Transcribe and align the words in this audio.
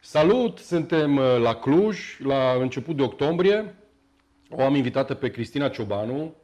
Salut! 0.00 0.58
Suntem 0.58 1.16
uh, 1.16 1.38
la 1.42 1.54
Cluj, 1.54 2.18
la 2.18 2.52
început 2.60 2.96
de 2.96 3.02
octombrie. 3.02 3.74
O 4.50 4.62
am 4.62 4.74
invitată 4.74 5.14
pe 5.14 5.30
Cristina 5.30 5.68
Ciobanu, 5.68 6.34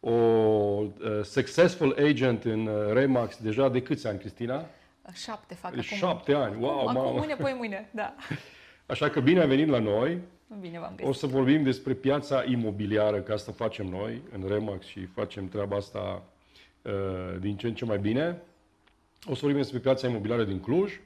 o 0.00 0.10
uh, 0.10 0.90
successful 1.22 1.96
agent 2.08 2.44
în 2.44 2.66
uh, 2.66 2.92
Remax 2.92 3.36
deja 3.36 3.68
de 3.68 3.82
câți 3.82 4.06
ani, 4.06 4.18
Cristina? 4.18 4.66
Șapte 5.12 5.54
fac 5.54 5.70
acum. 5.70 5.82
Șapte 5.82 6.32
ani, 6.32 6.56
wow, 6.60 6.78
acum, 6.78 6.92
mamă! 6.92 6.98
Acum 6.98 7.18
mâine, 7.18 7.34
poi 7.34 7.54
mâine, 7.58 7.88
da. 7.90 8.14
Așa 8.92 9.08
că 9.08 9.20
bine 9.20 9.40
ai 9.40 9.48
venit 9.48 9.68
la 9.68 9.78
noi. 9.78 10.18
Bine 10.60 10.78
v-am 10.78 10.92
găsit. 10.96 11.10
O 11.10 11.12
să 11.12 11.26
vorbim 11.26 11.62
despre 11.62 11.92
piața 11.92 12.44
imobiliară, 12.46 13.20
că 13.20 13.32
asta 13.32 13.52
facem 13.52 13.86
noi 13.86 14.22
în 14.32 14.48
Remax 14.48 14.86
și 14.86 15.06
facem 15.06 15.48
treaba 15.48 15.76
asta 15.76 16.22
uh, 16.82 16.92
din 17.40 17.56
ce 17.56 17.66
în 17.66 17.74
ce 17.74 17.84
mai 17.84 17.98
bine. 17.98 18.42
O 19.26 19.34
să 19.34 19.40
vorbim 19.40 19.60
despre 19.60 19.78
piața 19.78 20.08
imobiliară 20.08 20.44
din 20.44 20.60
Cluj, 20.60 21.00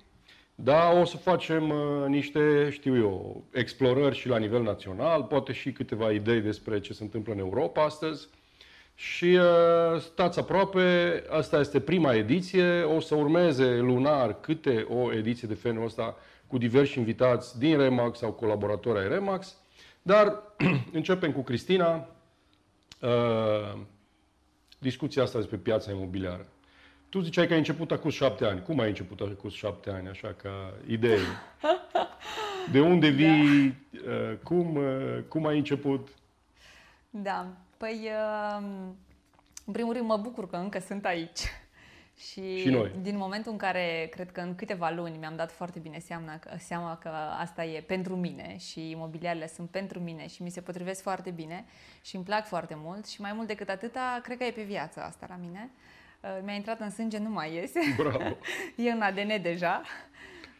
dar 0.54 1.00
o 1.00 1.04
să 1.04 1.16
facem 1.16 1.70
uh, 1.70 2.06
niște, 2.06 2.68
știu 2.70 2.96
eu, 2.96 3.44
explorări 3.52 4.16
și 4.16 4.28
la 4.28 4.38
nivel 4.38 4.62
național, 4.62 5.22
poate 5.22 5.52
și 5.52 5.72
câteva 5.72 6.12
idei 6.12 6.40
despre 6.40 6.80
ce 6.80 6.92
se 6.92 7.02
întâmplă 7.02 7.32
în 7.32 7.38
Europa 7.38 7.84
astăzi. 7.84 8.28
Și 8.94 9.24
uh, 9.24 10.00
stați 10.00 10.38
aproape, 10.38 11.22
asta 11.30 11.58
este 11.58 11.80
prima 11.80 12.14
ediție, 12.14 12.82
o 12.82 13.00
să 13.00 13.14
urmeze 13.14 13.76
lunar 13.76 14.40
câte 14.40 14.86
o 14.88 15.12
ediție 15.12 15.48
de 15.48 15.54
felul 15.54 15.84
ăsta 15.84 16.16
cu 16.46 16.58
diversi 16.58 16.98
invitați 16.98 17.58
din 17.58 17.76
Remax 17.76 18.18
sau 18.18 18.32
colaboratori 18.32 18.98
ai 18.98 19.08
Remax. 19.08 19.56
Dar 20.02 20.42
începem 20.92 21.32
cu 21.32 21.42
Cristina. 21.42 22.08
Uh, 23.00 23.78
discuția 24.78 25.22
asta 25.22 25.38
despre 25.38 25.56
piața 25.56 25.90
imobiliară. 25.90 26.46
Tu 27.08 27.20
ziceai 27.20 27.46
că 27.46 27.52
ai 27.52 27.58
început 27.58 27.90
acum 27.90 28.10
șapte 28.10 28.44
ani. 28.44 28.62
Cum 28.62 28.80
ai 28.80 28.88
început 28.88 29.20
acum 29.20 29.50
șapte 29.50 29.90
ani, 29.90 30.08
așa 30.08 30.34
ca 30.42 30.72
idee? 30.86 31.18
De 32.72 32.80
unde 32.80 33.08
vii? 33.08 33.76
Da. 33.90 34.10
Uh, 34.10 34.36
cum, 34.42 34.76
uh, 34.76 35.18
cum 35.28 35.46
ai 35.46 35.56
început? 35.56 36.08
Da, 37.10 37.46
păi 37.76 38.10
în 39.66 39.72
primul 39.72 39.92
rând 39.92 40.06
mă 40.06 40.16
bucur 40.16 40.48
că 40.48 40.56
încă 40.56 40.78
sunt 40.78 41.04
aici. 41.04 41.40
Și, 42.30 42.58
și 42.58 42.68
noi. 42.68 42.92
din 43.02 43.16
momentul 43.16 43.52
în 43.52 43.58
care, 43.58 44.08
cred 44.10 44.32
că 44.32 44.40
în 44.40 44.54
câteva 44.54 44.90
luni 44.90 45.16
mi-am 45.16 45.36
dat 45.36 45.52
foarte 45.52 45.78
bine 45.78 45.98
seama, 45.98 46.38
seama 46.58 46.96
că 46.96 47.08
asta 47.38 47.64
e 47.64 47.80
pentru 47.80 48.16
mine 48.16 48.56
și 48.58 48.90
imobiliarele 48.90 49.46
sunt 49.46 49.70
pentru 49.70 50.00
mine 50.00 50.26
și 50.26 50.42
mi 50.42 50.50
se 50.50 50.60
potrivesc 50.60 51.02
foarte 51.02 51.30
bine 51.30 51.64
și 52.02 52.16
îmi 52.16 52.24
plac 52.24 52.46
foarte 52.46 52.74
mult 52.78 53.06
și 53.06 53.20
mai 53.20 53.32
mult 53.32 53.46
decât 53.46 53.68
atâta, 53.68 54.20
cred 54.22 54.38
că 54.38 54.44
e 54.44 54.50
pe 54.50 54.62
viață 54.62 55.02
asta 55.02 55.26
la 55.28 55.36
mine. 55.36 55.70
Uh, 55.72 55.95
mi-a 56.42 56.54
intrat 56.54 56.80
în 56.80 56.90
sânge, 56.90 57.18
nu 57.18 57.30
mai 57.30 57.54
iese. 57.54 57.80
Bravo! 57.96 58.36
e 58.76 58.90
în 58.90 59.00
ADN 59.00 59.42
deja. 59.42 59.82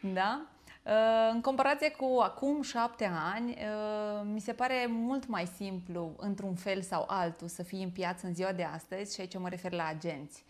Da? 0.01 0.47
Uh, 0.83 0.93
în 1.33 1.41
comparație 1.41 1.91
cu 1.91 2.19
acum 2.23 2.63
șapte 2.63 3.11
ani, 3.35 3.51
uh, 3.51 4.27
mi 4.33 4.41
se 4.41 4.53
pare 4.53 4.87
mult 4.89 5.27
mai 5.27 5.47
simplu, 5.47 6.15
într-un 6.19 6.55
fel 6.55 6.83
sau 6.83 7.05
altul, 7.09 7.49
să 7.49 7.63
fii 7.63 7.83
în 7.83 7.91
piață 7.91 8.27
în 8.27 8.35
ziua 8.35 8.53
de 8.53 8.63
astăzi 8.63 9.15
și 9.15 9.21
aici 9.21 9.39
mă 9.39 9.49
refer 9.49 9.73
la 9.73 9.87
agenți 9.87 10.45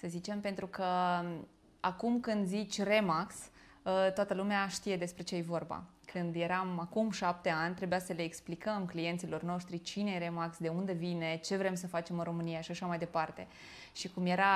să 0.00 0.08
zicem, 0.08 0.40
pentru 0.40 0.66
că 0.66 0.84
um, 1.22 1.46
acum 1.80 2.20
când 2.20 2.46
zici 2.46 2.82
Remax, 2.82 3.34
uh, 3.34 4.12
toată 4.14 4.34
lumea 4.34 4.68
știe 4.68 4.96
despre 4.96 5.22
ce 5.22 5.36
e 5.36 5.42
vorba. 5.42 5.84
Când 6.12 6.34
eram 6.34 6.78
acum 6.80 7.10
șapte 7.10 7.48
ani, 7.48 7.74
trebuia 7.74 7.98
să 7.98 8.12
le 8.12 8.22
explicăm 8.22 8.84
clienților 8.86 9.42
noștri 9.42 9.80
cine 9.80 10.10
e 10.10 10.18
Remax, 10.18 10.58
de 10.58 10.68
unde 10.68 10.92
vine, 10.92 11.40
ce 11.44 11.56
vrem 11.56 11.74
să 11.74 11.86
facem 11.86 12.18
în 12.18 12.24
România 12.24 12.60
și 12.60 12.70
așa 12.70 12.86
mai 12.86 12.98
departe. 12.98 13.46
Și 13.92 14.08
cum 14.08 14.26
era 14.26 14.46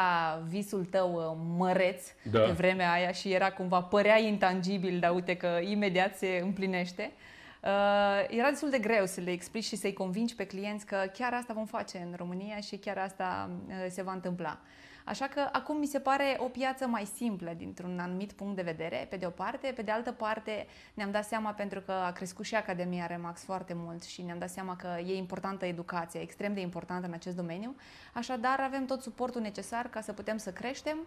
visul 0.48 0.84
tău 0.84 1.14
uh, 1.14 1.36
măreț 1.56 2.06
da. 2.22 2.40
pe 2.40 2.50
vremea 2.50 2.92
aia 2.92 3.10
și 3.10 3.32
era 3.32 3.52
cumva, 3.52 3.82
părea 3.82 4.18
intangibil, 4.18 4.98
dar 4.98 5.14
uite 5.14 5.36
că 5.36 5.58
imediat 5.62 6.16
se 6.16 6.40
împlinește, 6.42 7.12
Uh, 7.64 7.70
era 8.28 8.48
destul 8.48 8.70
de 8.70 8.78
greu 8.78 9.06
să 9.06 9.20
le 9.20 9.30
explici 9.30 9.64
și 9.64 9.76
să-i 9.76 9.92
convingi 9.92 10.34
pe 10.34 10.46
clienți 10.46 10.86
că 10.86 10.96
chiar 11.12 11.32
asta 11.32 11.52
vom 11.52 11.66
face 11.66 11.98
în 11.98 12.14
România 12.16 12.60
și 12.60 12.76
chiar 12.76 12.98
asta 12.98 13.50
uh, 13.68 13.74
se 13.88 14.02
va 14.02 14.12
întâmpla. 14.12 14.58
Așa 15.04 15.26
că 15.26 15.48
acum 15.52 15.78
mi 15.78 15.86
se 15.86 15.98
pare 15.98 16.36
o 16.38 16.44
piață 16.44 16.86
mai 16.86 17.04
simplă 17.04 17.52
dintr-un 17.56 17.98
anumit 17.98 18.32
punct 18.32 18.56
de 18.56 18.62
vedere, 18.62 19.06
pe 19.10 19.16
de 19.16 19.26
o 19.26 19.30
parte. 19.30 19.72
Pe 19.76 19.82
de 19.82 19.90
altă 19.90 20.12
parte 20.12 20.66
ne-am 20.94 21.10
dat 21.10 21.24
seama 21.24 21.50
pentru 21.50 21.80
că 21.80 21.92
a 21.92 22.12
crescut 22.12 22.44
și 22.44 22.54
Academia 22.54 23.06
Remax 23.06 23.44
foarte 23.44 23.74
mult 23.76 24.02
și 24.02 24.22
ne-am 24.22 24.38
dat 24.38 24.50
seama 24.50 24.76
că 24.76 24.98
e 25.06 25.16
importantă 25.16 25.64
educația, 25.64 26.20
extrem 26.20 26.54
de 26.54 26.60
importantă 26.60 27.06
în 27.06 27.12
acest 27.12 27.36
domeniu. 27.36 27.76
Așadar 28.12 28.60
avem 28.60 28.84
tot 28.84 29.02
suportul 29.02 29.40
necesar 29.40 29.86
ca 29.86 30.00
să 30.00 30.12
putem 30.12 30.36
să 30.36 30.52
creștem 30.52 30.98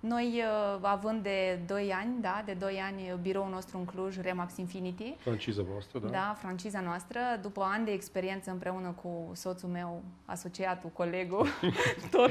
noi, 0.00 0.42
uh, 0.74 0.78
având 0.82 1.22
de 1.22 1.58
2 1.66 1.92
ani, 1.92 2.20
da, 2.20 2.42
de 2.44 2.52
2 2.52 2.80
ani, 2.84 3.10
uh, 3.12 3.18
biroul 3.22 3.50
nostru 3.50 3.78
în 3.78 3.84
Cluj, 3.84 4.20
Remax 4.20 4.56
Infinity. 4.56 5.16
Franciza 5.18 5.62
voastră, 5.62 5.98
da? 5.98 6.08
Da, 6.08 6.36
franciza 6.38 6.80
noastră. 6.80 7.20
După 7.42 7.62
ani 7.72 7.84
de 7.84 7.90
experiență 7.90 8.50
împreună 8.50 8.94
cu 9.02 9.30
soțul 9.34 9.68
meu, 9.68 10.02
asociatul, 10.24 10.90
colegul, 10.90 11.46
tot. 12.10 12.30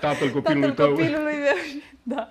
Tatăl 0.00 0.30
copilului 0.30 0.68
Tatăl 0.68 0.86
tău. 0.86 0.94
copilului 0.94 1.34
meu, 1.34 1.82
da. 2.16 2.28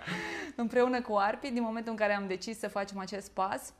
Împreună 0.56 1.02
cu 1.02 1.16
Arpi, 1.16 1.52
din 1.52 1.64
momentul 1.64 1.92
în 1.92 1.98
care 1.98 2.14
am 2.14 2.28
decis 2.28 2.60
să 2.60 2.68
facem 2.68 3.00
acest 3.00 3.32
pas, 3.32 3.74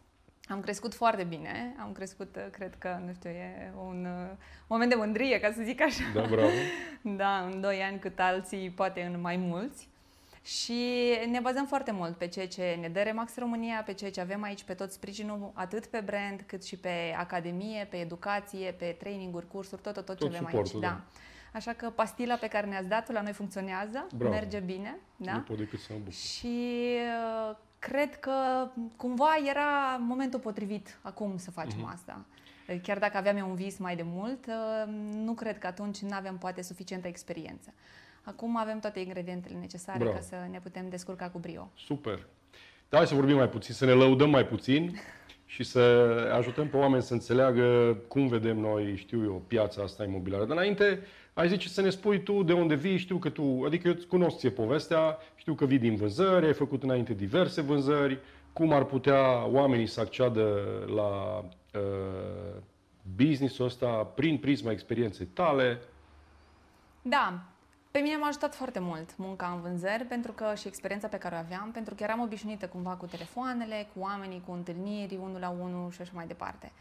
am 0.48 0.60
crescut 0.60 0.94
foarte 0.94 1.24
bine, 1.24 1.76
am 1.80 1.92
crescut, 1.92 2.36
uh, 2.36 2.46
cred 2.52 2.76
că, 2.78 3.00
nu 3.06 3.14
știu, 3.14 3.30
e 3.30 3.74
un 3.78 4.06
uh, 4.06 4.38
moment 4.68 4.90
de 4.90 4.96
mândrie, 4.96 5.40
ca 5.40 5.52
să 5.56 5.62
zic 5.64 5.82
așa. 5.82 6.04
Da, 6.14 6.22
bravo. 6.22 6.50
Da, 7.18 7.50
în 7.52 7.62
2 7.62 7.82
ani 7.82 8.00
cât 8.00 8.20
alții, 8.20 8.70
poate 8.70 9.02
în 9.14 9.22
mai 9.22 9.36
mulți 9.38 9.88
și 10.46 10.84
ne 11.30 11.40
bazăm 11.40 11.66
foarte 11.66 11.92
mult 11.92 12.18
pe 12.18 12.28
ceea 12.28 12.48
ce 12.48 12.78
ne 12.82 12.90
dă 12.90 13.00
Remax 13.00 13.38
România, 13.38 13.84
pe 13.86 13.94
ceea 13.94 14.12
ce 14.12 14.22
avem 14.22 14.44
aici, 14.44 14.64
pe 14.64 14.74
tot 14.74 14.92
sprijinul, 14.92 15.52
atât 15.54 15.86
pe 15.86 16.00
brand, 16.00 16.44
cât 16.46 16.64
și 16.64 16.78
pe 16.78 17.16
academie, 17.18 17.88
pe 17.90 17.98
educație, 17.98 18.72
pe 18.72 18.96
traininguri, 19.00 19.48
cursuri, 19.48 19.82
tot, 19.82 19.94
tot, 19.94 20.06
tot, 20.06 20.18
tot 20.18 20.32
ce 20.32 20.38
avem 20.38 20.56
aici. 20.56 20.72
Da. 20.72 20.80
da. 20.80 21.02
Așa 21.54 21.74
că 21.74 21.90
pastila 21.90 22.36
pe 22.36 22.48
care 22.48 22.68
ne-ați 22.68 22.88
dat-o 22.88 23.14
la 23.14 23.22
noi 23.22 23.34
funcționează, 23.34 24.08
Bravo. 24.16 24.34
merge 24.34 24.60
bine. 24.60 24.98
Da? 25.16 25.34
Nu 25.34 25.40
pot 25.40 25.58
decât 25.58 25.80
să 25.80 25.88
mă 25.90 25.98
bucur. 25.98 26.14
Și 26.14 26.58
uh, 27.50 27.56
cred 27.80 28.20
că 28.20 28.68
cumva 28.96 29.36
era 29.46 29.98
momentul 30.00 30.40
potrivit 30.40 31.00
acum 31.02 31.38
să 31.38 31.52
facem 31.52 31.90
uh-huh. 31.90 31.94
asta. 31.94 32.26
Chiar 32.82 33.00
dacă 33.00 33.18
aveam 33.18 33.38
eu 33.38 33.50
un 33.50 33.56
vis 33.56 33.78
mai 33.78 33.96
de 33.96 34.04
mult, 34.06 34.46
uh, 34.46 34.94
nu 35.14 35.34
cred 35.34 35.58
că 35.58 35.68
atunci 35.68 36.00
nu 36.00 36.16
aveam 36.16 36.38
poate 36.38 36.62
suficientă 36.62 37.08
experiență. 37.08 37.74
Acum 38.26 38.58
avem 38.58 38.80
toate 38.80 39.00
ingredientele 39.00 39.58
necesare 39.60 39.98
Bravo. 39.98 40.14
ca 40.14 40.22
să 40.22 40.36
ne 40.52 40.60
putem 40.60 40.90
descurca 40.90 41.30
cu 41.30 41.40
brio. 41.40 41.72
Super! 41.76 42.28
Da, 42.90 42.98
hai 42.98 43.08
să 43.08 43.16
vorbim 43.16 43.36
mai 43.36 43.50
puțin, 43.50 43.74
să 43.74 43.86
ne 43.86 43.92
lăudăm 43.92 44.30
mai 44.30 44.46
puțin 44.46 45.00
și 45.46 45.64
să 45.64 45.80
ajutăm 46.34 46.68
pe 46.68 46.78
oameni 46.78 47.04
să 47.04 47.14
înțeleagă 47.14 47.98
cum 48.08 48.28
vedem 48.28 48.60
noi, 48.60 48.96
știu 48.96 49.24
eu, 49.24 49.44
piața 49.48 49.82
asta 49.82 50.04
imobiliară. 50.04 50.46
Dar 50.46 50.58
înainte, 50.58 51.00
ai 51.34 51.48
zice 51.48 51.68
să 51.68 51.82
ne 51.82 51.90
spui 51.90 52.24
tu 52.24 52.44
de 52.44 52.54
unde 52.54 52.76
vii, 52.76 52.98
știu 52.98 53.18
că 53.18 53.30
tu, 53.30 53.64
adică 53.66 53.88
eu 53.88 53.94
îți 53.94 54.08
cunosc 54.08 54.38
ție 54.38 54.50
povestea, 54.50 55.18
știu 55.36 55.54
că 55.54 55.66
vii 55.66 55.78
din 55.78 55.96
vânzări, 55.96 56.46
ai 56.46 56.54
făcut 56.54 56.84
înainte 56.84 57.14
diverse 57.14 57.62
vânzări, 57.62 58.20
cum 58.54 58.74
ar 58.74 58.84
putea 58.84 59.46
oamenii 59.46 59.88
să 59.88 60.00
acceadă 60.00 60.60
la 60.96 61.40
uh, 61.80 62.62
business-ul 63.16 63.66
ăsta 63.66 63.88
prin 63.88 64.38
prisma 64.38 64.72
experienței 64.72 65.26
tale? 65.26 65.80
Da, 67.02 67.44
pe 67.96 68.02
mine 68.02 68.16
m-a 68.16 68.28
ajutat 68.28 68.56
foarte 68.56 68.80
mult 68.80 69.18
munca 69.18 69.48
în 69.48 69.62
vânzări 69.62 70.04
pentru 70.04 70.32
că 70.32 70.54
și 70.56 70.68
experiența 70.68 71.08
pe 71.08 71.18
care 71.18 71.36
o 71.36 71.38
aveam, 71.38 71.72
pentru 71.72 71.96
că 71.96 72.04
eram 72.04 72.22
obișnuită 72.22 72.68
cumva 72.68 72.90
cu 72.90 73.06
telefoanele, 73.06 73.88
cu 73.94 74.00
oamenii, 74.00 74.44
cu 74.46 74.52
întâlniri, 74.52 75.16
unul 75.16 75.40
la 75.40 75.50
unul 75.50 75.92
și 75.92 76.02
așa 76.02 76.12
mai 76.14 76.28
departe. 76.28 76.72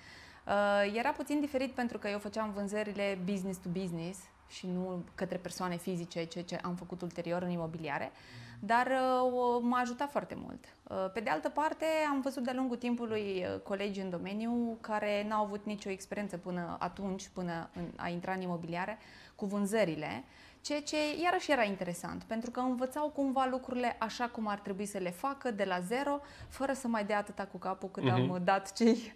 Uh, 0.47 0.95
era 0.97 1.11
puțin 1.11 1.41
diferit 1.41 1.73
pentru 1.73 1.99
că 1.99 2.09
eu 2.09 2.19
făceam 2.19 2.53
vânzările 2.53 3.19
business 3.25 3.59
to 3.59 3.69
business 3.69 4.19
și 4.49 4.67
nu 4.67 5.05
către 5.15 5.37
persoane 5.37 5.77
fizice, 5.77 6.25
ceea 6.25 6.45
ce 6.45 6.57
am 6.63 6.75
făcut 6.75 7.03
ulterior 7.03 7.43
în 7.43 7.51
imobiliare, 7.51 8.13
dar 8.61 8.87
uh, 8.87 9.61
m-a 9.63 9.79
ajutat 9.79 10.11
foarte 10.11 10.37
mult. 10.39 10.65
Uh, 10.83 11.11
pe 11.13 11.21
de 11.21 11.31
altă 11.31 11.49
parte, 11.49 11.85
am 12.11 12.21
văzut 12.21 12.43
de-a 12.43 12.55
lungul 12.55 12.77
timpului 12.77 13.47
uh, 13.55 13.61
colegi 13.61 14.01
în 14.01 14.11
domeniu 14.11 14.79
care 14.81 15.25
n-au 15.29 15.45
avut 15.45 15.65
nicio 15.65 15.91
experiență 15.91 16.37
până 16.37 16.77
atunci, 16.79 17.29
până 17.29 17.69
în, 17.75 17.85
a 17.97 18.09
intra 18.09 18.33
în 18.33 18.41
imobiliare, 18.41 18.99
cu 19.35 19.47
vânzările 19.47 20.25
Ceea 20.65 20.83
ce 20.83 20.97
iarăși 21.23 21.51
era 21.51 21.63
interesant, 21.63 22.23
pentru 22.23 22.51
că 22.51 22.61
învățau 22.61 23.09
cumva 23.09 23.47
lucrurile 23.51 23.97
așa 23.99 24.29
cum 24.29 24.47
ar 24.47 24.59
trebui 24.59 24.87
să 24.87 24.99
le 24.99 25.11
facă, 25.11 25.51
de 25.51 25.65
la 25.65 25.81
zero, 25.81 26.21
fără 26.49 26.73
să 26.73 26.89
mai 26.89 27.05
dea 27.05 27.19
atâta 27.19 27.45
cu 27.45 27.59
capul 27.59 27.91
cât 27.91 28.03
uh-huh. 28.03 28.13
am 28.13 28.23
mhm. 28.23 28.45
dat 28.45 28.73
cei, 28.73 29.13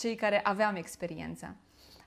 cei 0.00 0.14
care 0.14 0.40
aveam 0.42 0.76
experiență. 0.76 1.54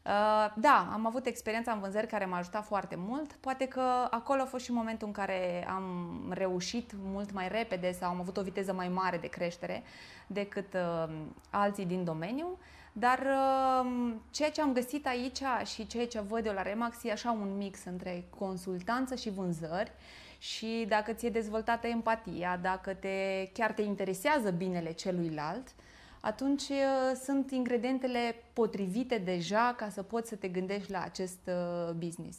Uh, 0.06 0.54
da, 0.56 0.90
am 0.94 1.06
avut 1.06 1.26
experiența 1.26 1.72
în 1.72 1.80
vânzări 1.80 2.08
care 2.08 2.26
m-a 2.26 2.38
ajutat 2.38 2.66
foarte 2.66 2.96
mult. 2.98 3.34
Poate 3.34 3.68
că 3.68 4.08
acolo 4.10 4.42
a 4.42 4.46
fost 4.46 4.64
și 4.64 4.72
momentul 4.72 5.08
în 5.08 5.14
care 5.14 5.68
am 5.68 6.16
reușit 6.30 6.92
mult 7.04 7.32
mai 7.32 7.48
repede 7.48 7.92
sau 7.92 8.10
am 8.10 8.20
avut 8.20 8.38
o 8.38 8.42
viteză 8.42 8.74
mai 8.74 8.88
mare 8.88 9.18
de 9.18 9.28
creștere 9.28 9.84
decât 10.28 10.74
uh, 10.74 11.14
alții 11.50 11.86
din 11.86 12.04
domeniu. 12.04 12.58
Dar 12.98 13.20
um, 13.84 14.22
ceea 14.32 14.52
ce 14.52 14.62
am 14.62 14.74
găsit 14.74 15.08
aici 15.08 15.42
și 15.74 15.88
ceea 15.88 16.08
ce 16.08 16.20
văd 16.20 16.46
eu 16.46 16.54
la 16.54 16.62
Remax 16.62 17.04
e 17.04 17.12
așa 17.12 17.32
un 17.32 17.58
mix 17.58 17.80
între 17.86 18.26
consultanță 18.38 19.16
și 19.16 19.30
vânzări 19.30 19.92
și 20.40 20.86
dacă 20.88 21.14
ți-e 21.14 21.30
dezvoltată 21.30 21.88
empatia, 21.88 22.60
dacă 22.62 22.94
te, 22.94 23.50
chiar 23.54 23.72
te 23.72 23.82
interesează 23.82 24.52
binele 24.52 24.92
celuilalt, 24.92 25.68
atunci 26.20 26.62
uh, 26.62 27.20
sunt 27.24 27.52
ingredientele 27.52 28.36
potrivite 28.54 29.18
deja 29.18 29.74
ca 29.78 29.90
să 29.90 30.04
poți 30.04 30.30
să 30.30 30.36
te 30.36 30.48
gândești 30.48 30.92
la 30.92 31.02
acest 31.02 31.40
uh, 31.48 31.94
business. 31.94 32.38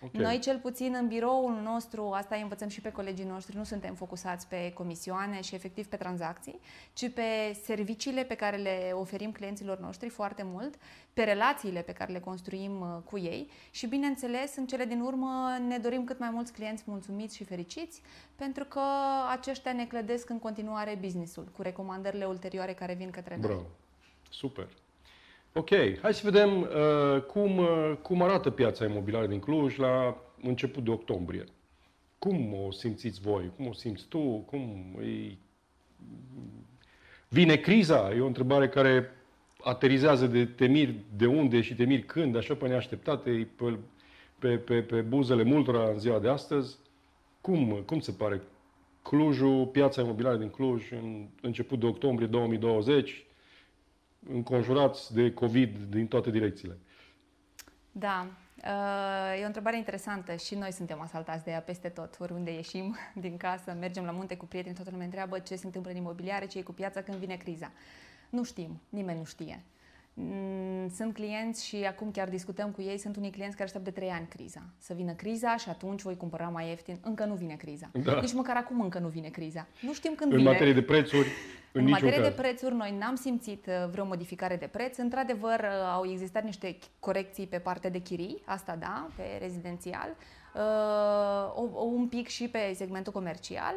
Okay. 0.00 0.22
Noi, 0.22 0.38
cel 0.38 0.58
puțin 0.58 0.94
în 1.00 1.08
biroul 1.08 1.60
nostru, 1.62 2.10
asta 2.10 2.34
îi 2.34 2.42
învățăm 2.42 2.68
și 2.68 2.80
pe 2.80 2.92
colegii 2.92 3.24
noștri, 3.24 3.56
nu 3.56 3.64
suntem 3.64 3.94
focusați 3.94 4.48
pe 4.48 4.72
comisioane 4.74 5.40
și 5.40 5.54
efectiv 5.54 5.86
pe 5.86 5.96
tranzacții, 5.96 6.60
ci 6.92 7.10
pe 7.10 7.58
serviciile 7.62 8.24
pe 8.24 8.34
care 8.34 8.56
le 8.56 8.90
oferim 8.94 9.32
clienților 9.32 9.78
noștri 9.78 10.08
foarte 10.08 10.42
mult, 10.44 10.74
pe 11.12 11.22
relațiile 11.22 11.80
pe 11.80 11.92
care 11.92 12.12
le 12.12 12.20
construim 12.20 12.80
uh, 12.80 12.86
cu 13.04 13.18
ei 13.18 13.50
și, 13.70 13.86
bineînțeles, 13.86 14.56
în 14.56 14.66
cele 14.66 14.84
din 14.84 15.00
urmă 15.00 15.56
ne 15.68 15.78
dorim 15.78 16.04
cât 16.04 16.18
mai 16.18 16.30
mulți 16.30 16.52
clienți 16.52 16.82
mulțumiți 16.86 17.36
și 17.36 17.44
fericiți, 17.44 18.02
pentru 18.36 18.64
că 18.64 18.82
aceștia 19.30 19.72
ne 19.72 19.86
clădesc 19.86 20.30
în 20.30 20.38
continuare 20.38 20.98
businessul, 21.00 21.48
cu 21.56 21.62
recomandările 21.62 22.24
ulterioare 22.24 22.72
care 22.72 22.94
vin 22.94 23.10
către 23.10 23.36
noi. 23.36 23.46
Bravo! 23.46 23.66
Super! 24.30 24.68
Ok, 25.58 25.70
hai 26.02 26.14
să 26.14 26.30
vedem 26.30 26.60
uh, 26.60 27.22
cum, 27.22 27.58
uh, 27.58 27.92
cum 28.02 28.22
arată 28.22 28.50
piața 28.50 28.84
imobiliară 28.84 29.26
din 29.26 29.38
Cluj 29.38 29.76
la 29.76 30.16
început 30.42 30.84
de 30.84 30.90
octombrie. 30.90 31.44
Cum 32.18 32.54
o 32.66 32.70
simțiți 32.70 33.20
voi? 33.20 33.50
Cum 33.56 33.66
o 33.66 33.72
simți 33.72 34.06
tu? 34.08 34.18
Cum 34.20 34.94
îi... 34.98 35.38
Vine 37.28 37.56
criza? 37.56 38.14
E 38.14 38.20
o 38.20 38.26
întrebare 38.26 38.68
care 38.68 39.10
aterizează 39.62 40.26
de 40.26 40.44
temiri 40.44 40.94
de 41.16 41.26
unde 41.26 41.60
și 41.60 41.74
temiri 41.74 42.02
când, 42.02 42.36
așa 42.36 42.54
pe 42.54 42.68
neașteptate, 42.68 43.48
pe, 43.56 43.78
pe, 44.38 44.58
pe, 44.58 44.82
pe 44.82 45.00
buzele 45.00 45.42
multora 45.42 45.88
în 45.88 45.98
ziua 45.98 46.18
de 46.18 46.28
astăzi. 46.28 46.76
Cum, 47.40 47.82
cum 47.86 48.00
se 48.00 48.12
pare 48.12 48.42
Clujul, 49.02 49.66
piața 49.66 50.02
imobiliară 50.02 50.36
din 50.36 50.50
Cluj, 50.50 50.90
în 50.90 51.26
început 51.40 51.80
de 51.80 51.86
octombrie 51.86 52.26
2020, 52.26 53.26
înconjurați 54.28 55.14
de 55.14 55.32
COVID 55.32 55.78
din 55.78 56.06
toate 56.06 56.30
direcțiile? 56.30 56.78
Da, 57.92 58.26
uh, 58.64 59.40
e 59.40 59.42
o 59.42 59.46
întrebare 59.46 59.76
interesantă 59.76 60.36
și 60.36 60.54
noi 60.54 60.72
suntem 60.72 61.00
asaltați 61.00 61.44
de 61.44 61.50
ea 61.50 61.60
peste 61.60 61.88
tot, 61.88 62.16
oriunde 62.18 62.52
ieșim 62.52 62.96
din 63.24 63.36
casă, 63.36 63.76
mergem 63.80 64.04
la 64.04 64.10
munte 64.10 64.36
cu 64.36 64.46
prieteni, 64.46 64.74
toată 64.74 64.90
lumea 64.90 65.06
întreabă 65.06 65.38
ce 65.38 65.56
se 65.56 65.66
întâmplă 65.66 65.90
în 65.90 65.96
imobiliare, 65.96 66.46
ce 66.46 66.58
e 66.58 66.62
cu 66.62 66.72
piața 66.72 67.02
când 67.02 67.16
vine 67.16 67.36
criza. 67.36 67.72
Nu 68.30 68.44
știm, 68.44 68.80
nimeni 68.88 69.18
nu 69.18 69.24
știe. 69.24 69.64
Mm, 70.18 70.88
sunt 70.94 71.14
clienți 71.14 71.66
și 71.66 71.76
acum 71.76 72.10
chiar 72.10 72.28
discutăm 72.28 72.70
cu 72.70 72.82
ei, 72.82 72.98
sunt 72.98 73.16
unii 73.16 73.30
clienți 73.30 73.56
care 73.56 73.64
așteaptă 73.64 73.90
de 73.90 73.96
3 74.00 74.10
ani 74.10 74.26
criza. 74.28 74.62
Să 74.78 74.94
vină 74.94 75.12
criza 75.12 75.56
și 75.56 75.68
atunci 75.68 76.02
voi 76.02 76.16
cumpăra 76.16 76.48
mai 76.48 76.68
ieftin. 76.68 76.98
Încă 77.02 77.24
nu 77.24 77.34
vine 77.34 77.54
criza. 77.54 77.90
Da. 77.92 78.20
Nici 78.20 78.32
măcar 78.32 78.56
acum 78.56 78.80
încă 78.80 78.98
nu 78.98 79.08
vine 79.08 79.28
criza. 79.28 79.66
Nu 79.80 79.92
știm 79.92 80.14
când 80.14 80.32
în 80.32 80.36
vine. 80.36 80.48
În 80.48 80.54
materie 80.54 80.72
de 80.72 80.82
prețuri, 80.82 81.28
în, 81.72 81.84
în 81.84 81.88
materie 81.88 82.20
caz. 82.20 82.28
de 82.28 82.34
prețuri, 82.34 82.74
noi 82.74 82.96
n-am 82.98 83.14
simțit 83.14 83.66
uh, 83.66 83.90
vreo 83.90 84.04
modificare 84.04 84.56
de 84.56 84.66
preț. 84.66 84.96
Într-adevăr, 84.96 85.58
uh, 85.58 85.92
au 85.94 86.10
existat 86.10 86.44
niște 86.44 86.78
corecții 87.00 87.46
pe 87.46 87.58
partea 87.58 87.90
de 87.90 87.98
chirii, 87.98 88.42
asta 88.44 88.76
da, 88.76 89.08
pe 89.16 89.22
rezidențial, 89.40 90.16
uh, 90.54 91.82
un 91.94 92.06
pic 92.08 92.28
și 92.28 92.48
pe 92.48 92.72
segmentul 92.74 93.12
comercial, 93.12 93.74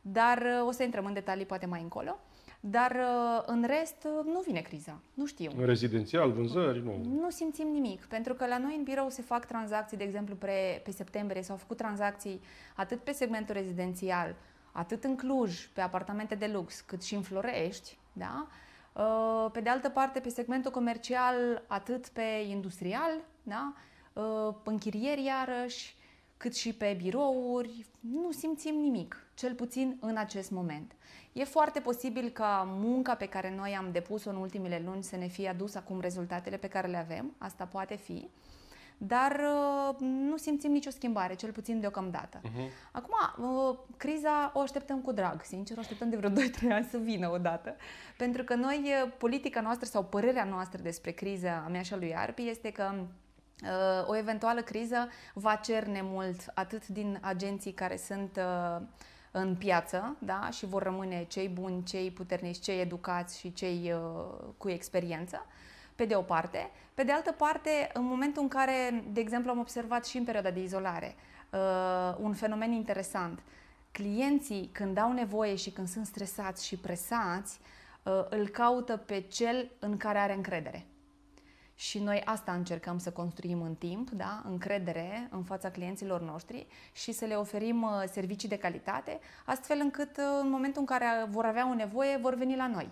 dar 0.00 0.42
o 0.66 0.70
să 0.70 0.82
intrăm 0.82 1.04
în 1.04 1.12
detalii 1.12 1.44
poate 1.44 1.66
mai 1.66 1.80
încolo. 1.80 2.18
Dar 2.60 2.90
uh, 2.90 3.42
în 3.46 3.64
rest 3.66 4.04
uh, 4.04 4.32
nu 4.32 4.40
vine 4.40 4.60
criza. 4.60 5.00
Nu 5.14 5.26
știu. 5.26 5.50
În 5.56 5.66
rezidențial, 5.66 6.32
vânzări, 6.32 6.82
nu? 6.82 7.20
Nu 7.20 7.30
simțim 7.30 7.68
nimic. 7.68 8.04
Pentru 8.04 8.34
că 8.34 8.46
la 8.46 8.58
noi 8.58 8.74
în 8.76 8.82
birou 8.82 9.10
se 9.10 9.22
fac 9.22 9.46
tranzacții, 9.46 9.96
de 9.96 10.04
exemplu, 10.04 10.34
pre, 10.34 10.80
pe 10.84 10.90
septembrie 10.90 11.42
s-au 11.42 11.56
făcut 11.56 11.76
tranzacții 11.76 12.40
atât 12.76 13.00
pe 13.00 13.12
segmentul 13.12 13.54
rezidențial, 13.54 14.34
atât 14.72 15.04
în 15.04 15.16
Cluj, 15.16 15.66
pe 15.66 15.80
apartamente 15.80 16.34
de 16.34 16.46
lux, 16.46 16.80
cât 16.80 17.02
și 17.02 17.14
în 17.14 17.22
Florești, 17.22 17.98
da? 18.12 18.46
Uh, 18.92 19.50
pe 19.52 19.60
de 19.60 19.68
altă 19.68 19.88
parte, 19.88 20.20
pe 20.20 20.28
segmentul 20.28 20.70
comercial, 20.70 21.62
atât 21.66 22.08
pe 22.08 22.44
industrial, 22.48 23.10
da? 23.42 23.74
închirieri 24.64 25.24
iarăși, 25.24 25.96
cât 26.36 26.56
și 26.56 26.72
pe 26.72 26.96
birouri, 27.02 27.86
nu 28.00 28.30
simțim 28.30 28.74
nimic, 28.74 29.26
cel 29.40 29.54
puțin 29.54 29.96
în 30.00 30.16
acest 30.16 30.50
moment. 30.50 30.92
E 31.32 31.44
foarte 31.44 31.80
posibil 31.80 32.28
ca 32.28 32.64
munca 32.68 33.14
pe 33.14 33.26
care 33.26 33.54
noi 33.56 33.76
am 33.78 33.88
depus-o 33.92 34.30
în 34.30 34.36
ultimele 34.36 34.82
luni 34.84 35.02
să 35.02 35.16
ne 35.16 35.26
fie 35.26 35.48
adus 35.48 35.74
acum 35.74 36.00
rezultatele 36.00 36.56
pe 36.56 36.68
care 36.68 36.86
le 36.88 36.96
avem, 36.96 37.34
asta 37.38 37.64
poate 37.64 37.96
fi, 37.96 38.28
dar 38.98 39.32
uh, 39.32 39.96
nu 40.00 40.36
simțim 40.36 40.72
nicio 40.72 40.90
schimbare, 40.90 41.34
cel 41.34 41.52
puțin 41.52 41.80
deocamdată. 41.80 42.40
Uh-huh. 42.40 42.70
Acum, 42.92 43.44
uh, 43.44 43.76
criza 43.96 44.50
o 44.54 44.60
așteptăm 44.60 45.00
cu 45.00 45.12
drag, 45.12 45.42
sincer, 45.42 45.76
o 45.76 45.80
așteptăm 45.80 46.10
de 46.10 46.16
vreo 46.16 46.30
2-3 46.70 46.72
ani 46.72 46.88
să 46.90 46.96
vină 46.96 47.30
odată, 47.30 47.76
pentru 48.16 48.44
că 48.44 48.54
noi, 48.54 48.92
uh, 49.04 49.12
politica 49.18 49.60
noastră 49.60 49.86
sau 49.86 50.04
părerea 50.04 50.44
noastră 50.44 50.82
despre 50.82 51.10
criza 51.10 51.62
a 51.66 51.68
mea 51.68 51.82
și 51.82 51.92
a 51.92 51.96
lui 51.96 52.16
Arpi 52.16 52.48
este 52.48 52.70
că 52.70 52.92
uh, 52.94 54.08
o 54.08 54.16
eventuală 54.16 54.60
criză 54.60 55.08
va 55.34 55.54
cerne 55.54 56.00
mult 56.02 56.50
atât 56.54 56.86
din 56.86 57.18
agenții 57.20 57.72
care 57.72 57.96
sunt 57.96 58.36
uh, 58.36 58.82
în 59.30 59.54
piață 59.54 60.16
da? 60.18 60.48
și 60.50 60.66
vor 60.66 60.82
rămâne 60.82 61.24
cei 61.28 61.48
buni, 61.48 61.84
cei 61.84 62.10
puternici, 62.10 62.58
cei 62.58 62.80
educați 62.80 63.38
și 63.38 63.52
cei 63.52 63.92
uh, 63.92 64.44
cu 64.56 64.68
experiență, 64.68 65.46
pe 65.94 66.04
de 66.04 66.14
o 66.14 66.22
parte. 66.22 66.70
Pe 66.94 67.02
de 67.02 67.12
altă 67.12 67.32
parte, 67.32 67.90
în 67.92 68.04
momentul 68.04 68.42
în 68.42 68.48
care, 68.48 69.04
de 69.12 69.20
exemplu, 69.20 69.50
am 69.50 69.58
observat 69.58 70.06
și 70.06 70.16
în 70.16 70.24
perioada 70.24 70.50
de 70.50 70.62
izolare, 70.62 71.14
uh, 71.50 72.16
un 72.20 72.32
fenomen 72.32 72.72
interesant. 72.72 73.42
Clienții, 73.92 74.70
când 74.72 74.98
au 74.98 75.12
nevoie 75.12 75.54
și 75.54 75.70
când 75.70 75.88
sunt 75.88 76.06
stresați 76.06 76.66
și 76.66 76.76
presați, 76.76 77.60
uh, 78.02 78.24
îl 78.28 78.48
caută 78.48 78.96
pe 78.96 79.20
cel 79.20 79.70
în 79.78 79.96
care 79.96 80.18
are 80.18 80.34
încredere. 80.34 80.86
Și 81.80 81.98
noi 81.98 82.22
asta 82.24 82.52
încercăm 82.52 82.98
să 82.98 83.10
construim 83.10 83.62
în 83.62 83.74
timp, 83.74 84.10
da? 84.10 84.42
încredere 84.44 85.28
în 85.30 85.42
fața 85.42 85.70
clienților 85.70 86.20
noștri 86.20 86.66
și 86.92 87.12
să 87.12 87.24
le 87.24 87.34
oferim 87.34 87.82
uh, 87.82 88.02
servicii 88.12 88.48
de 88.48 88.58
calitate, 88.58 89.18
astfel 89.44 89.78
încât 89.80 90.16
uh, 90.16 90.24
în 90.42 90.50
momentul 90.50 90.80
în 90.80 90.86
care 90.86 91.06
vor 91.30 91.44
avea 91.44 91.70
o 91.70 91.74
nevoie, 91.74 92.16
vor 92.16 92.34
veni 92.34 92.56
la 92.56 92.66
noi. 92.66 92.88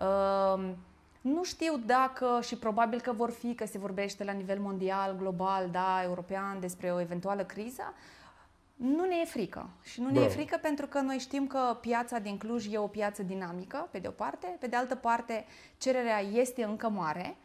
Uh, 0.00 0.70
nu 1.20 1.44
știu 1.44 1.76
dacă 1.86 2.40
și 2.42 2.56
probabil 2.56 3.00
că 3.00 3.12
vor 3.12 3.30
fi, 3.30 3.54
că 3.54 3.66
se 3.66 3.78
vorbește 3.78 4.24
la 4.24 4.32
nivel 4.32 4.58
mondial, 4.58 5.16
global, 5.16 5.68
da, 5.70 6.00
european, 6.02 6.60
despre 6.60 6.92
o 6.92 7.00
eventuală 7.00 7.44
criză, 7.44 7.94
nu 8.74 9.04
ne 9.04 9.16
e 9.22 9.24
frică. 9.24 9.68
Și 9.82 10.00
nu 10.00 10.06
ne 10.06 10.12
Bravo. 10.12 10.26
e 10.26 10.30
frică 10.30 10.58
pentru 10.62 10.86
că 10.86 11.00
noi 11.00 11.18
știm 11.18 11.46
că 11.46 11.76
piața 11.80 12.18
din 12.18 12.38
Cluj 12.38 12.72
e 12.72 12.78
o 12.78 12.86
piață 12.86 13.22
dinamică, 13.22 13.88
pe 13.90 13.98
de 13.98 14.08
o 14.08 14.10
parte, 14.10 14.56
pe 14.60 14.66
de 14.66 14.76
altă 14.76 14.94
parte 14.94 15.46
cererea 15.76 16.20
este 16.20 16.64
încă 16.64 16.88
mare, 16.88 17.36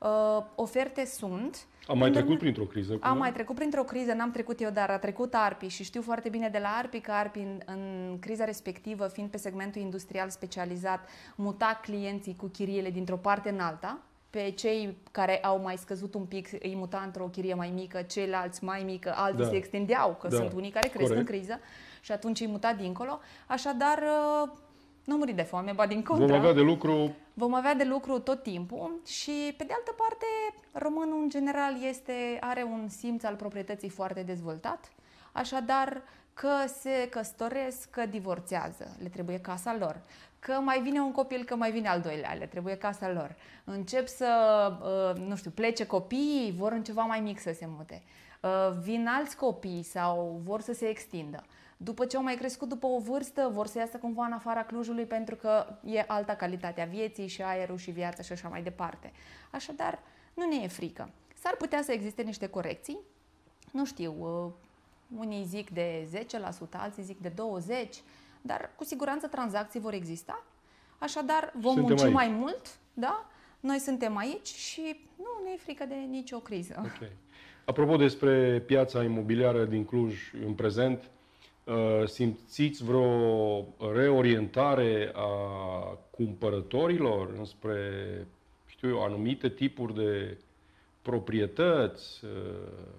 Uh, 0.00 0.44
oferte 0.54 1.04
sunt. 1.04 1.66
Am 1.86 1.98
mai 1.98 2.10
trecut 2.10 2.38
printr-o 2.38 2.64
criză. 2.64 2.98
Am 3.00 3.18
mai 3.18 3.32
trecut 3.32 3.54
printr-o 3.54 3.84
criză, 3.84 4.12
n-am 4.12 4.30
trecut 4.30 4.60
eu, 4.60 4.70
dar 4.70 4.90
a 4.90 4.98
trecut 4.98 5.34
ARPI 5.34 5.68
și 5.68 5.84
știu 5.84 6.02
foarte 6.02 6.28
bine 6.28 6.48
de 6.48 6.58
la 6.58 6.68
ARPI 6.68 7.00
că 7.00 7.12
ARPI 7.12 7.38
în, 7.38 7.60
în 7.66 8.16
criza 8.20 8.44
respectivă, 8.44 9.06
fiind 9.06 9.30
pe 9.30 9.36
segmentul 9.36 9.80
industrial 9.80 10.28
specializat, 10.28 11.08
muta 11.34 11.80
clienții 11.82 12.36
cu 12.36 12.46
chiriele 12.46 12.90
dintr-o 12.90 13.16
parte 13.16 13.48
în 13.48 13.60
alta, 13.60 13.98
pe 14.30 14.50
cei 14.50 14.96
care 15.10 15.38
au 15.38 15.60
mai 15.60 15.76
scăzut 15.76 16.14
un 16.14 16.24
pic 16.24 16.48
îi 16.62 16.76
muta 16.76 17.02
într-o 17.04 17.24
chirie 17.24 17.54
mai 17.54 17.70
mică, 17.74 18.02
ceilalți 18.02 18.64
mai 18.64 18.82
mică, 18.82 19.12
alții 19.16 19.44
da. 19.44 19.48
se 19.48 19.56
extindeau, 19.56 20.16
că 20.20 20.28
da. 20.28 20.36
sunt 20.36 20.52
unii 20.52 20.70
care 20.70 20.88
cresc 20.88 21.08
Corect. 21.08 21.28
în 21.28 21.34
criză 21.34 21.60
și 22.00 22.12
atunci 22.12 22.40
îi 22.40 22.46
muta 22.46 22.72
dincolo. 22.72 23.20
Așadar, 23.46 23.98
uh, 23.98 24.50
nu 25.04 25.16
muri 25.16 25.32
de 25.32 25.42
foame, 25.42 25.72
ba 25.72 25.86
din 25.86 26.02
contra. 26.02 26.26
Vom 26.26 26.36
avea 26.36 26.52
de 26.52 26.60
lucru... 26.60 27.14
Vom 27.34 27.54
avea 27.54 27.74
de 27.74 27.84
lucru 27.84 28.18
tot 28.18 28.42
timpul 28.42 29.00
și, 29.06 29.54
pe 29.56 29.64
de 29.64 29.72
altă 29.72 29.94
parte, 29.96 30.26
românul 30.72 31.22
în 31.22 31.28
general 31.28 31.76
este, 31.88 32.36
are 32.40 32.62
un 32.62 32.88
simț 32.88 33.24
al 33.24 33.34
proprietății 33.34 33.88
foarte 33.88 34.22
dezvoltat, 34.22 34.92
așadar 35.32 36.02
că 36.34 36.48
se 36.80 37.08
căsătoresc, 37.10 37.90
că 37.90 38.06
divorțează, 38.06 38.96
le 39.02 39.08
trebuie 39.08 39.40
casa 39.40 39.76
lor, 39.78 40.00
că 40.38 40.52
mai 40.52 40.80
vine 40.80 41.00
un 41.00 41.12
copil, 41.12 41.44
că 41.44 41.56
mai 41.56 41.70
vine 41.70 41.88
al 41.88 42.00
doilea, 42.00 42.32
le 42.32 42.46
trebuie 42.46 42.76
casa 42.76 43.10
lor. 43.12 43.36
Încep 43.64 44.06
să, 44.06 44.28
uh, 44.82 45.22
nu 45.26 45.36
știu, 45.36 45.50
plece 45.50 45.86
copiii, 45.86 46.54
vor 46.56 46.72
în 46.72 46.82
ceva 46.82 47.02
mai 47.02 47.20
mic 47.20 47.40
să 47.40 47.52
se 47.52 47.68
mute. 47.76 48.02
Uh, 48.40 48.50
vin 48.82 49.06
alți 49.06 49.36
copii 49.36 49.82
sau 49.82 50.40
vor 50.44 50.60
să 50.60 50.72
se 50.72 50.88
extindă. 50.88 51.44
După 51.82 52.04
ce 52.04 52.16
au 52.16 52.22
mai 52.22 52.34
crescut 52.34 52.68
după 52.68 52.86
o 52.86 52.98
vârstă, 52.98 53.50
vor 53.52 53.66
să 53.66 53.78
iasă 53.78 53.96
cumva 53.96 54.24
în 54.24 54.32
afara 54.32 54.64
Clujului 54.64 55.04
pentru 55.04 55.36
că 55.36 55.66
e 55.84 56.04
alta 56.06 56.34
calitatea 56.34 56.84
vieții 56.84 57.26
și 57.26 57.42
aerul 57.42 57.76
și 57.76 57.90
viața 57.90 58.22
și 58.22 58.32
așa 58.32 58.48
mai 58.48 58.62
departe. 58.62 59.12
Așadar, 59.50 59.98
nu 60.34 60.48
ne 60.48 60.62
e 60.62 60.68
frică. 60.68 61.10
S-ar 61.34 61.54
putea 61.58 61.82
să 61.82 61.92
existe 61.92 62.22
niște 62.22 62.46
corecții, 62.46 62.98
nu 63.72 63.84
știu, 63.84 64.14
uh, 64.18 65.18
unii 65.18 65.44
zic 65.44 65.70
de 65.70 66.08
10%, 66.10 66.76
alții 66.76 67.02
zic 67.02 67.18
de 67.18 67.28
20%, 67.28 68.02
dar 68.42 68.70
cu 68.76 68.84
siguranță 68.84 69.26
tranzacții 69.26 69.80
vor 69.80 69.92
exista. 69.92 70.44
Așadar, 70.98 71.52
vom 71.54 71.74
suntem 71.74 71.84
munci 71.84 72.02
aici. 72.02 72.12
mai 72.12 72.28
mult, 72.28 72.78
da? 72.94 73.26
Noi 73.60 73.78
suntem 73.78 74.16
aici 74.16 74.46
și 74.46 75.06
nu 75.16 75.44
ne 75.44 75.50
e 75.54 75.58
frică 75.58 75.84
de 75.84 75.94
nicio 75.94 76.38
criză. 76.38 76.74
Okay. 76.78 77.12
Apropo 77.64 77.96
despre 77.96 78.60
piața 78.66 79.02
imobiliară 79.02 79.64
din 79.64 79.84
Cluj 79.84 80.32
în 80.46 80.54
prezent, 80.54 81.02
Uh, 81.02 81.19
simțiți 82.06 82.84
vreo 82.84 83.64
reorientare 83.92 85.12
a 85.14 85.28
cumpărătorilor 86.10 87.34
înspre, 87.38 87.80
știu 88.66 88.88
eu, 88.88 89.02
anumite 89.02 89.48
tipuri 89.48 89.94
de 89.94 90.38
proprietăți? 91.02 92.24
Uh, 92.24 92.98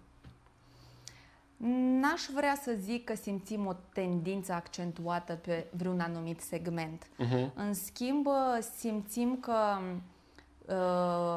N-aș 2.01 2.21
vrea 2.35 2.55
să 2.61 2.75
zic 2.79 3.03
că 3.03 3.15
simțim 3.15 3.65
o 3.65 3.75
tendință 3.93 4.53
accentuată 4.53 5.33
pe 5.33 5.67
vreun 5.77 5.99
anumit 5.99 6.39
segment. 6.39 7.05
Uh-huh. 7.05 7.53
În 7.53 7.73
schimb, 7.73 8.27
simțim 8.77 9.37
că 9.39 9.77
uh, 9.77 9.95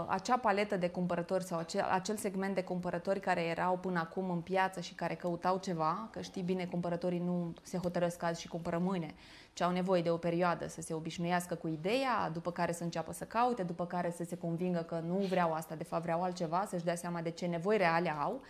acea 0.07 0.39
paletă 0.39 0.77
de 0.77 0.89
cumpărători 0.89 1.45
sau 1.45 1.59
acel, 1.59 1.83
acel 1.91 2.17
segment 2.17 2.55
de 2.55 2.63
cumpărători 2.63 3.21
care 3.21 3.43
erau 3.43 3.77
până 3.77 3.99
acum 3.99 4.31
în 4.31 4.41
piață 4.41 4.81
și 4.81 4.95
care 4.95 5.15
căutau 5.15 5.59
ceva, 5.59 6.09
că 6.11 6.21
știi 6.21 6.43
bine, 6.43 6.65
cumpărătorii 6.65 7.19
nu 7.19 7.55
se 7.63 7.79
hotărăsc 7.79 8.23
azi 8.23 8.41
și 8.41 8.49
cumpără 8.49 8.79
mâine, 8.79 9.15
ci 9.53 9.61
au 9.61 9.73
nevoie 9.73 10.03
de 10.03 10.11
o 10.11 10.17
perioadă 10.17 10.67
să 10.69 10.81
se 10.81 10.95
obișnuiască 10.95 11.55
cu 11.55 11.69
ideea, 11.69 12.31
după 12.33 12.51
care 12.51 12.73
să 12.73 12.83
înceapă 12.83 13.13
să 13.13 13.25
caute, 13.25 13.63
după 13.63 13.87
care 13.87 14.11
să 14.11 14.25
se 14.25 14.37
convingă 14.37 14.81
că 14.81 15.03
nu 15.07 15.17
vreau 15.17 15.53
asta, 15.53 15.75
de 15.75 15.85
fapt 15.85 16.03
vreau 16.03 16.23
altceva, 16.23 16.65
să-și 16.69 16.85
dea 16.85 16.95
seama 16.95 17.21
de 17.21 17.31
ce 17.31 17.47
nevoi 17.47 17.77
reale 17.77 18.15
au. 18.21 18.41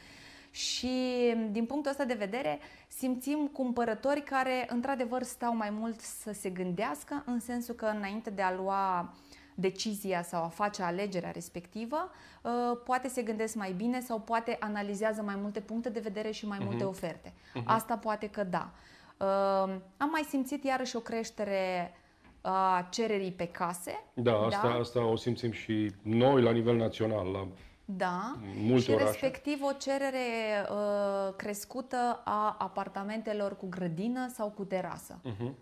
Și 0.50 0.88
din 1.50 1.66
punctul 1.66 1.90
ăsta 1.90 2.04
de 2.04 2.14
vedere 2.14 2.59
simțim 2.88 3.47
cumpărători 3.52 4.23
care 4.23 4.66
într-adevăr 4.69 5.23
stau 5.23 5.57
mai 5.57 5.71
mult 5.71 6.00
să 6.00 6.33
se 6.33 6.50
gândească 6.50 7.23
în 7.26 7.40
sensul 7.40 7.75
că 7.75 7.85
înainte 7.85 8.31
de 8.31 8.43
a 8.43 8.54
lua 8.54 9.12
decizia 9.55 10.23
sau 10.23 10.45
a 10.45 10.49
face 10.49 10.83
alegerea 10.83 11.31
respectivă, 11.31 12.11
uh, 12.43 12.53
poate 12.85 13.09
se 13.09 13.23
gândesc 13.23 13.55
mai 13.55 13.73
bine 13.73 14.01
sau 14.01 14.21
poate 14.21 14.57
analizează 14.61 15.23
mai 15.23 15.37
multe 15.37 15.61
puncte 15.61 15.89
de 15.89 16.01
vedere 16.01 16.31
și 16.31 16.47
mai 16.47 16.59
multe 16.65 16.85
uh-huh. 16.85 16.89
oferte. 16.89 17.33
Uh-huh. 17.33 17.65
Asta 17.65 17.97
poate 17.97 18.29
că 18.29 18.45
da. 18.45 18.71
Uh, 19.17 19.77
am 19.97 20.11
mai 20.11 20.27
simțit 20.29 20.65
iarăși 20.65 20.97
o 20.97 21.01
creștere 21.01 21.95
a 22.41 22.87
cererii 22.91 23.33
pe 23.33 23.47
case. 23.47 24.05
Da, 24.15 24.37
asta, 24.37 24.69
da? 24.69 24.75
asta 24.75 25.05
o 25.05 25.17
simțim 25.17 25.53
și 25.53 25.93
noi 26.03 26.43
la 26.43 26.51
nivel 26.51 26.77
național. 26.77 27.27
La 27.27 27.47
da, 27.85 28.37
multe 28.57 28.83
și 28.83 28.91
orașe. 28.91 29.09
respectiv 29.11 29.63
o 29.63 29.73
cerere 29.73 30.19
uh, 30.71 31.35
crescută 31.37 32.23
a 32.25 32.57
apartamentelor 32.59 33.57
cu 33.57 33.67
grădină 33.69 34.29
sau 34.29 34.51
cu 34.51 34.65
terasă. 34.65 35.21
Uh-huh. 35.21 35.53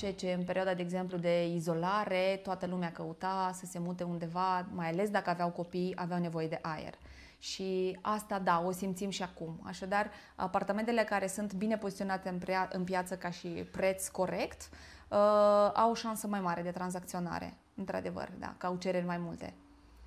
Ceea 0.00 0.14
ce 0.14 0.32
în 0.32 0.44
perioada, 0.44 0.74
de 0.74 0.82
exemplu, 0.82 1.16
de 1.16 1.46
izolare, 1.46 2.40
toată 2.42 2.66
lumea 2.66 2.92
căuta 2.92 3.50
să 3.54 3.66
se 3.66 3.78
mute 3.78 4.04
undeva, 4.04 4.66
mai 4.74 4.88
ales 4.88 5.10
dacă 5.10 5.30
aveau 5.30 5.50
copii, 5.50 5.92
aveau 5.96 6.20
nevoie 6.20 6.48
de 6.48 6.58
aer. 6.62 6.94
Și 7.38 7.98
asta, 8.00 8.38
da, 8.38 8.62
o 8.66 8.70
simțim 8.70 9.10
și 9.10 9.22
acum. 9.22 9.60
Așadar, 9.62 10.10
apartamentele 10.34 11.02
care 11.02 11.26
sunt 11.26 11.54
bine 11.54 11.76
poziționate 11.76 12.28
în, 12.28 12.38
prea, 12.38 12.68
în 12.72 12.84
piață 12.84 13.16
ca 13.16 13.30
și 13.30 13.48
preț 13.48 14.08
corect, 14.08 14.68
uh, 15.08 15.70
au 15.74 15.90
o 15.90 15.94
șansă 15.94 16.26
mai 16.26 16.40
mare 16.40 16.62
de 16.62 16.70
tranzacționare, 16.70 17.56
într-adevăr, 17.74 18.32
da, 18.38 18.54
că 18.58 18.66
au 18.66 18.76
cereri 18.76 19.06
mai 19.06 19.18
multe. 19.18 19.54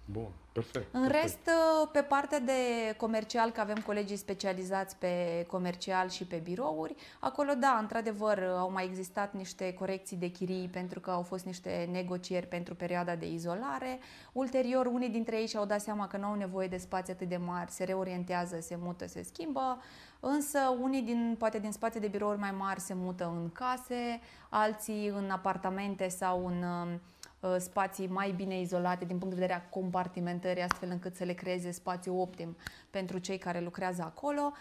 Bun, 0.05 0.27
perfect. 0.51 0.93
În 0.93 1.01
perfect. 1.01 1.24
rest, 1.24 1.39
uh, 1.48 1.89
pe 1.91 2.01
partea 2.01 2.39
de 2.39 2.51
comercial, 2.98 3.50
că 3.51 3.62
avem 3.62 3.77
colegii 3.86 4.15
specializați 4.15 4.95
pe 4.95 5.45
comercial 5.48 6.10
și 6.10 6.25
pe 6.25 6.36
birouri, 6.36 6.95
acolo, 7.19 7.53
da, 7.53 7.77
într-adevăr, 7.81 8.43
au 8.57 8.72
mai 8.72 8.86
existat 8.86 9.33
niște 9.33 9.74
corecții 9.74 10.17
de 10.17 10.27
chirii 10.27 10.69
pentru 10.72 11.00
că 11.00 11.12
au 11.12 11.22
fost 11.22 11.45
niște 11.45 11.89
negocieri 11.91 12.48
pentru 12.48 12.75
perioada 12.75 13.15
de 13.15 13.31
izolare. 13.31 14.00
Ulterior, 14.31 14.86
unii 14.86 15.10
dintre 15.10 15.39
ei 15.39 15.48
și-au 15.48 15.65
dat 15.65 15.81
seama 15.81 16.07
că 16.07 16.17
nu 16.17 16.25
au 16.25 16.36
nevoie 16.36 16.67
de 16.67 16.77
spații 16.77 17.13
atât 17.13 17.29
de 17.29 17.38
mari, 17.38 17.72
se 17.72 17.83
reorientează, 17.83 18.60
se 18.60 18.75
mută, 18.79 19.07
se 19.07 19.22
schimbă, 19.22 19.81
însă 20.19 20.60
unii, 20.81 21.01
din, 21.01 21.36
poate 21.39 21.60
din 21.60 21.72
spații 21.72 22.00
de 22.00 22.07
birouri 22.07 22.39
mai 22.39 22.51
mari, 22.51 22.79
se 22.79 22.93
mută 22.93 23.25
în 23.25 23.50
case, 23.51 24.19
alții 24.50 25.07
în 25.07 25.29
apartamente 25.29 26.07
sau 26.07 26.45
în 26.45 26.63
uh, 26.63 26.88
Uh, 26.88 27.23
spații 27.57 28.07
mai 28.07 28.31
bine 28.31 28.59
izolate 28.59 29.05
din 29.05 29.17
punct 29.17 29.35
de 29.35 29.41
vedere 29.41 29.59
a 29.59 29.69
compartimentării, 29.69 30.63
astfel 30.63 30.89
încât 30.91 31.15
să 31.15 31.23
le 31.23 31.33
creeze 31.33 31.71
spațiu 31.71 32.21
optim 32.21 32.57
pentru 32.89 33.17
cei 33.17 33.38
care 33.38 33.59
lucrează 33.59 34.01
acolo. 34.01 34.53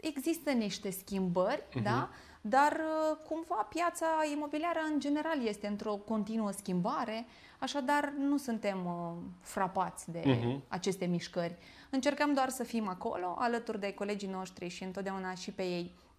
Există 0.00 0.50
niște 0.50 0.90
schimbări, 0.90 1.62
uh-huh. 1.62 1.82
da? 1.82 2.10
dar 2.40 2.72
uh, 2.72 3.16
cumva 3.28 3.66
piața 3.68 4.06
imobiliară 4.34 4.78
în 4.92 5.00
general 5.00 5.46
este 5.46 5.66
într-o 5.66 5.94
continuă 5.94 6.50
schimbare, 6.50 7.26
așadar 7.58 8.12
nu 8.18 8.36
suntem 8.36 8.86
uh, 8.86 9.22
frapați 9.40 10.10
de 10.10 10.20
uh-huh. 10.20 10.68
aceste 10.68 11.04
mișcări. 11.04 11.56
Încercăm 11.90 12.34
doar 12.34 12.48
să 12.48 12.64
fim 12.64 12.88
acolo, 12.88 13.36
alături 13.38 13.80
de 13.80 13.92
colegii 13.92 14.28
noștri 14.28 14.68
și 14.68 14.82
întotdeauna 14.82 15.34
și 15.34 15.50
pe 15.50 15.62
ei 15.62 15.92
Uh, 15.92 15.94
uh, 15.94 16.11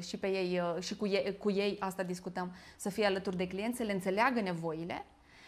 și 0.00 0.16
pe 0.16 0.26
ei 0.26 0.60
uh, 0.60 0.82
și 0.82 0.96
cu 0.96 1.06
ei, 1.06 1.36
cu 1.38 1.50
ei 1.50 1.76
asta 1.78 2.02
discutăm, 2.02 2.52
să 2.76 2.90
fie 2.90 3.04
alături 3.04 3.36
de 3.36 3.48
clienți, 3.48 3.76
să 3.76 3.82
le 3.82 3.92
înțeleagă 3.92 4.40
nevoile 4.40 5.04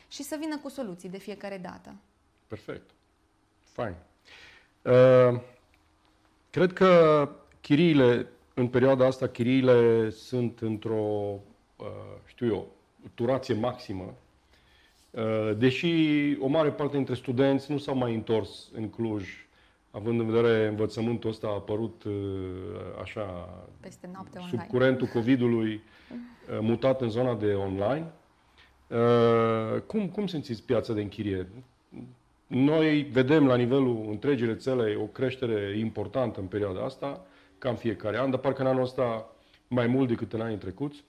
și 0.08 0.22
să 0.22 0.36
vină 0.40 0.58
cu 0.58 0.68
soluții 0.68 1.08
de 1.08 1.18
fiecare 1.18 1.58
dată. 1.58 1.94
Perfect. 2.46 2.90
Fain. 3.62 3.94
Uh, 4.82 5.40
cred 6.50 6.72
că 6.72 7.28
chiriile, 7.60 8.28
în 8.54 8.68
perioada 8.68 9.06
asta, 9.06 9.28
chiriile 9.28 10.10
sunt 10.10 10.60
într-o, 10.60 11.40
uh, 11.76 11.86
știu 12.26 12.46
eu, 12.46 12.68
turație 13.14 13.54
maximă. 13.54 14.14
Uh, 15.10 15.56
deși 15.56 15.92
o 16.40 16.46
mare 16.46 16.70
parte 16.70 16.96
dintre 16.96 17.14
studenți 17.14 17.70
nu 17.70 17.78
s-au 17.78 17.94
mai 17.94 18.14
întors 18.14 18.70
în 18.72 18.90
Cluj 18.90 19.41
având 19.94 20.20
în 20.20 20.30
vedere 20.30 20.66
învățământul 20.66 21.30
ăsta 21.30 21.46
a 21.46 21.54
apărut 21.54 22.04
uh, 22.04 22.12
așa 23.02 23.48
Peste 23.80 24.10
noapte 24.12 24.38
sub 24.38 24.52
online. 24.52 24.66
curentul 24.70 25.06
COVID-ului 25.06 25.72
uh, 25.72 26.58
mutat 26.60 27.00
în 27.00 27.08
zona 27.08 27.34
de 27.34 27.54
online. 27.54 28.12
Uh, 28.88 29.80
cum, 29.80 30.08
cum 30.08 30.26
simțiți 30.26 30.62
piața 30.62 30.92
de 30.92 31.00
închiriere? 31.00 31.48
Noi 32.46 33.02
vedem 33.02 33.46
la 33.46 33.56
nivelul 33.56 34.06
întregii 34.08 34.46
rețele 34.46 34.94
o 34.94 35.04
creștere 35.04 35.78
importantă 35.78 36.40
în 36.40 36.46
perioada 36.46 36.84
asta, 36.84 37.26
cam 37.58 37.76
fiecare 37.76 38.18
an, 38.18 38.30
dar 38.30 38.40
parcă 38.40 38.62
în 38.62 38.68
anul 38.68 38.82
ăsta 38.82 39.32
mai 39.68 39.86
mult 39.86 40.08
decât 40.08 40.32
în 40.32 40.40
anii 40.40 40.56
trecuți. 40.56 41.04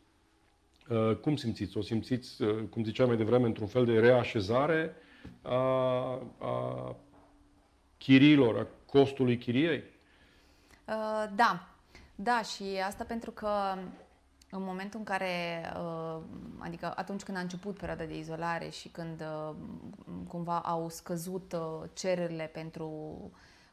Cum 1.22 1.36
simțiți? 1.36 1.78
O 1.78 1.82
simțiți, 1.82 2.44
cum 2.70 2.84
ziceam 2.84 3.08
mai 3.08 3.18
devreme, 3.18 3.46
într-un 3.46 3.68
fel 3.68 3.86
de 3.86 4.00
reașezare 4.00 4.96
a, 5.42 5.56
a 6.38 6.96
chiriilor, 8.04 8.60
a 8.60 8.68
costului 8.92 9.38
chiriei? 9.38 9.84
Uh, 10.88 11.26
da, 11.36 11.68
da 12.16 12.42
și 12.42 12.64
asta 12.86 13.04
pentru 13.04 13.32
că 13.32 13.50
în 14.50 14.64
momentul 14.64 15.00
în 15.00 15.06
care, 15.06 15.62
uh, 15.76 16.22
adică 16.58 16.94
atunci 16.96 17.22
când 17.22 17.38
a 17.38 17.42
început 17.42 17.78
perioada 17.78 18.04
de 18.04 18.18
izolare 18.18 18.70
și 18.70 18.88
când 18.88 19.22
uh, 19.22 19.56
cumva 20.28 20.60
au 20.60 20.90
scăzut 20.90 21.54
uh, 21.54 21.90
cererile 21.94 22.50
pentru 22.54 22.92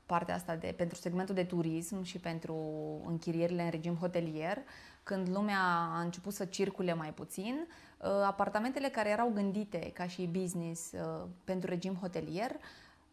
partea 0.07 0.35
asta 0.35 0.57
de, 0.57 0.75
pentru 0.77 0.97
segmentul 0.97 1.35
de 1.35 1.45
turism 1.45 2.03
și 2.03 2.19
pentru 2.19 2.57
închirierile 3.07 3.63
în 3.63 3.71
regim 3.71 3.95
hotelier, 3.95 4.59
când 5.03 5.29
lumea 5.29 5.61
a 5.95 6.01
început 6.01 6.33
să 6.33 6.45
circule 6.45 6.95
mai 6.95 7.13
puțin, 7.13 7.67
apartamentele 8.27 8.89
care 8.89 9.09
erau 9.09 9.31
gândite 9.35 9.91
ca 9.95 10.07
și 10.07 10.27
business 10.27 10.93
pentru 11.45 11.69
regim 11.69 11.95
hotelier 11.95 12.51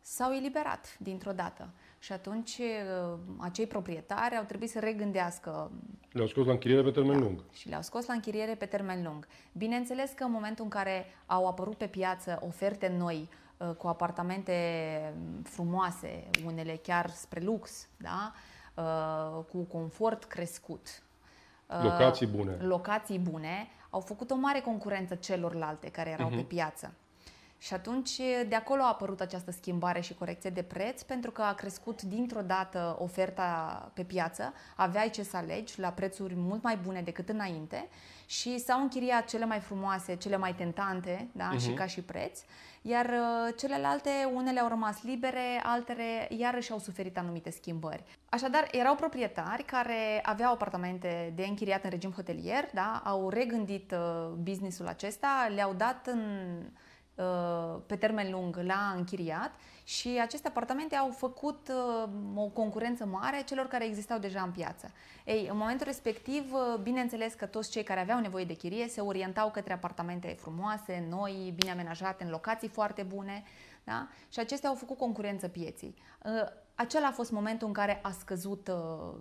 s-au 0.09 0.31
eliberat 0.31 0.97
dintr-o 0.99 1.31
dată. 1.31 1.69
Și 1.99 2.11
atunci 2.11 2.57
uh, 2.57 3.17
acei 3.37 3.67
proprietari 3.67 4.35
au 4.35 4.43
trebuit 4.43 4.69
să 4.69 4.79
regândească. 4.79 5.71
Le-au 6.11 6.27
scos 6.27 6.45
la 6.45 6.51
închiriere 6.51 6.83
pe 6.83 6.91
termen 6.91 7.19
da, 7.19 7.25
lung. 7.25 7.43
Și 7.53 7.69
le-au 7.69 7.81
scos 7.81 8.05
la 8.05 8.13
închiriere 8.13 8.55
pe 8.55 8.65
termen 8.65 9.03
lung. 9.03 9.27
Bineînțeles 9.51 10.11
că 10.11 10.23
în 10.23 10.31
momentul 10.31 10.63
în 10.63 10.69
care 10.69 11.05
au 11.25 11.47
apărut 11.47 11.75
pe 11.75 11.87
piață 11.87 12.39
oferte 12.45 12.87
noi 12.97 13.29
uh, 13.57 13.69
cu 13.69 13.87
apartamente 13.87 14.53
frumoase, 15.43 16.29
unele 16.45 16.79
chiar 16.83 17.09
spre 17.09 17.39
lux, 17.39 17.87
da? 17.97 18.33
Uh, 18.75 19.43
cu 19.51 19.63
confort 19.63 20.23
crescut, 20.23 21.03
locații 21.83 22.27
bune. 22.27 22.57
Locații 22.61 23.19
bune, 23.19 23.67
au 23.89 23.99
făcut 23.99 24.31
o 24.31 24.35
mare 24.35 24.59
concurență 24.59 25.15
celorlalte 25.15 25.89
care 25.89 26.09
erau 26.09 26.27
uh-huh. 26.27 26.31
pe 26.31 26.35
mhm. 26.35 26.47
piață. 26.47 26.93
Și 27.57 27.73
atunci 27.73 28.17
de 28.47 28.55
acolo 28.55 28.81
a 28.81 28.87
apărut 28.87 29.21
această 29.21 29.51
schimbare 29.51 29.99
și 29.99 30.13
corecție 30.13 30.49
de 30.49 30.63
preț 30.63 31.01
pentru 31.01 31.31
că 31.31 31.41
a 31.41 31.53
crescut 31.53 32.01
dintr-o 32.01 32.41
dată 32.41 32.95
oferta 32.99 33.91
pe 33.93 34.03
piață, 34.03 34.53
aveai 34.75 35.09
ce 35.09 35.23
să 35.23 35.37
alegi 35.37 35.79
la 35.79 35.89
prețuri 35.89 36.35
mult 36.35 36.63
mai 36.63 36.77
bune 36.77 37.01
decât 37.01 37.29
înainte 37.29 37.87
și 38.25 38.59
s-au 38.59 38.81
închiriat 38.81 39.25
cele 39.25 39.45
mai 39.45 39.59
frumoase, 39.59 40.15
cele 40.15 40.37
mai 40.37 40.55
tentante 40.55 41.27
da? 41.31 41.55
uh-huh. 41.55 41.59
și 41.61 41.73
ca 41.73 41.85
și 41.85 42.01
preț, 42.01 42.39
iar 42.81 43.05
uh, 43.05 43.53
celelalte, 43.57 44.09
unele 44.33 44.59
au 44.59 44.67
rămas 44.67 45.03
libere, 45.03 45.61
altele 45.63 46.27
iarăși 46.29 46.71
au 46.71 46.79
suferit 46.79 47.17
anumite 47.17 47.49
schimbări. 47.49 48.03
Așadar, 48.29 48.67
erau 48.71 48.95
proprietari 48.95 49.63
care 49.63 50.21
aveau 50.23 50.53
apartamente 50.53 51.33
de 51.35 51.43
închiriat 51.43 51.83
în 51.83 51.89
regim 51.89 52.11
hotelier, 52.11 52.69
da? 52.73 53.01
au 53.05 53.29
regândit 53.29 53.91
uh, 53.91 54.27
businessul 54.27 54.87
acesta, 54.87 55.51
le-au 55.55 55.73
dat 55.73 56.07
în 56.07 56.19
uh, 56.19 56.65
pe 57.85 57.95
termen 57.95 58.31
lung 58.31 58.59
la 58.63 58.93
închiriat 58.95 59.51
și 59.87 60.19
aceste 60.21 60.47
apartamente 60.47 60.95
au 60.95 61.09
făcut 61.09 61.69
uh, 61.69 62.09
o 62.35 62.47
concurență 62.47 63.05
mare 63.05 63.43
celor 63.45 63.67
care 63.67 63.85
existau 63.85 64.17
deja 64.19 64.41
în 64.41 64.51
piață. 64.51 64.91
Ei, 65.25 65.47
în 65.51 65.57
momentul 65.57 65.85
respectiv, 65.85 66.53
uh, 66.53 66.79
bineînțeles 66.81 67.33
că 67.33 67.45
toți 67.45 67.71
cei 67.71 67.83
care 67.83 67.99
aveau 67.99 68.19
nevoie 68.19 68.45
de 68.45 68.53
chirie 68.53 68.87
se 68.87 69.01
orientau 69.01 69.51
către 69.51 69.73
apartamente 69.73 70.35
frumoase, 70.39 71.05
noi, 71.09 71.53
bine 71.55 71.71
amenajate, 71.71 72.23
în 72.23 72.29
locații 72.29 72.67
foarte 72.67 73.03
bune, 73.03 73.43
da? 73.83 74.07
și 74.29 74.39
acestea 74.39 74.69
au 74.69 74.75
făcut 74.75 74.97
concurență 74.97 75.47
pieții. 75.47 75.95
Acela 76.75 77.07
a 77.07 77.11
fost 77.11 77.31
momentul 77.31 77.67
în 77.67 77.73
care 77.73 77.99
a 78.03 78.11
scăzut 78.11 78.71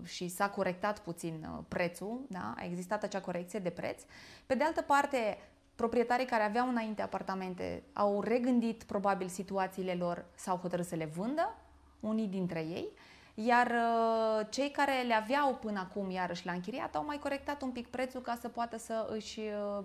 și 0.04 0.28
s-a 0.28 0.50
corectat 0.50 0.98
puțin 0.98 1.48
prețul, 1.68 2.26
da? 2.28 2.54
a 2.56 2.64
existat 2.64 3.02
acea 3.02 3.20
corecție 3.20 3.58
de 3.58 3.70
preț. 3.70 4.02
Pe 4.46 4.54
de 4.54 4.64
altă 4.64 4.82
parte, 4.82 5.38
proprietarii 5.76 6.26
care 6.26 6.42
aveau 6.42 6.68
înainte 6.68 7.02
apartamente 7.02 7.82
au 7.92 8.20
regândit 8.20 8.82
probabil 8.82 9.28
situațiile 9.28 9.94
lor, 9.94 10.24
s-au 10.34 10.56
hotărât 10.56 10.86
să 10.86 10.94
le 10.94 11.04
vândă, 11.04 11.56
unii 12.00 12.26
dintre 12.26 12.60
ei, 12.60 12.88
iar 13.34 13.66
uh, 13.66 14.46
cei 14.50 14.70
care 14.70 15.02
le 15.06 15.14
aveau 15.14 15.54
până 15.54 15.78
acum 15.78 16.10
iarăși 16.10 16.46
la 16.46 16.52
închiriat 16.52 16.94
au 16.94 17.04
mai 17.04 17.18
corectat 17.18 17.62
un 17.62 17.70
pic 17.70 17.86
prețul 17.86 18.20
ca 18.20 18.38
să 18.40 18.48
poată 18.48 18.78
să 18.78 19.08
își 19.12 19.40
uh, 19.40 19.84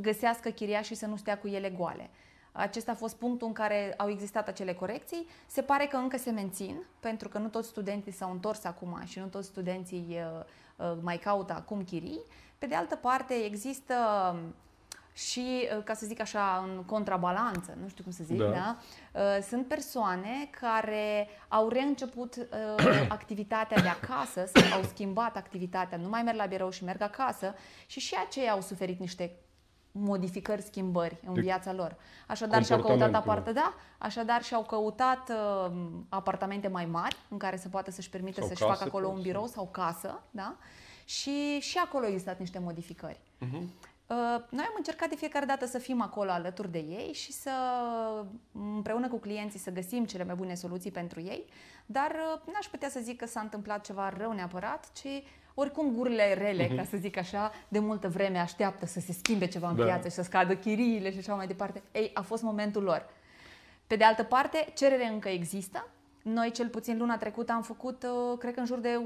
găsească 0.00 0.50
chiria 0.50 0.82
și 0.82 0.94
să 0.94 1.06
nu 1.06 1.16
stea 1.16 1.38
cu 1.38 1.48
ele 1.48 1.70
goale. 1.70 2.10
Acesta 2.52 2.92
a 2.92 2.94
fost 2.94 3.16
punctul 3.16 3.46
în 3.46 3.52
care 3.52 3.94
au 3.96 4.08
existat 4.08 4.48
acele 4.48 4.74
corecții. 4.74 5.26
Se 5.46 5.62
pare 5.62 5.86
că 5.86 5.96
încă 5.96 6.16
se 6.16 6.30
mențin, 6.30 6.82
pentru 7.00 7.28
că 7.28 7.38
nu 7.38 7.48
toți 7.48 7.68
studenții 7.68 8.12
s-au 8.12 8.30
întors 8.30 8.64
acum 8.64 9.00
și 9.04 9.18
nu 9.18 9.26
toți 9.26 9.46
studenții 9.46 10.18
uh, 10.76 10.96
mai 11.02 11.16
caută 11.16 11.52
acum 11.52 11.84
chirii. 11.84 12.20
Pe 12.58 12.66
de 12.66 12.74
altă 12.74 12.96
parte, 12.96 13.34
există 13.34 13.94
și, 15.26 15.68
uh, 15.76 15.82
ca 15.84 15.94
să 15.94 16.06
zic 16.06 16.20
așa, 16.20 16.64
în 16.68 16.82
contrabalanță, 16.84 17.76
nu 17.80 17.88
știu 17.88 18.02
cum 18.02 18.12
să 18.12 18.24
zic, 18.24 18.38
da. 18.38 18.50
da? 18.50 18.76
Uh, 19.12 19.42
sunt 19.48 19.66
persoane 19.66 20.48
care 20.60 21.28
au 21.48 21.68
reînceput 21.68 22.36
uh, 22.36 22.46
activitatea 23.18 23.82
de 23.82 23.88
acasă, 23.88 24.50
sau 24.54 24.78
au 24.78 24.82
schimbat 24.82 25.36
activitatea, 25.36 25.98
nu 25.98 26.08
mai 26.08 26.22
merg 26.22 26.36
la 26.36 26.46
birou 26.46 26.70
și 26.70 26.84
merg 26.84 27.02
acasă 27.02 27.54
și 27.86 28.00
și 28.00 28.14
aceia 28.26 28.52
au 28.52 28.60
suferit 28.60 28.98
niște 28.98 29.36
modificări, 29.92 30.62
schimbări 30.62 31.16
în 31.26 31.34
de 31.34 31.40
viața 31.40 31.72
lor. 31.72 31.96
Așadar 32.26 32.64
și-au 32.64 32.80
căutat 32.80 33.14
aparte, 33.14 33.52
da, 33.52 33.74
așadar 33.98 34.42
și-au 34.42 34.62
căutat 34.62 35.30
uh, 35.30 35.72
apartamente 36.08 36.68
mai 36.68 36.86
mari 36.86 37.16
în 37.28 37.38
care 37.38 37.56
să 37.56 37.68
poată 37.68 37.90
să-și 37.90 38.10
permită 38.10 38.44
să-și 38.46 38.62
facă 38.62 38.84
acolo 38.84 39.08
un 39.08 39.20
birou 39.20 39.46
sau 39.46 39.68
casă, 39.70 40.22
da? 40.30 40.56
Și 41.04 41.58
și 41.60 41.78
acolo 41.78 42.04
au 42.04 42.10
existat 42.10 42.38
niște 42.38 42.58
modificări. 42.58 43.20
Uh-huh. 43.46 43.62
Uh, 44.08 44.16
noi 44.48 44.64
am 44.64 44.74
încercat 44.76 45.08
de 45.08 45.16
fiecare 45.16 45.44
dată 45.44 45.66
să 45.66 45.78
fim 45.78 46.00
acolo 46.00 46.30
alături 46.30 46.70
de 46.70 46.78
ei 46.78 47.12
și 47.12 47.32
să 47.32 47.50
împreună 48.52 49.08
cu 49.08 49.16
clienții 49.16 49.58
să 49.58 49.70
găsim 49.70 50.04
cele 50.04 50.24
mai 50.24 50.34
bune 50.34 50.54
soluții 50.54 50.90
pentru 50.90 51.20
ei, 51.20 51.44
dar 51.86 52.10
uh, 52.10 52.52
n-aș 52.52 52.66
putea 52.66 52.88
să 52.88 53.00
zic 53.02 53.16
că 53.16 53.26
s-a 53.26 53.40
întâmplat 53.40 53.84
ceva 53.84 54.12
rău 54.16 54.32
neapărat, 54.32 54.90
ci 54.92 55.22
oricum 55.54 55.94
gurile 55.94 56.34
rele, 56.34 56.66
uh-huh. 56.66 56.76
ca 56.76 56.84
să 56.84 56.96
zic 56.96 57.16
așa, 57.16 57.52
de 57.68 57.78
multă 57.78 58.08
vreme 58.08 58.38
așteaptă 58.38 58.86
să 58.86 59.00
se 59.00 59.12
schimbe 59.12 59.46
ceva 59.46 59.68
în 59.68 59.76
da. 59.76 59.84
piață 59.84 60.08
și 60.08 60.14
să 60.14 60.22
scadă 60.22 60.56
chiriile 60.56 61.12
și 61.12 61.18
așa 61.18 61.34
mai 61.34 61.46
departe. 61.46 61.82
Ei, 61.92 62.10
a 62.14 62.22
fost 62.22 62.42
momentul 62.42 62.82
lor. 62.82 63.06
Pe 63.86 63.96
de 63.96 64.04
altă 64.04 64.22
parte, 64.22 64.72
cerere 64.74 65.06
încă 65.06 65.28
există. 65.28 65.88
Noi, 66.22 66.50
cel 66.50 66.68
puțin 66.68 66.98
luna 66.98 67.16
trecută, 67.16 67.52
am 67.52 67.62
făcut, 67.62 68.02
uh, 68.02 68.38
cred 68.38 68.54
că 68.54 68.60
în 68.60 68.66
jur 68.66 68.78
de 68.78 68.96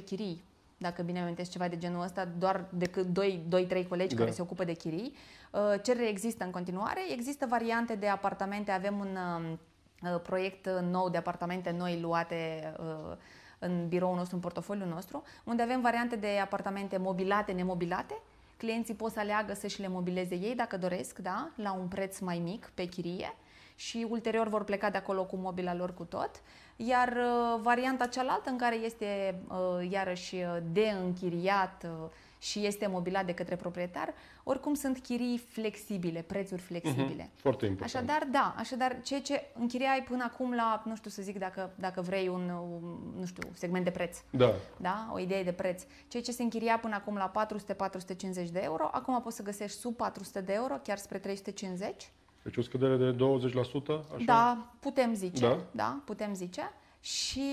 11-12 0.00 0.04
chirii 0.04 0.42
dacă 0.78 1.02
bine 1.02 1.20
amintesc 1.20 1.50
ceva 1.50 1.68
de 1.68 1.78
genul 1.78 2.02
ăsta, 2.02 2.28
doar 2.38 2.64
decât 2.70 3.06
2-3 3.06 3.88
colegi 3.88 4.14
da. 4.14 4.20
care 4.20 4.30
se 4.30 4.42
ocupă 4.42 4.64
de 4.64 4.72
chirii. 4.72 5.14
Uh, 5.50 5.60
cerere 5.82 6.08
există 6.08 6.44
în 6.44 6.50
continuare. 6.50 7.00
Există 7.12 7.46
variante 7.46 7.94
de 7.94 8.08
apartamente. 8.08 8.70
Avem 8.70 8.98
un 8.98 9.16
um, 9.36 9.58
uh, 10.12 10.20
proiect 10.20 10.68
nou 10.90 11.08
de 11.08 11.16
apartamente 11.16 11.70
noi 11.70 12.00
luate 12.00 12.72
uh, 12.78 13.16
în 13.58 13.88
biroul 13.88 14.16
nostru, 14.16 14.34
în 14.34 14.42
portofoliul 14.42 14.88
nostru, 14.88 15.22
unde 15.44 15.62
avem 15.62 15.80
variante 15.80 16.16
de 16.16 16.38
apartamente 16.42 16.96
mobilate, 16.96 17.52
nemobilate. 17.52 18.14
Clienții 18.56 18.94
pot 18.94 19.12
să 19.12 19.20
aleagă 19.20 19.54
să-și 19.54 19.80
le 19.80 19.88
mobileze 19.88 20.34
ei 20.34 20.54
dacă 20.54 20.76
doresc, 20.76 21.18
da, 21.18 21.50
la 21.54 21.72
un 21.72 21.88
preț 21.88 22.18
mai 22.18 22.38
mic 22.38 22.70
pe 22.74 22.84
chirie 22.84 23.34
și 23.74 24.06
ulterior 24.10 24.48
vor 24.48 24.64
pleca 24.64 24.90
de 24.90 24.96
acolo 24.96 25.24
cu 25.24 25.36
mobila 25.36 25.74
lor 25.74 25.94
cu 25.94 26.04
tot. 26.04 26.30
Iar 26.80 27.08
uh, 27.08 27.60
varianta 27.62 28.06
cealaltă 28.06 28.50
în 28.50 28.56
care 28.56 28.74
este 28.74 29.40
uh, 29.48 29.90
iarăși 29.90 30.34
uh, 30.34 30.56
de 30.72 30.92
închiriat 31.02 31.86
și 32.38 32.66
este 32.66 32.86
mobilat 32.86 33.26
de 33.26 33.34
către 33.34 33.56
proprietar, 33.56 34.14
oricum 34.44 34.74
sunt 34.74 34.98
chirii 34.98 35.38
flexibile, 35.38 36.22
prețuri 36.22 36.60
flexibile. 36.60 37.22
Uh-huh. 37.22 37.40
Foarte 37.40 37.66
important. 37.66 37.94
Așadar, 37.94 38.28
da, 38.30 38.54
așadar, 38.56 39.00
ceea 39.02 39.20
ce 39.20 39.46
închiriai 39.58 40.02
până 40.08 40.24
acum 40.32 40.54
la, 40.54 40.82
nu 40.84 40.96
știu 40.96 41.10
să 41.10 41.22
zic 41.22 41.38
dacă, 41.38 41.70
dacă 41.74 42.00
vrei 42.00 42.28
un, 42.28 42.50
un, 42.50 42.98
nu 43.18 43.26
știu, 43.26 43.48
segment 43.52 43.84
de 43.84 43.90
preț. 43.90 44.18
Da. 44.30 44.52
Da? 44.76 45.10
O 45.12 45.18
idee 45.18 45.42
de 45.42 45.52
preț. 45.52 45.82
Ceea 46.08 46.22
ce 46.22 46.32
se 46.32 46.42
închiria 46.42 46.78
până 46.78 46.94
acum 46.94 47.16
la 47.16 47.46
400-450 48.44 48.50
de 48.52 48.60
euro, 48.62 48.88
acum 48.92 49.20
poți 49.22 49.36
să 49.36 49.42
găsești 49.42 49.78
sub 49.78 49.96
400 49.96 50.40
de 50.40 50.52
euro, 50.52 50.74
chiar 50.74 50.98
spre 50.98 51.18
350 51.18 52.10
deci 52.42 52.56
o 52.56 52.62
scădere 52.62 52.96
de 52.96 53.14
20%? 53.14 53.16
Așa? 54.14 54.24
Da, 54.24 54.72
putem 54.80 55.14
zice. 55.14 55.46
Da? 55.46 55.58
da, 55.70 56.00
putem 56.04 56.34
zice. 56.34 56.72
Și 57.00 57.50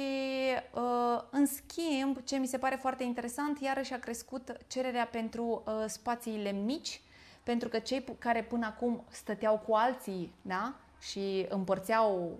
uh, 0.73 1.21
în 1.29 1.45
schimb, 1.45 2.17
ce 2.23 2.37
mi 2.37 2.47
se 2.47 2.57
pare 2.57 2.75
foarte 2.75 3.03
interesant, 3.03 3.59
iarăși 3.59 3.93
a 3.93 3.99
crescut 3.99 4.57
cererea 4.67 5.05
pentru 5.05 5.63
uh, 5.65 5.73
spațiile 5.87 6.51
mici, 6.51 7.01
pentru 7.43 7.69
că 7.69 7.79
cei 7.79 8.03
care 8.19 8.43
până 8.43 8.65
acum 8.65 9.03
stăteau 9.09 9.63
cu 9.67 9.73
alții, 9.73 10.33
da, 10.41 10.75
și 11.01 11.45
împărțeau 11.49 12.39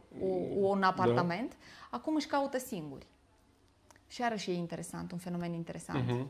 un 0.55 0.84
apartament, 0.84 1.49
da. 1.49 1.97
acum 1.97 2.15
își 2.15 2.27
caută 2.27 2.58
singuri. 2.58 3.05
Și 4.08 4.21
iarăși 4.21 4.49
e 4.49 4.53
interesant, 4.53 5.12
un 5.12 5.17
fenomen 5.17 5.53
interesant. 5.53 6.12
Uh-huh. 6.12 6.27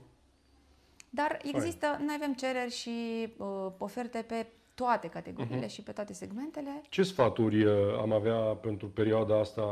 Dar 1.09 1.39
există, 1.43 1.85
Hai. 1.85 2.03
noi 2.05 2.15
avem 2.15 2.33
cereri 2.33 2.71
și 2.71 3.27
uh, 3.37 3.71
oferte 3.77 4.21
pe 4.21 4.47
toate 4.75 5.07
categoriile 5.07 5.65
uh-huh. 5.65 5.69
și 5.69 5.81
pe 5.81 5.91
toate 5.91 6.13
segmentele. 6.13 6.81
Ce 6.89 7.03
sfaturi 7.03 7.63
uh, 7.63 7.73
am 7.99 8.11
avea 8.11 8.37
pentru 8.37 8.87
perioada 8.87 9.39
asta, 9.39 9.63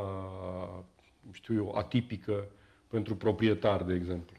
știu 1.31 1.55
eu, 1.55 1.75
atipică 1.75 2.47
pentru 2.87 3.15
proprietari, 3.15 3.85
de 3.85 3.93
exemplu? 3.93 4.35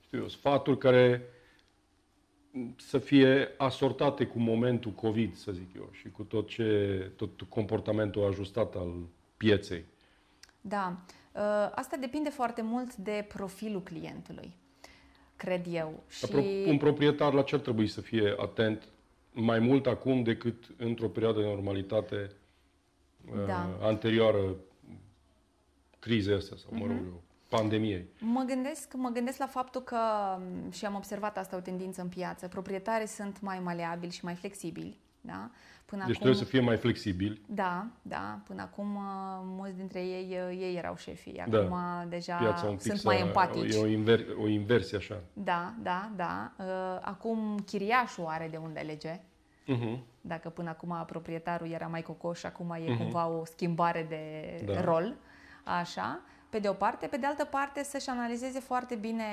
Știu 0.00 0.18
eu, 0.18 0.28
sfaturi 0.28 0.78
care 0.78 1.22
să 2.76 2.98
fie 2.98 3.48
asortate 3.56 4.26
cu 4.26 4.38
momentul 4.38 4.90
COVID, 4.90 5.34
să 5.34 5.52
zic 5.52 5.74
eu, 5.76 5.88
și 5.92 6.10
cu 6.10 6.22
tot, 6.22 6.48
ce, 6.48 7.10
tot 7.16 7.42
comportamentul 7.42 8.26
ajustat 8.26 8.74
al 8.74 8.92
pieței. 9.36 9.84
Da. 10.60 10.96
Uh, 11.32 11.40
asta 11.74 11.96
depinde 11.96 12.28
foarte 12.28 12.62
mult 12.62 12.96
de 12.96 13.24
profilul 13.28 13.82
clientului, 13.82 14.56
cred 15.36 15.66
eu. 15.70 16.02
Și... 16.08 16.64
Un 16.66 16.76
proprietar 16.76 17.32
la 17.32 17.42
ce 17.42 17.54
ar 17.54 17.60
trebui 17.60 17.86
să 17.86 18.00
fie 18.00 18.34
atent 18.38 18.88
mai 19.34 19.58
mult 19.58 19.86
acum 19.86 20.22
decât 20.22 20.64
într-o 20.76 21.08
perioadă 21.08 21.40
de 21.40 21.46
normalitate 21.46 22.30
da. 23.46 23.68
uh, 23.78 23.86
anterioară 23.86 24.56
crizei 25.98 26.34
astea 26.34 26.56
sau, 26.56 26.70
mă 26.78 26.86
rog 26.86 26.96
uh-huh. 26.96 27.06
eu, 27.06 27.22
pandemiei. 27.48 28.06
Mă 28.20 28.42
gândesc, 28.46 28.94
mă 28.94 29.08
gândesc 29.08 29.38
la 29.38 29.46
faptul 29.46 29.80
că, 29.80 29.98
și 30.70 30.84
am 30.84 30.94
observat 30.94 31.38
asta 31.38 31.56
o 31.56 31.60
tendință 31.60 32.00
în 32.00 32.08
piață, 32.08 32.48
proprietarii 32.48 33.06
sunt 33.06 33.40
mai 33.40 33.58
maleabili 33.58 34.12
și 34.12 34.24
mai 34.24 34.34
flexibili. 34.34 34.98
Da? 35.26 35.50
Până 35.84 36.06
deci 36.06 36.16
acum, 36.16 36.24
trebuie 36.26 36.34
să 36.34 36.44
fie 36.44 36.60
mai 36.60 36.76
flexibili. 36.76 37.40
Da, 37.46 37.86
da. 38.02 38.38
Până 38.46 38.62
acum 38.62 38.94
uh, 38.94 39.02
mulți 39.42 39.76
dintre 39.76 40.00
ei, 40.00 40.38
uh, 40.50 40.58
ei 40.60 40.76
erau 40.76 40.96
șefii. 40.96 41.42
Da. 41.48 41.58
Acum 41.58 41.70
da. 41.70 42.04
deja 42.08 42.36
Piața 42.36 42.66
un 42.66 42.78
sunt 42.78 43.02
mai 43.02 43.20
empatici. 43.20 43.74
E 43.74 43.78
o, 43.78 43.86
inver, 43.86 44.24
o 44.42 44.48
inversie 44.48 44.96
așa. 44.96 45.20
Da, 45.32 45.74
da, 45.82 46.10
da. 46.16 46.52
Uh, 46.58 46.64
acum 47.00 47.58
chiriașul 47.66 48.24
are 48.26 48.48
de 48.50 48.56
unde 48.56 48.80
lege. 48.80 49.20
Uh-huh. 49.20 49.98
Dacă 50.20 50.48
până 50.48 50.68
acum 50.68 51.04
proprietarul 51.06 51.70
era 51.70 51.86
mai 51.86 52.02
cocoș, 52.02 52.42
acum 52.42 52.70
e 52.70 52.94
uh-huh. 52.94 52.98
cumva 52.98 53.26
o 53.26 53.44
schimbare 53.44 54.06
de 54.08 54.72
da. 54.72 54.80
rol. 54.80 55.16
Așa 55.64 56.20
pe 56.54 56.60
de 56.60 56.68
o 56.68 56.72
parte, 56.72 57.06
pe 57.06 57.16
de 57.16 57.26
altă 57.26 57.44
parte 57.44 57.82
să-și 57.82 58.08
analizeze 58.08 58.60
foarte 58.60 58.94
bine 58.94 59.24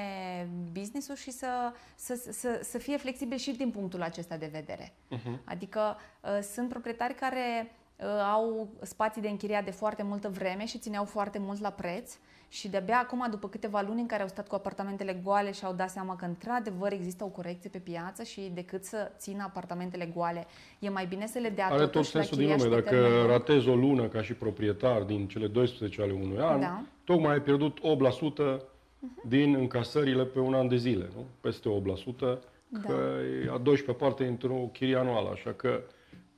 businessul 0.71 1.15
și 1.15 1.31
să, 1.31 1.47
să, 1.95 2.27
să, 2.31 2.59
să 2.63 2.77
fie 2.77 2.97
flexibil 2.97 3.37
și 3.37 3.51
din 3.51 3.71
punctul 3.71 4.01
acesta 4.01 4.37
de 4.37 4.49
vedere. 4.51 4.93
Uh-huh. 4.93 5.43
Adică 5.43 5.97
uh, 6.21 6.39
sunt 6.53 6.69
proprietari 6.69 7.13
care 7.13 7.71
uh, 7.95 8.05
au 8.33 8.69
spații 8.81 9.21
de 9.21 9.29
închiriat 9.29 9.63
de 9.65 9.71
foarte 9.71 10.03
multă 10.03 10.29
vreme 10.29 10.65
și 10.65 10.77
țineau 10.77 11.05
foarte 11.05 11.39
mult 11.39 11.59
la 11.59 11.69
preț 11.69 12.17
și 12.51 12.67
de-abia 12.69 12.99
acum, 12.99 13.27
după 13.29 13.47
câteva 13.47 13.81
luni 13.81 13.99
în 13.99 14.05
care 14.05 14.21
au 14.21 14.27
stat 14.27 14.47
cu 14.47 14.55
apartamentele 14.55 15.19
goale 15.23 15.51
și 15.51 15.65
au 15.65 15.73
dat 15.73 15.89
seama 15.89 16.15
că 16.15 16.25
într-adevăr 16.25 16.91
există 16.91 17.23
o 17.23 17.27
corecție 17.27 17.69
pe 17.69 17.77
piață 17.77 18.23
și 18.23 18.51
decât 18.53 18.83
să 18.83 19.11
țină 19.17 19.43
apartamentele 19.43 20.11
goale, 20.15 20.47
e 20.79 20.89
mai 20.89 21.05
bine 21.05 21.27
să 21.27 21.39
le 21.39 21.49
dea 21.49 21.67
Are 21.67 21.87
tot 21.87 22.05
sensul 22.05 22.37
din 22.37 22.55
lume. 22.57 22.75
Dacă 22.75 23.25
ratezi 23.27 23.67
o 23.69 23.75
lună 23.75 24.07
ca 24.07 24.21
și 24.21 24.33
proprietar 24.33 25.01
din 25.01 25.27
cele 25.27 25.47
12 25.47 26.01
ale 26.01 26.11
unui 26.11 26.39
an, 26.39 26.59
da. 26.59 26.81
Tocmai 27.11 27.33
ai 27.33 27.41
pierdut 27.41 27.79
8% 27.79 27.81
uh-huh. 27.81 29.27
din 29.27 29.55
încasările 29.55 30.25
pe 30.25 30.39
un 30.39 30.53
an 30.53 30.67
de 30.67 30.75
zile, 30.75 31.09
nu? 31.15 31.25
Peste 31.41 31.69
8%, 31.69 32.17
da. 32.19 32.79
că 32.79 33.19
e 33.45 33.49
a 33.51 33.57
12 33.57 34.03
parte 34.03 34.25
într-o 34.25 34.69
chirie 34.73 34.95
anuală, 34.95 35.29
așa 35.29 35.51
că 35.53 35.83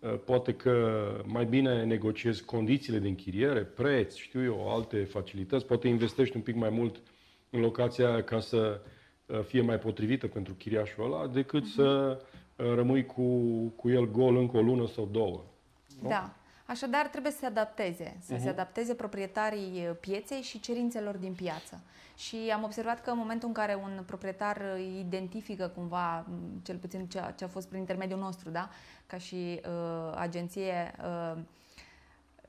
Uh, 0.04 0.20
poate 0.26 0.54
că 0.54 1.02
mai 1.26 1.46
bine 1.46 1.84
negociezi 1.84 2.44
condițiile 2.44 3.00
de 3.00 3.08
închiriere, 3.08 3.60
preț, 3.60 4.16
știu 4.16 4.44
eu, 4.44 4.70
alte 4.70 5.04
facilități, 5.04 5.66
poate 5.66 5.88
investești 5.88 6.36
un 6.36 6.42
pic 6.42 6.56
mai 6.56 6.70
mult 6.70 7.02
în 7.50 7.60
locația 7.60 8.12
aia 8.12 8.24
ca 8.24 8.40
să 8.40 8.82
uh, 9.26 9.40
fie 9.40 9.62
mai 9.62 9.80
potrivită 9.80 10.28
pentru 10.28 10.54
chiriașul 10.54 11.04
ăla, 11.04 11.28
decât 11.28 11.64
uh-huh. 11.64 11.76
să 11.76 12.20
uh, 12.56 12.66
rămâi 12.76 13.06
cu, 13.06 13.24
cu 13.76 13.90
el 13.90 14.12
gol 14.12 14.38
încă 14.38 14.58
o 14.58 14.62
lună 14.62 14.88
sau 14.88 15.10
două. 15.12 15.44
Nu? 16.02 16.10
Da. 16.10 16.36
Așadar, 16.66 17.08
trebuie 17.08 17.32
să 17.32 17.38
se 17.38 17.46
adapteze, 17.46 18.18
să 18.20 18.36
uh-huh. 18.36 18.42
se 18.42 18.50
adapteze 18.50 18.94
proprietarii 18.94 19.98
pieței 20.00 20.42
și 20.42 20.60
cerințelor 20.60 21.18
din 21.18 21.34
piață. 21.34 21.82
Și 22.18 22.38
am 22.54 22.64
observat 22.64 23.02
că 23.02 23.10
în 23.10 23.18
momentul 23.18 23.48
în 23.48 23.54
care 23.54 23.76
un 23.76 24.04
proprietar 24.06 24.62
identifică 25.00 25.68
cumva, 25.68 26.26
cel 26.64 26.78
puțin 26.78 27.06
ce 27.06 27.20
a, 27.20 27.32
ce 27.32 27.44
a 27.44 27.48
fost 27.48 27.68
prin 27.68 27.80
intermediul 27.80 28.20
nostru, 28.20 28.50
da, 28.50 28.70
ca 29.08 29.18
și 29.18 29.62
uh, 29.66 30.14
agenție 30.16 30.96
uh, 31.00 31.42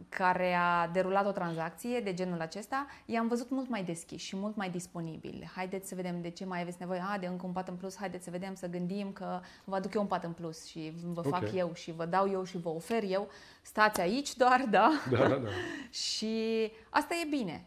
care 0.09 0.55
a 0.55 0.89
derulat 0.89 1.27
o 1.27 1.31
tranzacție 1.31 2.01
de 2.01 2.15
genul 2.15 2.41
acesta, 2.41 2.87
i-am 3.05 3.29
văzut 3.29 3.51
mult 3.51 3.69
mai 3.69 3.85
deschiși 3.85 4.27
și 4.27 4.37
mult 4.37 4.57
mai 4.57 4.71
disponibili. 4.71 5.51
Haideți 5.55 5.89
să 5.89 5.95
vedem 5.95 6.21
de 6.21 6.31
ce 6.31 6.45
mai 6.45 6.61
aveți 6.61 6.77
nevoie. 6.81 7.05
A, 7.09 7.19
de 7.19 7.27
încă 7.27 7.47
un 7.47 7.53
pat 7.53 7.69
în 7.69 7.75
plus, 7.75 7.97
haideți 7.97 8.25
să 8.25 8.31
vedem, 8.31 8.55
să 8.55 8.69
gândim 8.69 9.13
că 9.13 9.41
vă 9.65 9.75
aduc 9.75 9.95
eu 9.95 10.01
un 10.01 10.07
pat 10.07 10.25
în 10.25 10.33
plus 10.33 10.67
și 10.67 10.93
vă 11.05 11.23
okay. 11.25 11.41
fac 11.41 11.55
eu 11.55 11.75
și 11.75 11.93
vă 11.93 12.05
dau 12.05 12.31
eu 12.31 12.45
și 12.45 12.59
vă 12.59 12.69
ofer 12.69 13.03
eu. 13.07 13.29
Stați 13.63 14.01
aici 14.01 14.37
doar, 14.37 14.67
da? 14.71 14.91
Da, 15.11 15.29
da, 15.29 15.35
da. 15.35 15.49
și 16.05 16.73
asta 16.91 17.15
e 17.15 17.27
bine 17.31 17.65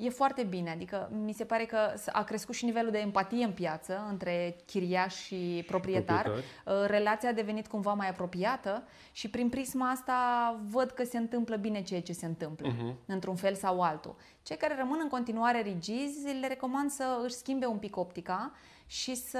e 0.00 0.08
foarte 0.08 0.42
bine. 0.42 0.70
Adică 0.70 1.10
mi 1.24 1.32
se 1.32 1.44
pare 1.44 1.64
că 1.64 1.78
a 2.12 2.24
crescut 2.24 2.54
și 2.54 2.64
nivelul 2.64 2.90
de 2.90 2.98
empatie 2.98 3.44
în 3.44 3.52
piață 3.52 4.06
între 4.08 4.56
chiriaș 4.66 5.14
și 5.14 5.64
proprietar. 5.66 6.22
proprietar. 6.22 6.82
Uh, 6.82 6.86
relația 6.86 7.28
a 7.28 7.32
devenit 7.32 7.66
cumva 7.66 7.92
mai 7.92 8.08
apropiată 8.08 8.82
și 9.12 9.30
prin 9.30 9.48
prisma 9.48 9.90
asta 9.90 10.16
văd 10.68 10.90
că 10.90 11.04
se 11.04 11.18
întâmplă 11.18 11.56
bine 11.56 11.82
ceea 11.82 12.02
ce 12.02 12.12
se 12.12 12.26
întâmplă, 12.26 12.68
uh-huh. 12.68 12.94
într-un 13.06 13.36
fel 13.36 13.54
sau 13.54 13.80
altul. 13.80 14.16
Cei 14.42 14.56
care 14.56 14.76
rămân 14.76 14.98
în 15.02 15.08
continuare 15.08 15.62
rigizi, 15.62 16.38
le 16.40 16.46
recomand 16.46 16.90
să 16.90 17.20
își 17.24 17.34
schimbe 17.34 17.66
un 17.66 17.78
pic 17.78 17.96
optica 17.96 18.52
și 18.90 19.14
să 19.14 19.38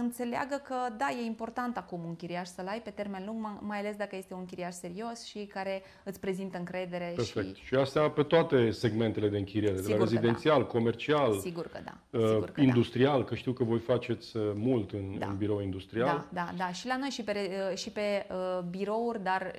înțeleagă 0.00 0.62
că 0.64 0.74
da, 0.96 1.08
e 1.10 1.24
important 1.24 1.76
acum 1.76 2.04
un 2.04 2.16
chiriaș 2.16 2.48
să-l 2.48 2.66
ai 2.66 2.80
pe 2.80 2.90
termen 2.90 3.22
lung, 3.26 3.46
mai 3.60 3.78
ales 3.78 3.96
dacă 3.96 4.16
este 4.16 4.34
un 4.34 4.44
chiriaș 4.44 4.74
serios 4.74 5.24
și 5.24 5.38
care 5.38 5.82
îți 6.04 6.20
prezintă 6.20 6.58
încredere. 6.58 7.12
Perfect. 7.16 7.56
Și, 7.56 7.64
și 7.64 7.74
asta 7.74 8.10
pe 8.10 8.22
toate 8.22 8.70
segmentele 8.70 9.28
de 9.28 9.38
închiriere, 9.38 9.76
Sigur 9.76 9.90
de 9.90 9.96
la 9.96 10.04
rezidențial, 10.04 10.60
da. 10.60 10.66
comercial, 10.66 11.38
Sigur 11.38 11.66
că 11.66 11.78
da. 11.84 12.18
Uh, 12.18 12.26
Sigur 12.28 12.50
că 12.50 12.60
industrial, 12.60 13.18
da. 13.18 13.24
că 13.24 13.34
știu 13.34 13.52
că 13.52 13.64
voi 13.64 13.78
faceți 13.78 14.36
uh, 14.36 14.42
mult 14.54 14.92
în, 14.92 15.18
da. 15.18 15.26
în 15.26 15.36
birou 15.36 15.60
industrial. 15.60 16.26
Da, 16.32 16.42
da, 16.42 16.54
da. 16.56 16.72
Și 16.72 16.86
la 16.86 16.96
noi 16.96 17.08
și 17.08 17.22
pe, 17.22 17.50
uh, 17.70 17.76
și 17.76 17.90
pe 17.90 18.26
uh, 18.30 18.62
birouri, 18.70 19.22
dar 19.22 19.52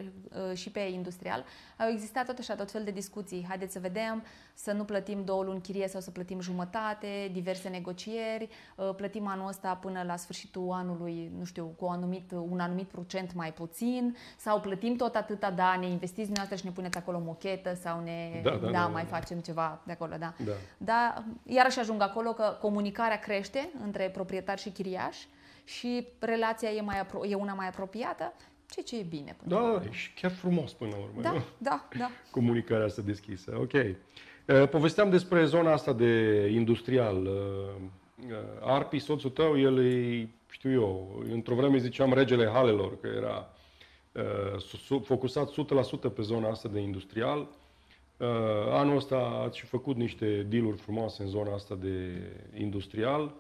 uh, 0.50 0.58
și 0.58 0.70
pe 0.70 0.80
industrial 0.80 1.46
au 1.78 1.90
existat 1.90 2.26
tot 2.26 2.38
așa 2.38 2.56
tot 2.56 2.72
fel 2.72 2.84
de 2.84 2.92
discuții. 2.92 3.46
Haideți 3.48 3.74
să 3.74 3.80
vedem, 3.80 4.24
să 4.54 4.72
nu 4.72 4.84
plătim 4.84 5.24
două 5.24 5.44
luni 5.44 5.62
chirie 5.62 5.88
sau 5.88 6.02
să 6.02 6.12
plătim 6.12 6.40
jumătate, 6.40 7.30
diverse 7.32 7.70
negocieri, 7.70 8.50
uh, 8.76 8.90
plătim 8.96 9.28
anul 9.30 9.48
ăsta 9.48 9.76
până 9.76 10.04
la 10.06 10.16
sfârșitul 10.16 10.70
anului, 10.72 11.32
nu 11.38 11.44
știu, 11.44 11.74
cu 11.78 11.86
un 11.86 11.92
anumit, 11.92 12.32
un 12.32 12.60
anumit 12.60 12.88
procent 12.88 13.34
mai 13.34 13.54
puțin, 13.54 14.16
sau 14.38 14.60
plătim 14.60 14.96
tot 14.96 15.16
atâta, 15.16 15.52
da, 15.52 15.76
ne 15.80 15.88
investiți 15.88 16.26
dumneavoastră 16.26 16.56
și 16.56 16.66
ne 16.66 16.72
puneți 16.72 16.98
acolo 16.98 17.20
mochetă 17.20 17.74
sau 17.74 18.04
ne, 18.04 18.40
da, 18.44 18.50
da, 18.50 18.56
da, 18.56 18.66
da 18.66 18.72
da 18.72 18.88
mai 18.88 19.04
da. 19.04 19.18
facem 19.18 19.40
ceva 19.40 19.82
de 19.86 19.92
acolo, 19.92 20.16
da. 20.20 20.34
da. 20.46 20.52
Dar 20.78 21.24
iarăși 21.46 21.80
ajung 21.80 22.02
acolo 22.02 22.34
că 22.34 22.58
comunicarea 22.62 23.20
crește 23.20 23.70
între 23.84 24.10
proprietar 24.10 24.60
și 24.60 24.70
chiriaș 24.70 25.18
și 25.64 26.08
relația 26.20 26.70
e, 26.70 26.82
mai 26.82 27.00
apro- 27.00 27.30
e 27.30 27.36
una 27.36 27.54
mai 27.54 27.68
apropiată, 27.68 28.34
ceea 28.70 28.86
ce 28.86 28.98
e 28.98 29.04
bine. 29.10 29.36
Până 29.44 29.56
da, 29.56 29.68
la 29.68 29.82
e 29.84 29.92
și 29.92 30.14
chiar 30.14 30.32
frumos 30.32 30.74
până 30.74 30.90
la 30.92 30.98
urmă. 30.98 31.22
Da, 31.22 31.44
da, 31.58 31.88
da. 31.98 32.10
Comunicarea 32.32 32.86
asta 32.86 33.02
deschisă, 33.02 33.58
ok. 33.60 33.74
Uh, 33.74 34.70
povesteam 34.70 35.10
despre 35.10 35.46
zona 35.46 35.72
asta 35.72 35.94
de 35.94 36.46
industrial. 36.54 37.30
Uh, 38.26 38.32
uh, 38.32 38.38
Arpi, 38.62 39.00
soțul 39.00 39.30
tău, 39.30 39.60
el 39.60 39.86
e, 39.86 40.28
știu 40.50 40.72
eu, 40.72 41.24
într-o 41.32 41.56
vreme 41.56 41.78
ziceam 41.78 42.14
regele 42.14 42.50
halelor, 42.50 43.00
că 43.00 43.08
era 43.08 43.54
focusat 45.04 45.52
100% 45.52 46.14
pe 46.16 46.22
zona 46.22 46.50
asta 46.50 46.70
de 46.70 46.80
industrial. 46.80 47.48
Anul 48.70 48.96
ăsta 48.96 49.18
ați 49.18 49.58
și 49.58 49.66
făcut 49.66 49.96
niște 49.96 50.46
dealuri 50.50 50.78
frumoase 50.78 51.24
în 51.24 51.30
zona 51.30 51.54
asta 51.54 51.76
de 51.76 52.22
industrial. 52.58 53.34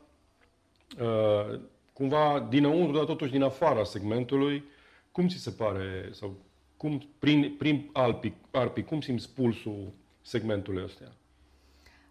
Cumva 1.93 2.47
dinăuntru, 2.49 2.95
dar 2.95 3.05
totuși 3.05 3.31
din 3.31 3.41
afara 3.41 3.83
segmentului, 3.83 4.63
cum 5.11 5.27
ți 5.27 5.37
se 5.37 5.51
pare, 5.51 6.09
sau 6.11 6.35
cum, 6.77 7.01
prin, 7.19 7.55
prin 7.57 7.89
Alpi, 7.93 8.33
Arpi, 8.51 8.83
cum 8.83 9.01
simți 9.01 9.33
pulsul 9.33 9.91
segmentul 10.21 10.83
ăsta? 10.83 11.11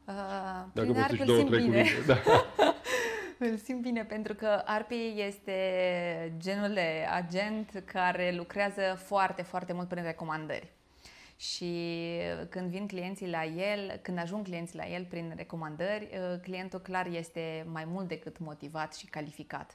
Uh, 0.09 0.15
Dacă 0.73 0.93
prin 0.93 1.03
Arpi 1.03 1.25
două, 1.25 1.43
trei 1.43 1.65
bine. 1.65 1.85
Da. 2.07 2.19
îl 3.47 3.57
simt 3.57 3.81
bine 3.81 4.05
pentru 4.05 4.35
că 4.35 4.63
Arpi 4.65 5.15
este 5.17 5.53
genul 6.37 6.73
de 6.73 7.07
agent 7.11 7.83
care 7.85 8.35
lucrează 8.37 8.99
foarte, 9.05 9.43
foarte 9.43 9.73
mult 9.73 9.89
prin 9.89 10.03
recomandări. 10.03 10.73
Și 11.37 11.97
când 12.49 12.71
vin 12.71 12.87
clienții 12.87 13.31
la 13.31 13.45
el, 13.45 13.99
când 14.03 14.19
ajung 14.19 14.45
clienții 14.45 14.79
la 14.79 14.87
el 14.87 15.05
prin 15.05 15.33
recomandări, 15.37 16.09
uh, 16.13 16.41
clientul 16.43 16.81
clar 16.81 17.07
este 17.07 17.67
mai 17.73 17.85
mult 17.85 18.09
decât 18.09 18.39
motivat 18.39 18.95
și 18.95 19.07
calificat. 19.07 19.75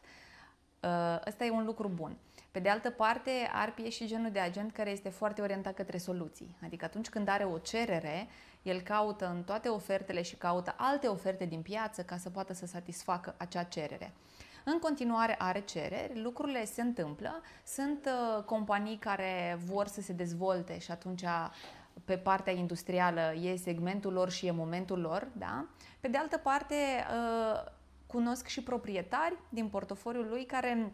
Uh, 0.79 1.19
ăsta 1.27 1.45
e 1.45 1.49
un 1.49 1.65
lucru 1.65 1.91
bun. 1.95 2.17
Pe 2.51 2.59
de 2.59 2.69
altă 2.69 2.89
parte, 2.89 3.31
ARPI 3.51 3.83
e 3.83 3.89
și 3.89 4.07
genul 4.07 4.31
de 4.31 4.39
agent 4.39 4.71
care 4.71 4.89
este 4.89 5.09
foarte 5.09 5.41
orientat 5.41 5.73
către 5.73 5.97
soluții. 5.97 6.55
Adică 6.63 6.85
atunci 6.85 7.09
când 7.09 7.27
are 7.27 7.43
o 7.43 7.57
cerere, 7.57 8.27
el 8.63 8.81
caută 8.81 9.29
în 9.35 9.43
toate 9.43 9.69
ofertele 9.69 10.21
și 10.21 10.35
caută 10.35 10.73
alte 10.77 11.07
oferte 11.07 11.45
din 11.45 11.61
piață 11.61 12.01
ca 12.01 12.17
să 12.17 12.29
poată 12.29 12.53
să 12.53 12.65
satisfacă 12.65 13.35
acea 13.37 13.63
cerere. 13.63 14.13
În 14.65 14.79
continuare 14.79 15.35
are 15.39 15.59
cereri, 15.59 16.21
lucrurile 16.21 16.65
se 16.65 16.81
întâmplă, 16.81 17.41
sunt 17.65 18.05
uh, 18.05 18.43
companii 18.43 18.97
care 18.97 19.59
vor 19.65 19.87
să 19.87 20.01
se 20.01 20.13
dezvolte 20.13 20.79
și 20.79 20.91
atunci 20.91 21.23
pe 22.05 22.17
partea 22.17 22.53
industrială 22.53 23.33
e 23.41 23.55
segmentul 23.55 24.13
lor 24.13 24.29
și 24.29 24.45
e 24.45 24.51
momentul 24.51 24.99
lor, 24.99 25.27
da? 25.37 25.65
Pe 25.99 26.07
de 26.07 26.17
altă 26.17 26.37
parte, 26.37 26.75
uh, 26.75 27.71
cunosc 28.05 28.47
și 28.47 28.63
proprietari 28.63 29.37
din 29.49 29.67
portofoliul 29.67 30.27
lui 30.29 30.45
care 30.45 30.93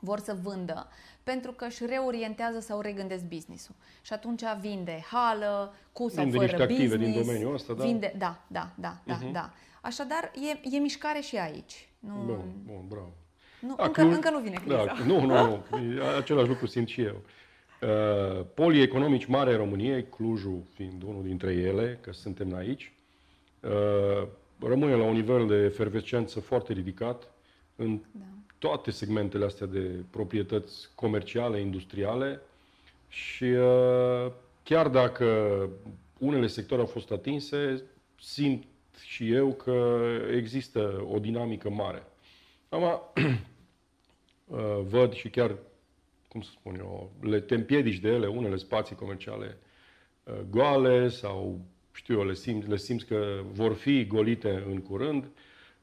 vor 0.00 0.18
să 0.18 0.36
vândă 0.42 0.88
pentru 1.30 1.52
că 1.52 1.64
își 1.64 1.86
reorientează 1.86 2.60
sau 2.60 2.80
regândesc 2.80 3.24
business-ul. 3.24 3.74
Și 4.02 4.12
atunci 4.12 4.42
vinde 4.60 5.04
hală, 5.10 5.74
cu 5.92 6.08
sau 6.08 6.24
vinde 6.24 6.38
fără 6.38 6.50
niște 6.50 6.66
business. 6.66 6.92
active 6.92 7.10
din 7.10 7.22
domeniul 7.22 7.54
ăsta, 7.54 7.72
da? 7.72 7.84
Vinde, 7.84 8.14
da, 8.18 8.40
da, 8.46 8.70
da, 8.74 8.96
da, 9.04 9.18
uh-huh. 9.18 9.32
da. 9.32 9.52
Așadar, 9.82 10.30
e, 10.34 10.76
e 10.76 10.78
mișcare 10.78 11.20
și 11.20 11.36
aici. 11.36 11.88
Nu, 11.98 12.12
bun, 12.26 12.44
bun, 12.66 12.84
bravo. 12.88 13.12
Nu, 13.60 13.74
da, 13.74 13.84
încă, 13.84 14.00
Cluj, 14.00 14.14
încă 14.14 14.30
nu 14.30 14.38
vine 14.38 14.56
criza. 14.56 14.84
Da, 14.84 14.92
nu, 15.06 15.20
nu, 15.20 15.26
nu. 15.26 15.62
Același 16.18 16.48
lucru 16.48 16.66
simt 16.66 16.88
și 16.88 17.00
eu. 17.02 17.22
Uh, 17.82 18.44
polii 18.54 18.82
economici 18.82 19.26
mari 19.26 19.50
ai 19.50 19.56
României, 19.56 20.08
Clujul 20.08 20.62
fiind 20.74 21.02
unul 21.02 21.22
dintre 21.22 21.52
ele, 21.52 21.98
că 22.00 22.12
suntem 22.12 22.54
aici, 22.54 22.92
uh, 23.60 24.28
rămâne 24.58 24.94
la 24.94 25.04
un 25.04 25.14
nivel 25.14 25.46
de 25.46 25.54
efervescență 25.54 26.40
foarte 26.40 26.72
ridicat 26.72 27.28
în 27.76 28.00
da 28.12 28.24
toate 28.58 28.90
segmentele 28.90 29.44
astea 29.44 29.66
de 29.66 30.04
proprietăți 30.10 30.88
comerciale, 30.94 31.60
industriale 31.60 32.40
și 33.08 33.44
uh, 33.44 34.32
chiar 34.62 34.88
dacă 34.88 35.26
unele 36.18 36.46
sectoare 36.46 36.82
au 36.82 36.88
fost 36.88 37.10
atinse, 37.10 37.82
simt 38.20 38.64
și 39.00 39.32
eu 39.32 39.52
că 39.52 39.98
există 40.34 41.06
o 41.10 41.18
dinamică 41.18 41.70
mare. 41.70 42.02
Acum, 42.68 43.00
uh, 44.46 44.80
văd 44.82 45.12
și 45.12 45.28
chiar, 45.28 45.56
cum 46.28 46.40
să 46.40 46.50
spun 46.50 46.74
eu, 46.78 47.12
le 47.20 47.40
te 47.40 47.54
împiedici 47.54 47.98
de 48.00 48.08
ele, 48.08 48.26
unele 48.26 48.56
spații 48.56 48.96
comerciale 48.96 49.58
uh, 50.24 50.34
goale 50.50 51.08
sau, 51.08 51.60
știu 51.92 52.18
eu, 52.18 52.26
le 52.26 52.34
simți, 52.34 52.68
le 52.68 52.76
simți 52.76 53.06
că 53.06 53.40
vor 53.52 53.74
fi 53.74 54.06
golite 54.06 54.64
în 54.66 54.80
curând. 54.80 55.24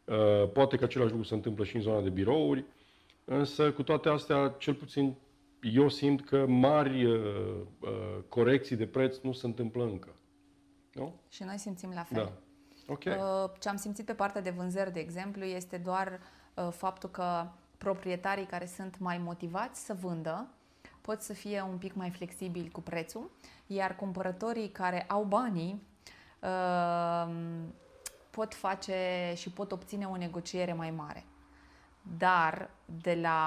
Uh, 0.06 0.50
poate 0.54 0.78
că 0.78 0.84
același 0.84 1.12
lucru 1.12 1.28
se 1.28 1.34
întâmplă 1.34 1.64
și 1.64 1.76
în 1.76 1.82
zona 1.82 2.02
de 2.02 2.10
birouri, 2.10 2.66
însă 3.26 3.72
cu 3.72 3.84
toate 3.84 4.10
astea, 4.10 4.56
cel 4.58 4.74
puțin 4.74 5.16
eu 5.62 5.90
simt 5.90 6.26
că 6.26 6.46
mari 6.48 7.06
uh, 7.06 7.20
uh, 7.80 7.90
corecții 8.30 8.76
de 8.76 8.86
preț 8.86 9.18
nu 9.18 9.32
se 9.32 9.46
întâmplă 9.46 9.84
încă. 9.84 10.10
Nu? 10.94 11.14
Și 11.30 11.44
noi 11.44 11.58
simțim 11.58 11.92
la 11.94 12.04
fel. 12.04 12.24
Da. 12.24 12.32
Okay. 12.94 13.18
Uh, 13.18 13.52
ce 13.60 13.70
am 13.70 13.76
simțit 13.76 14.06
pe 14.06 14.14
partea 14.14 14.42
de 14.42 14.50
vânzări, 14.50 14.94
de 14.94 15.00
exemplu, 15.00 15.44
este 15.44 15.78
doar 15.78 16.20
uh, 16.54 16.68
faptul 16.72 17.10
că 17.10 17.48
proprietarii 17.78 18.46
care 18.46 18.66
sunt 18.66 19.00
mai 19.00 19.18
motivați 19.18 19.86
să 19.86 19.94
vândă 19.94 20.48
pot 21.02 21.22
să 21.22 21.34
fie 21.34 21.62
un 21.62 21.78
pic 21.78 21.94
mai 21.94 22.10
flexibili 22.10 22.70
cu 22.70 22.82
prețul, 22.82 23.32
iar 23.68 23.96
cumpărătorii 23.96 24.70
care 24.70 25.04
au 25.04 25.24
banii 25.24 25.82
uh, 26.42 27.34
pot 28.36 28.54
face 28.54 29.34
și 29.36 29.50
pot 29.50 29.72
obține 29.72 30.06
o 30.06 30.18
negociere 30.18 30.74
mai 30.74 30.92
mare. 30.92 31.24
dar 32.18 32.70
de 33.02 33.18
la 33.22 33.40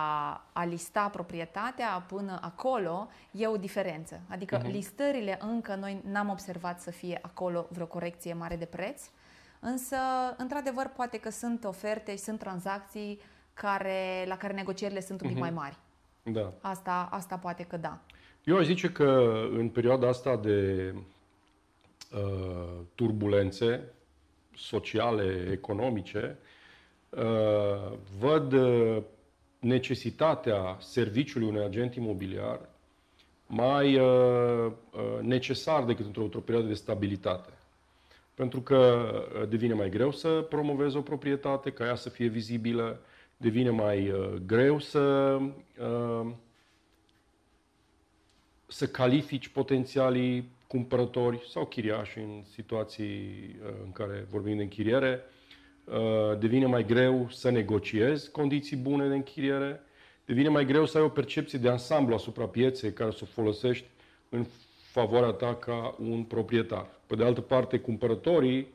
a 0.52 0.64
lista 0.64 1.08
proprietatea 1.08 2.04
până 2.08 2.38
acolo 2.42 3.08
e 3.30 3.46
o 3.46 3.56
diferență. 3.56 4.20
Adică 4.28 4.60
uh-huh. 4.60 4.70
listările 4.70 5.38
încă 5.40 5.74
noi 5.74 6.00
n-am 6.04 6.28
observat 6.28 6.80
să 6.80 6.90
fie 6.90 7.18
acolo 7.22 7.66
vreo 7.70 7.86
corecție 7.86 8.34
mare 8.34 8.56
de 8.56 8.64
preț, 8.64 9.02
însă 9.60 9.96
într-adevăr 10.36 10.86
poate 10.96 11.18
că 11.18 11.30
sunt 11.30 11.64
oferte 11.64 12.10
și 12.10 12.18
sunt 12.18 12.38
tranzacții 12.38 13.20
care, 13.54 14.24
la 14.26 14.36
care 14.36 14.52
negocierile 14.52 15.00
sunt 15.00 15.20
un 15.20 15.28
pic 15.28 15.36
uh-huh. 15.36 15.40
mai 15.40 15.50
mari. 15.50 15.76
Da. 16.22 16.52
Asta, 16.60 17.08
asta 17.10 17.36
poate 17.36 17.62
că 17.62 17.76
da. 17.76 17.98
Eu 18.44 18.56
aș 18.56 18.64
zice 18.64 18.92
că 18.92 19.22
în 19.50 19.68
perioada 19.68 20.08
asta 20.08 20.36
de 20.36 20.94
uh, 22.12 22.80
turbulențe 22.94 23.92
sociale, 24.58 25.48
economice, 25.52 26.38
uh, 27.08 27.92
văd 28.18 28.52
uh, 28.52 29.02
necesitatea 29.58 30.76
serviciului 30.80 31.48
unui 31.48 31.64
agent 31.64 31.94
imobiliar 31.94 32.60
mai 33.46 33.96
uh, 33.96 34.72
uh, 34.92 35.18
necesar 35.20 35.84
decât 35.84 36.06
într-o, 36.06 36.22
într 36.22 36.38
perioadă 36.38 36.68
de 36.68 36.74
stabilitate. 36.74 37.52
Pentru 38.34 38.60
că 38.60 39.10
uh, 39.40 39.48
devine 39.48 39.74
mai 39.74 39.88
greu 39.88 40.10
să 40.12 40.28
promovezi 40.28 40.96
o 40.96 41.00
proprietate, 41.00 41.70
ca 41.70 41.84
ea 41.84 41.94
să 41.94 42.08
fie 42.08 42.26
vizibilă, 42.26 43.00
devine 43.36 43.70
mai 43.70 44.10
uh, 44.10 44.32
greu 44.46 44.78
să, 44.78 45.00
uh, 45.78 46.30
să 48.66 48.86
califici 48.86 49.48
potențialii 49.48 50.50
cumpărători 50.68 51.46
sau 51.50 51.66
chiriași 51.66 52.18
în 52.18 52.42
situații 52.52 53.56
uh, 53.62 53.70
în 53.84 53.92
care 53.92 54.26
vorbim 54.30 54.56
de 54.56 54.62
închiriere. 54.62 55.20
Uh, 55.84 56.38
devine 56.38 56.66
mai 56.66 56.86
greu 56.86 57.28
să 57.30 57.50
negociezi 57.50 58.30
condiții 58.30 58.76
bune 58.76 59.08
de 59.08 59.14
închiriere, 59.14 59.80
devine 60.24 60.48
mai 60.48 60.64
greu 60.64 60.86
să 60.86 60.98
ai 60.98 61.04
o 61.04 61.08
percepție 61.08 61.58
de 61.58 61.68
ansamblu 61.68 62.14
asupra 62.14 62.44
pieței 62.44 62.92
care 62.92 63.10
să 63.10 63.20
o 63.22 63.26
folosești 63.26 63.86
în 64.28 64.46
favoarea 64.90 65.30
ta 65.30 65.54
ca 65.54 65.96
un 65.98 66.22
proprietar. 66.22 66.86
Pe 67.06 67.14
de 67.14 67.24
altă 67.24 67.40
parte, 67.40 67.78
cumpărătorii 67.78 68.66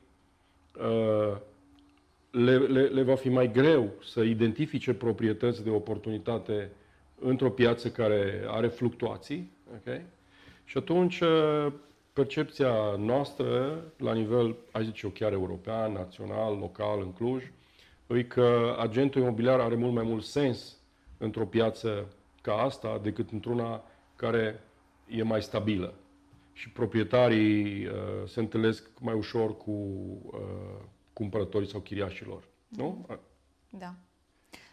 uh, 0.79 1.37
le, 2.31 2.57
le, 2.57 2.81
le 2.81 3.01
va 3.01 3.15
fi 3.15 3.29
mai 3.29 3.51
greu 3.51 3.91
să 4.03 4.21
identifice 4.21 4.93
proprietăți 4.93 5.63
de 5.63 5.69
oportunitate 5.69 6.69
într-o 7.19 7.49
piață 7.49 7.89
care 7.89 8.43
are 8.47 8.67
fluctuații. 8.67 9.51
Okay? 9.79 10.01
Și 10.65 10.77
atunci 10.77 11.21
percepția 12.13 12.95
noastră, 12.97 13.81
la 13.97 14.13
nivel, 14.13 14.55
aș 14.71 14.83
zice 14.83 15.05
eu, 15.05 15.11
chiar 15.11 15.31
european, 15.31 15.91
național, 15.91 16.57
local, 16.57 17.01
în 17.01 17.13
Cluj, 17.13 17.43
e 18.07 18.23
că 18.23 18.75
agentul 18.79 19.21
imobiliar 19.21 19.59
are 19.59 19.75
mult 19.75 19.93
mai 19.93 20.03
mult 20.03 20.23
sens 20.23 20.77
într-o 21.17 21.45
piață 21.45 22.07
ca 22.41 22.53
asta 22.53 22.99
decât 23.03 23.31
într-una 23.31 23.83
care 24.15 24.63
e 25.07 25.23
mai 25.23 25.41
stabilă. 25.41 25.93
Și 26.53 26.69
proprietarii 26.69 27.85
uh, 27.85 27.93
se 28.27 28.39
întâlnesc 28.39 28.89
mai 28.99 29.13
ușor 29.13 29.57
cu 29.57 29.71
uh, 29.71 30.39
cumpărătorii 31.13 31.67
sau 31.69 31.79
chiriașilor. 31.79 32.43
Nu? 32.67 33.05
Da. 33.69 33.95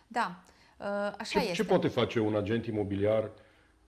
Da. 0.06 0.42
Uh, 0.78 0.86
așa 1.18 1.40
ce, 1.40 1.46
este. 1.46 1.62
Ce 1.62 1.64
poate 1.64 1.88
face 1.88 2.20
un 2.20 2.36
agent 2.36 2.66
imobiliar 2.66 3.22
uh, 3.22 3.30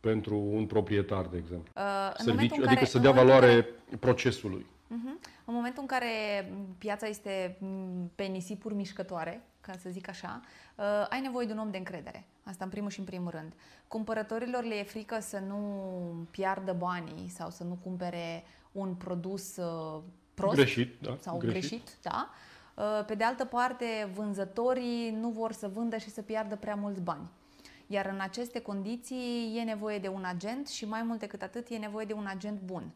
pentru 0.03 0.37
un 0.37 0.67
proprietar, 0.67 1.27
de 1.27 1.37
exemplu. 1.37 1.73
Uh, 1.77 2.15
Serviciu, 2.17 2.55
adică 2.55 2.75
care, 2.75 2.85
să 2.85 2.99
dea 2.99 3.11
valoare 3.11 3.47
care, 3.47 3.97
procesului. 4.01 4.67
Uh-huh. 4.67 5.45
În 5.45 5.55
momentul 5.55 5.81
în 5.81 5.87
care 5.87 6.09
piața 6.79 7.07
este 7.07 7.59
pe 8.15 8.25
nisipuri 8.25 8.75
mișcătoare, 8.75 9.43
ca 9.61 9.73
să 9.83 9.91
zic 9.91 10.09
așa, 10.09 10.41
uh, 10.77 10.85
ai 11.09 11.21
nevoie 11.21 11.47
de 11.47 11.53
un 11.53 11.59
om 11.59 11.71
de 11.71 11.77
încredere. 11.77 12.25
Asta 12.45 12.65
în 12.65 12.71
primul 12.71 12.91
și 12.91 12.99
în 12.99 13.05
primul 13.05 13.31
rând. 13.31 13.53
Cumpărătorilor 13.89 14.65
le 14.65 14.75
e 14.75 14.83
frică 14.83 15.21
să 15.21 15.39
nu 15.49 15.59
piardă 16.31 16.73
banii 16.79 17.29
sau 17.29 17.51
să 17.51 17.65
nu 17.65 17.79
cumpere 17.83 18.45
un 18.73 18.95
produs 18.95 19.57
uh, 19.57 20.03
prost 20.35 20.55
greșit, 20.55 21.01
da, 21.01 21.17
sau 21.21 21.37
greșit, 21.37 21.69
greșit 21.69 21.99
da? 22.03 22.31
Uh, 22.75 23.05
pe 23.07 23.15
de 23.15 23.25
altă 23.25 23.45
parte, 23.45 24.11
vânzătorii 24.15 25.11
nu 25.21 25.29
vor 25.29 25.53
să 25.53 25.69
vândă 25.69 25.97
și 25.97 26.11
să 26.11 26.23
piardă 26.23 26.57
prea 26.57 26.75
mulți 26.75 27.01
bani. 27.01 27.29
Iar 27.93 28.07
în 28.07 28.21
aceste 28.21 28.61
condiții 28.61 29.55
e 29.59 29.63
nevoie 29.63 29.99
de 29.99 30.09
un 30.09 30.25
agent 30.25 30.69
și 30.69 30.85
mai 30.85 31.03
mult 31.03 31.19
decât 31.19 31.43
atât 31.43 31.69
e 31.69 31.77
nevoie 31.77 32.05
de 32.05 32.13
un 32.13 32.27
agent 32.27 32.61
bun. 32.61 32.93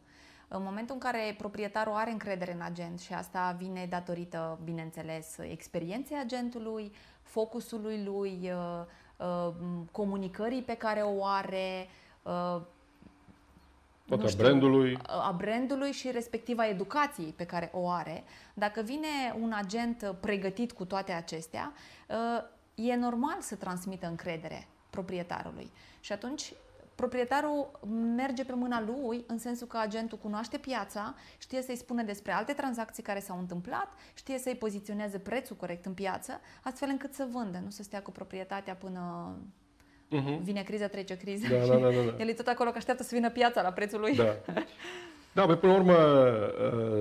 În 0.47 0.63
momentul 0.63 0.95
în 0.95 1.01
care 1.01 1.35
proprietarul 1.37 1.93
are 1.93 2.11
încredere 2.11 2.53
în 2.53 2.61
agent 2.61 2.99
și 2.99 3.13
asta 3.13 3.55
vine 3.59 3.85
datorită, 3.89 4.59
bineînțeles, 4.63 5.37
experienței 5.37 6.17
agentului, 6.17 6.91
focusului 7.21 8.03
lui, 8.03 8.51
uh, 8.51 8.85
uh, 9.17 9.53
comunicării 9.91 10.61
pe 10.61 10.73
care 10.73 11.01
o 11.01 11.25
are, 11.25 11.87
uh, 12.23 12.61
Poate 14.07 14.25
a 14.25 14.35
brandului. 14.37 14.97
A 15.05 15.33
brandului 15.37 15.91
și 15.91 16.11
respectiva 16.11 16.67
educației 16.67 17.33
pe 17.35 17.45
care 17.45 17.69
o 17.73 17.89
are. 17.89 18.23
Dacă 18.53 18.81
vine 18.81 19.35
un 19.41 19.51
agent 19.55 20.15
pregătit 20.19 20.71
cu 20.71 20.85
toate 20.85 21.11
acestea, 21.11 21.73
e 22.75 22.95
normal 22.95 23.37
să 23.39 23.55
transmită 23.55 24.07
încredere 24.07 24.67
proprietarului. 24.89 25.71
Și 25.99 26.11
atunci 26.11 26.53
proprietarul 26.95 27.79
merge 28.15 28.43
pe 28.43 28.53
mâna 28.53 28.81
lui 28.81 29.23
în 29.27 29.37
sensul 29.37 29.67
că 29.67 29.77
agentul 29.77 30.17
cunoaște 30.17 30.57
piața, 30.57 31.15
știe 31.37 31.61
să-i 31.61 31.75
spună 31.75 32.03
despre 32.03 32.31
alte 32.31 32.53
tranzacții 32.53 33.03
care 33.03 33.19
s-au 33.19 33.39
întâmplat, 33.39 33.87
știe 34.13 34.37
să-i 34.37 34.55
poziționeze 34.55 35.17
prețul 35.17 35.55
corect 35.55 35.85
în 35.85 35.93
piață, 35.93 36.41
astfel 36.63 36.87
încât 36.91 37.13
să 37.13 37.27
vândă, 37.31 37.59
nu 37.63 37.69
să 37.69 37.83
stea 37.83 38.01
cu 38.01 38.11
proprietatea 38.11 38.75
până 38.75 39.01
uh-huh. 40.15 40.41
vine 40.41 40.61
criza, 40.61 40.87
trece 40.87 41.17
criza. 41.17 41.47
Da, 41.47 41.57
da, 41.57 41.77
da, 41.77 41.89
da, 41.89 42.01
da. 42.01 42.15
El 42.19 42.27
e 42.27 42.33
tot 42.33 42.47
acolo 42.47 42.69
că 42.69 42.77
așteaptă 42.77 43.03
să 43.03 43.15
vină 43.15 43.29
piața 43.29 43.61
la 43.61 43.71
prețul 43.71 43.99
lui. 43.99 44.15
Da, 44.15 44.35
da 45.33 45.45
pe 45.45 45.55
până 45.55 45.71
la 45.71 45.77
urmă, 45.77 45.97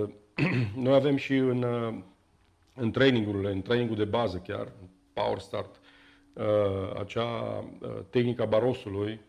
uh, 0.03 0.11
noi 0.85 0.95
avem 0.95 1.17
și 1.17 1.35
în, 1.35 1.63
uh, 1.63 1.95
în 2.75 2.91
trainingurile, 2.91 3.51
în 3.51 3.63
trainingul 3.63 3.97
de 3.97 4.05
bază 4.05 4.37
chiar, 4.37 4.73
Power 5.13 5.39
Start, 5.39 5.77
Uh, 5.77 5.86
acea 6.99 7.65
uh, 7.81 7.89
tehnică 8.11 8.43
a 8.43 8.47
barosului 8.47 9.21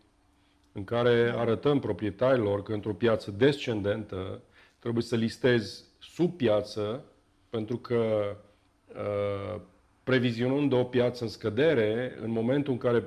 în 0.72 0.84
care 0.84 1.32
arătăm 1.36 1.78
proprietarilor 1.78 2.62
că 2.62 2.72
într-o 2.72 2.92
piață 2.92 3.30
descendentă 3.30 4.40
trebuie 4.78 5.02
să 5.02 5.16
listezi 5.16 5.84
sub 5.98 6.36
piață 6.36 7.04
pentru 7.50 7.76
că 7.76 8.36
uh, 8.88 9.60
previzionând 10.02 10.72
o 10.72 10.84
piață 10.84 11.24
în 11.24 11.30
scădere, 11.30 12.18
în 12.22 12.30
momentul 12.30 12.72
în 12.72 12.78
care 12.78 13.04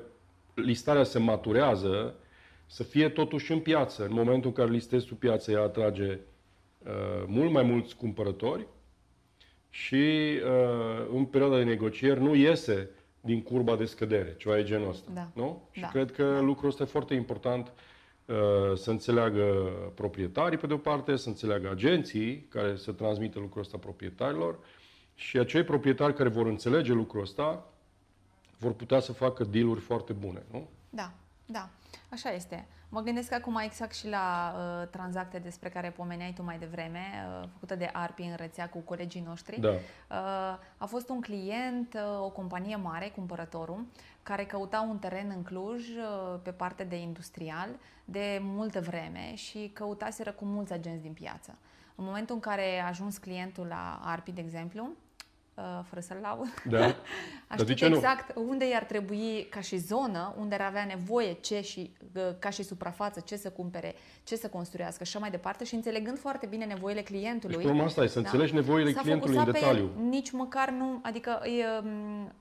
listarea 0.56 1.04
se 1.04 1.20
maturează, 1.20 2.16
să 2.66 2.84
fie 2.84 3.10
totuși 3.10 3.52
în 3.52 3.60
piață. 3.60 4.06
În 4.06 4.14
momentul 4.14 4.50
în 4.50 4.56
care 4.56 4.70
listezi 4.70 5.06
sub 5.06 5.18
piață, 5.18 5.52
ea 5.52 5.62
atrage 5.62 6.20
uh, 6.86 7.24
mult 7.26 7.52
mai 7.52 7.64
mulți 7.64 7.96
cumpărători 7.96 8.68
și 9.70 10.40
uh, 10.46 11.08
în 11.14 11.26
perioada 11.26 11.58
de 11.58 11.64
negocieri 11.64 12.22
nu 12.22 12.36
iese 12.36 12.90
din 13.22 13.42
curba 13.42 13.76
de 13.76 13.86
scădere, 13.86 14.36
ceva 14.38 14.56
de 14.56 14.64
genul 14.64 14.90
ăsta. 14.90 15.12
Da. 15.14 15.30
Nu? 15.34 15.68
Și 15.72 15.82
da. 15.82 15.88
cred 15.88 16.12
că 16.12 16.24
da. 16.24 16.40
lucrul 16.40 16.70
ăsta 16.70 16.84
e 16.84 16.86
foarte 16.86 17.14
important 17.14 17.72
uh, 18.26 18.36
să 18.76 18.90
înțeleagă 18.90 19.44
proprietarii, 19.96 20.58
pe 20.58 20.68
de 20.68 20.74
o 20.74 20.78
parte, 20.78 21.16
să 21.16 21.28
înțeleagă 21.28 21.70
agenții 21.70 22.46
care 22.50 22.76
să 22.76 22.92
transmită 22.92 23.40
lucrul 23.40 23.62
ăsta 23.62 23.78
proprietarilor 23.78 24.60
și 25.16 25.38
acei 25.38 25.64
proprietari 25.64 26.14
care 26.14 26.30
vor 26.30 26.46
înțelege 26.46 26.94
lucrul 26.94 27.22
ăsta 27.22 27.66
vor 28.58 28.74
putea 28.74 29.00
să 29.00 29.14
facă 29.14 29.44
dealuri 29.44 29.80
foarte 29.80 30.14
bune, 30.14 30.44
nu? 30.52 30.70
Da, 30.90 31.12
da, 31.46 31.70
așa 32.10 32.32
este. 32.32 32.68
Mă 32.94 33.02
gândesc 33.02 33.34
acum 33.34 33.56
exact 33.56 33.94
și 33.94 34.08
la 34.08 34.56
uh, 34.56 34.88
tranzacte 34.88 35.40
despre 35.40 35.70
care 35.70 35.90
pomeneai 35.90 36.34
tu 36.34 36.44
mai 36.44 36.58
devreme, 36.58 37.00
uh, 37.00 37.48
făcută 37.54 37.76
de 37.76 37.90
ARPI 37.94 38.22
în 38.22 38.36
rețea 38.36 38.70
cu 38.70 38.80
colegii 38.80 39.24
noștri. 39.28 39.60
Da. 39.60 39.70
Uh, 39.70 39.78
a 40.78 40.86
fost 40.86 41.10
un 41.10 41.22
client, 41.22 41.94
uh, 41.94 42.24
o 42.24 42.30
companie 42.30 42.76
mare, 42.76 43.12
cumpărătorul, 43.16 43.86
care 44.24 44.46
căuta 44.46 44.88
un 44.90 44.98
teren 44.98 45.34
în 45.36 45.44
Cluj 45.44 45.90
uh, 45.90 46.40
pe 46.44 46.52
parte 46.52 46.84
de 46.84 46.96
industrial 46.96 47.70
de 48.06 48.40
multă 48.42 48.80
vreme 48.80 49.36
și 49.36 49.72
căutaseră 49.74 50.32
cu 50.32 50.46
mulți 50.46 50.74
agenți 50.74 51.02
din 51.02 51.14
piață. 51.14 51.58
În 51.96 52.06
momentul 52.06 52.36
în 52.36 52.42
care 52.42 52.80
a 52.80 52.88
ajuns 52.88 53.18
clientul 53.18 53.66
la 53.66 54.00
ARPI, 54.04 54.32
de 54.32 54.42
exemplu, 54.42 54.90
Uh, 55.11 55.11
fără 55.90 56.02
să-l 56.02 56.18
laud. 56.22 56.62
Da. 56.70 56.86
Aș 57.48 57.60
ști 57.60 57.86
exact 57.86 58.36
nu? 58.36 58.50
unde 58.50 58.70
i-ar 58.70 58.84
trebui 58.84 59.48
ca 59.50 59.62
și 59.62 59.78
zonă, 59.78 60.36
unde 60.38 60.56
ar 60.56 60.62
avea 60.62 60.86
nevoie 60.86 61.34
ce 61.34 61.62
și 61.62 61.92
uh, 62.16 62.22
ca 62.40 62.50
și 62.50 62.64
suprafață, 62.64 63.20
ce 63.20 63.36
să 63.36 63.50
cumpere, 63.50 63.96
ce 64.24 64.36
să 64.36 64.48
construiască 64.48 65.04
și 65.04 65.10
așa 65.10 65.20
mai 65.20 65.30
departe 65.30 65.64
și 65.64 65.76
înțelegând 65.76 66.20
foarte 66.20 66.46
bine 66.46 66.66
nevoile 66.66 67.02
clientului. 67.02 67.66
Deci, 67.66 67.80
asta 67.80 68.04
e, 68.04 68.08
să 68.08 68.20
da. 68.20 68.30
înțelegi 68.30 68.54
nevoile 68.54 68.92
S-a 68.92 69.02
clientului 69.02 69.38
în 69.38 69.46
detaliu. 69.46 69.88
Pe 69.88 70.00
el, 70.00 70.08
nici 70.10 70.32
măcar 70.32 70.70
nu, 70.70 71.00
adică 71.02 71.42
e, 71.44 71.88
um, 71.88 72.32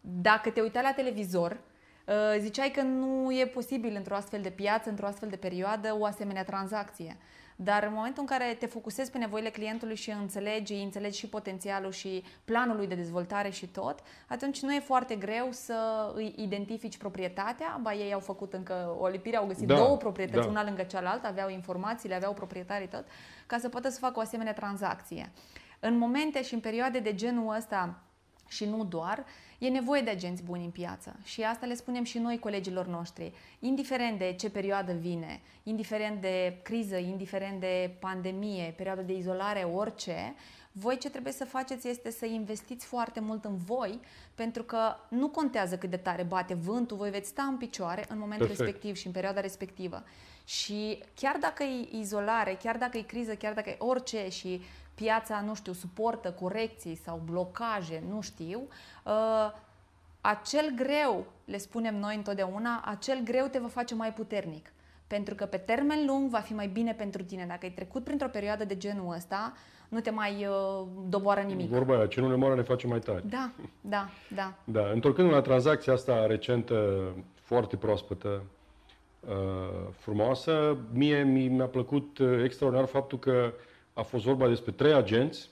dacă 0.00 0.50
te 0.50 0.60
uitai 0.60 0.82
la 0.82 0.92
televizor, 0.92 1.60
uh, 2.06 2.14
ziceai 2.40 2.70
că 2.70 2.82
nu 2.82 3.32
e 3.32 3.46
posibil 3.46 3.94
într-o 3.96 4.14
astfel 4.14 4.40
de 4.40 4.50
piață, 4.50 4.88
într-o 4.88 5.06
astfel 5.06 5.28
de 5.28 5.36
perioadă, 5.36 5.96
o 5.98 6.04
asemenea 6.04 6.44
tranzacție. 6.44 7.16
Dar 7.56 7.82
în 7.82 7.92
momentul 7.92 8.22
în 8.22 8.38
care 8.38 8.54
te 8.58 8.66
focusezi 8.66 9.10
pe 9.10 9.18
nevoile 9.18 9.50
clientului 9.50 9.96
și 9.96 10.10
înțelegi, 10.10 10.74
înțelegi 10.74 11.18
și 11.18 11.28
potențialul 11.28 11.90
și 11.90 12.24
planul 12.44 12.76
lui 12.76 12.86
de 12.86 12.94
dezvoltare 12.94 13.50
și 13.50 13.66
tot, 13.66 13.98
atunci 14.28 14.60
nu 14.62 14.74
e 14.74 14.80
foarte 14.80 15.14
greu 15.14 15.48
să 15.50 16.10
îi 16.14 16.34
identifici 16.36 16.96
proprietatea. 16.96 17.78
Ba 17.82 17.94
ei 17.94 18.12
au 18.12 18.20
făcut 18.20 18.52
încă 18.52 18.96
o 18.98 19.06
lipire, 19.06 19.36
au 19.36 19.46
găsit 19.46 19.66
Da, 19.66 19.74
două 19.74 19.96
proprietăți, 19.96 20.44
da. 20.44 20.50
una 20.50 20.64
lângă 20.64 20.82
cealaltă, 20.82 21.26
aveau 21.26 21.48
informațiile, 21.48 22.14
aveau 22.14 22.32
proprietarii 22.32 22.88
tot, 22.88 23.04
ca 23.46 23.58
să 23.58 23.68
poată 23.68 23.88
să 23.88 23.98
facă 23.98 24.18
o 24.18 24.20
asemenea 24.20 24.52
tranzacție. 24.52 25.32
În 25.80 25.98
momente 25.98 26.42
și 26.42 26.54
în 26.54 26.60
perioade 26.60 26.98
de 26.98 27.14
genul 27.14 27.54
ăsta 27.54 28.02
și 28.48 28.64
nu 28.64 28.84
doar, 28.84 29.24
e 29.64 29.68
nevoie 29.68 30.00
de 30.00 30.10
agenți 30.10 30.42
buni 30.42 30.64
în 30.64 30.70
piață. 30.70 31.16
Și 31.24 31.42
asta 31.42 31.66
le 31.66 31.74
spunem 31.74 32.04
și 32.04 32.18
noi 32.18 32.38
colegilor 32.38 32.86
noștri. 32.86 33.32
Indiferent 33.58 34.18
de 34.18 34.34
ce 34.38 34.50
perioadă 34.50 34.92
vine, 34.92 35.40
indiferent 35.62 36.20
de 36.20 36.58
criză, 36.62 36.96
indiferent 36.96 37.60
de 37.60 37.96
pandemie, 37.98 38.74
perioadă 38.76 39.02
de 39.02 39.12
izolare, 39.12 39.60
orice, 39.60 40.34
voi 40.72 40.98
ce 40.98 41.10
trebuie 41.10 41.32
să 41.32 41.44
faceți 41.44 41.88
este 41.88 42.10
să 42.10 42.26
investiți 42.26 42.86
foarte 42.86 43.20
mult 43.20 43.44
în 43.44 43.56
voi, 43.56 44.00
pentru 44.34 44.62
că 44.62 44.96
nu 45.08 45.28
contează 45.28 45.76
cât 45.76 45.90
de 45.90 45.96
tare 45.96 46.22
bate 46.22 46.54
vântul, 46.54 46.96
voi 46.96 47.10
veți 47.10 47.28
sta 47.28 47.42
în 47.42 47.56
picioare 47.56 48.04
în 48.08 48.18
momentul 48.18 48.46
Perfect. 48.46 48.68
respectiv 48.68 48.96
și 48.96 49.06
în 49.06 49.12
perioada 49.12 49.40
respectivă. 49.40 50.04
Și 50.44 51.02
chiar 51.14 51.36
dacă 51.40 51.62
e 51.62 51.98
izolare, 51.98 52.58
chiar 52.62 52.76
dacă 52.76 52.98
e 52.98 53.02
criză, 53.02 53.34
chiar 53.34 53.54
dacă 53.54 53.70
e 53.70 53.76
orice 53.78 54.28
și 54.28 54.62
piața, 54.94 55.40
nu 55.40 55.54
știu, 55.54 55.72
suportă 55.72 56.30
corecții 56.32 56.94
sau 56.94 57.20
blocaje, 57.24 58.02
nu 58.08 58.20
știu, 58.20 58.60
uh, 59.04 59.52
acel 60.20 60.72
greu, 60.76 61.26
le 61.44 61.58
spunem 61.58 61.98
noi 61.98 62.16
întotdeauna, 62.16 62.82
acel 62.84 63.20
greu 63.24 63.46
te 63.46 63.58
va 63.58 63.68
face 63.68 63.94
mai 63.94 64.12
puternic. 64.12 64.72
Pentru 65.06 65.34
că 65.34 65.44
pe 65.44 65.56
termen 65.56 66.06
lung 66.06 66.30
va 66.30 66.38
fi 66.38 66.54
mai 66.54 66.66
bine 66.66 66.92
pentru 66.92 67.22
tine. 67.22 67.44
Dacă 67.48 67.60
ai 67.62 67.70
trecut 67.70 68.04
printr-o 68.04 68.28
perioadă 68.28 68.64
de 68.64 68.76
genul 68.76 69.14
ăsta, 69.14 69.52
nu 69.88 70.00
te 70.00 70.10
mai 70.10 70.46
uh, 70.46 70.86
doboară 71.08 71.40
nimic. 71.40 71.68
Vorba 71.68 71.96
aia, 71.96 72.06
ce 72.06 72.20
nu 72.20 72.28
ne 72.28 72.34
moară 72.34 72.54
ne 72.54 72.62
face 72.62 72.86
mai 72.86 72.98
tari. 72.98 73.28
Da, 73.28 73.50
da, 73.80 74.08
da. 74.34 74.54
Da, 74.64 74.90
întorcându-ne 74.92 75.36
la 75.36 75.42
tranzacția 75.42 75.92
asta 75.92 76.26
recentă, 76.26 77.04
foarte 77.34 77.76
proaspătă, 77.76 78.42
uh, 79.20 79.32
frumoasă, 79.98 80.76
mie 80.92 81.22
mi- 81.22 81.48
mi-a 81.48 81.66
plăcut 81.66 82.18
uh, 82.18 82.42
extraordinar 82.44 82.86
faptul 82.88 83.18
că 83.18 83.52
a 83.94 84.02
fost 84.02 84.24
vorba 84.24 84.48
despre 84.48 84.72
trei 84.72 84.92
agenți, 84.92 85.48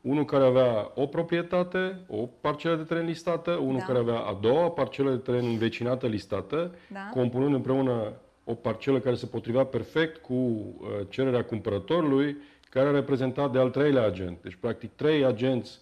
unul 0.00 0.24
care 0.24 0.44
avea 0.44 0.90
o 0.94 1.06
proprietate, 1.06 1.98
o 2.08 2.28
parcelă 2.40 2.76
de 2.76 2.82
teren 2.82 3.04
listată, 3.04 3.50
unul 3.50 3.78
Da. 3.78 3.84
care 3.84 3.98
avea 3.98 4.18
a 4.18 4.38
doua 4.40 4.70
parcelă 4.70 5.10
de 5.10 5.16
teren 5.16 5.44
învecinată 5.44 6.06
listată, 6.06 6.74
Da. 6.92 7.08
compunând 7.12 7.54
împreună 7.54 8.12
o 8.44 8.54
parcelă 8.54 8.98
care 9.00 9.14
se 9.14 9.26
potrivea 9.26 9.64
perfect 9.64 10.16
cu 10.22 10.32
uh, 10.34 10.66
cererea 11.08 11.44
cumpărătorului, 11.44 12.36
care 12.70 12.88
a 12.88 12.90
reprezentat 12.90 13.52
de 13.52 13.58
al 13.58 13.70
treilea 13.70 14.06
agent. 14.06 14.38
Deci, 14.42 14.56
practic, 14.60 14.90
trei 14.94 15.24
agenți 15.24 15.78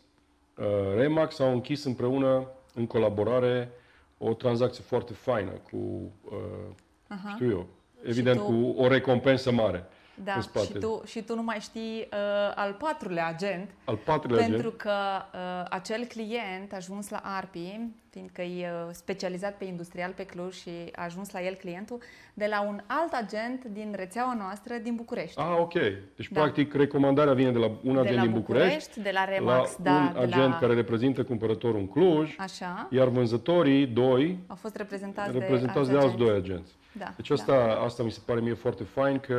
uh, 0.59 0.65
Remax 0.97 1.39
au 1.39 1.53
închis 1.53 1.85
împreună, 1.85 2.47
în 2.75 2.87
colaborare, 2.87 3.71
o 4.19 4.33
tranzacție 4.35 4.83
foarte 4.87 5.13
faină 5.13 5.51
cu, 5.51 5.77
uh, 5.77 6.75
Aha. 7.09 7.29
știu 7.35 7.51
eu, 7.51 7.67
evident, 8.03 8.39
tu- 8.39 8.45
cu 8.45 8.83
o 8.83 8.89
recompensă 8.89 9.53
mare 9.53 9.85
Da, 10.25 10.33
în 10.35 10.43
spate. 10.43 10.67
și 10.67 10.73
tu, 10.73 11.03
și 11.07 11.23
tu 11.23 11.35
nu 11.35 11.43
mai 11.43 11.59
știi 11.61 11.99
uh, 11.99 12.53
al 12.55 12.73
patrulea 12.73 13.27
agent, 13.27 13.71
Al 13.85 13.97
patrulea 13.97 14.47
pentru 14.47 14.67
agent, 14.67 14.81
că 14.81 15.23
uh, 15.35 15.67
acel 15.71 16.05
client 16.05 16.73
a 16.73 16.77
ajuns 16.77 17.09
la 17.09 17.21
Arpi, 17.25 17.81
fiindcă 18.11 18.43
e 18.43 18.67
uh, 18.67 18.89
specializat 18.93 19.57
pe 19.57 19.65
industrial 19.65 20.13
pe 20.17 20.25
Cluj 20.25 20.55
și 20.55 20.71
a 20.95 21.05
ajuns 21.05 21.31
la 21.31 21.43
el 21.43 21.55
clientul, 21.55 21.99
de 22.35 22.47
la 22.47 22.61
un 22.63 22.81
alt 22.87 23.13
agent 23.13 23.65
din 23.65 23.93
rețeaua 23.97 24.35
noastră 24.39 24.75
din 24.83 24.95
București. 24.95 25.41
Ah, 25.41 25.57
ok. 25.59 25.73
Deci, 26.17 26.29
Da. 26.31 26.41
practic, 26.41 26.75
recomandarea 26.75 27.33
vine 27.33 27.51
de 27.53 27.59
la 27.59 27.67
un 27.67 27.93
de 27.93 27.99
agent 28.01 28.17
la 28.17 28.23
din 28.23 28.33
București, 28.33 29.01
de 29.01 29.11
la 29.13 29.25
Remax, 29.25 29.77
la 29.77 29.83
da, 29.83 29.97
un 29.97 30.13
de 30.13 30.19
agent 30.19 30.53
la... 30.53 30.59
care 30.59 30.75
reprezintă 30.75 31.25
cumpărătorul 31.25 31.81
în 31.81 31.89
Cluj, 31.89 32.35
Așa, 32.39 32.89
iar 32.91 33.09
vânzătorii, 33.09 33.87
doi, 33.87 34.39
au 34.47 34.57
fost 34.57 34.77
reprezentați, 34.77 35.33
reprezentați 35.33 35.87
de, 35.89 35.93
de 35.95 35.99
alți 36.01 36.15
agenți. 36.15 36.25
doi 36.27 36.37
agenți. 36.37 36.73
Da, 36.93 37.13
Deci 37.17 37.31
asta, 37.31 37.81
asta 37.85 38.03
mi 38.03 38.11
se 38.11 38.21
pare 38.25 38.41
mie 38.41 38.55
foarte 38.55 38.85
fain, 38.85 39.19
că 39.19 39.33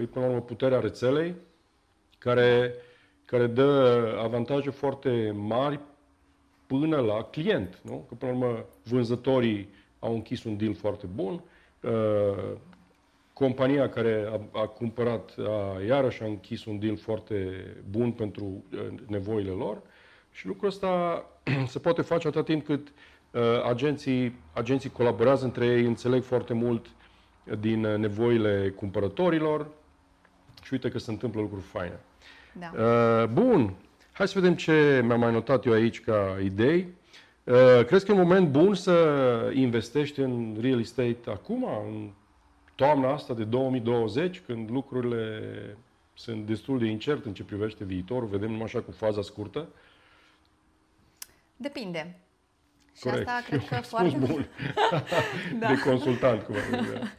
e 0.00 0.04
până 0.04 0.24
la 0.24 0.30
urmă 0.30 0.42
puterea 0.42 0.78
rețelei, 0.80 1.34
care, 2.18 2.74
care 3.24 3.46
dă 3.46 4.02
avantaje 4.22 4.70
foarte 4.70 5.34
mari 5.36 5.80
până 6.78 6.96
la 6.96 7.22
client. 7.22 7.80
Nu? 7.82 8.04
Că 8.08 8.14
până 8.14 8.32
la 8.32 8.38
urmă 8.38 8.64
vânzătorii 8.82 9.68
au 9.98 10.14
închis 10.14 10.44
un 10.44 10.56
deal 10.56 10.74
foarte 10.74 11.06
bun, 11.14 11.42
uh, 11.80 12.52
compania 13.32 13.88
care 13.88 14.28
a, 14.30 14.60
a 14.60 14.66
cumpărat 14.66 15.34
a, 15.38 15.82
iarăși 15.86 16.22
a 16.22 16.26
închis 16.26 16.64
un 16.64 16.78
deal 16.78 16.96
foarte 16.96 17.66
bun 17.90 18.12
pentru 18.12 18.44
uh, 18.44 18.86
nevoile 19.06 19.50
lor 19.50 19.82
și 20.32 20.46
lucrul 20.46 20.68
ăsta 20.68 21.24
se 21.66 21.78
poate 21.78 22.02
face 22.02 22.26
atâta 22.26 22.44
timp 22.44 22.64
cât 22.64 22.88
uh, 23.30 23.40
agenții, 23.64 24.38
agenții 24.52 24.90
colaborează 24.90 25.44
între 25.44 25.66
ei, 25.66 25.84
înțeleg 25.84 26.22
foarte 26.22 26.52
mult 26.52 26.86
din 27.60 27.84
uh, 27.84 27.96
nevoile 27.96 28.72
cumpărătorilor 28.76 29.66
și 30.62 30.72
uite 30.72 30.88
că 30.88 30.98
se 30.98 31.10
întâmplă 31.10 31.40
lucruri 31.40 31.62
faine. 31.62 32.00
Da. 32.52 32.72
Uh, 32.82 33.28
bun, 33.28 33.74
hai 34.12 34.28
să 34.28 34.38
vedem 34.38 34.54
ce 34.54 35.02
mi-am 35.04 35.20
mai 35.20 35.32
notat 35.32 35.64
eu 35.64 35.72
aici 35.72 36.00
ca 36.00 36.38
idei. 36.42 36.86
Uh, 37.44 37.84
crezi 37.86 38.04
că 38.04 38.10
e 38.10 38.14
un 38.14 38.20
moment 38.20 38.48
bun 38.48 38.74
să 38.74 39.52
investești 39.54 40.20
în 40.20 40.56
real 40.60 40.80
estate 40.80 41.30
acum, 41.30 41.64
în 41.64 42.10
toamna 42.74 43.12
asta 43.12 43.34
de 43.34 43.44
2020, 43.44 44.42
când 44.46 44.70
lucrurile 44.70 45.42
sunt 46.14 46.46
destul 46.46 46.78
de 46.78 46.86
incerte 46.86 47.28
în 47.28 47.34
ce 47.34 47.44
privește 47.44 47.84
viitorul, 47.84 48.28
vedem 48.28 48.50
numai 48.50 48.64
așa 48.64 48.80
cu 48.80 48.90
faza 48.90 49.22
scurtă? 49.22 49.68
Depinde. 51.56 52.18
Și 52.96 53.02
Corect. 53.02 53.28
asta 53.28 53.42
cred 53.48 53.66
că 53.68 53.74
Răspuns 53.74 53.88
foarte 53.88 54.32
bun. 54.32 54.48
Da. 55.60 55.68
De 55.68 55.78
consultant, 55.84 56.42
cum 56.42 56.54
ar 56.54 56.62
veni. 56.70 57.12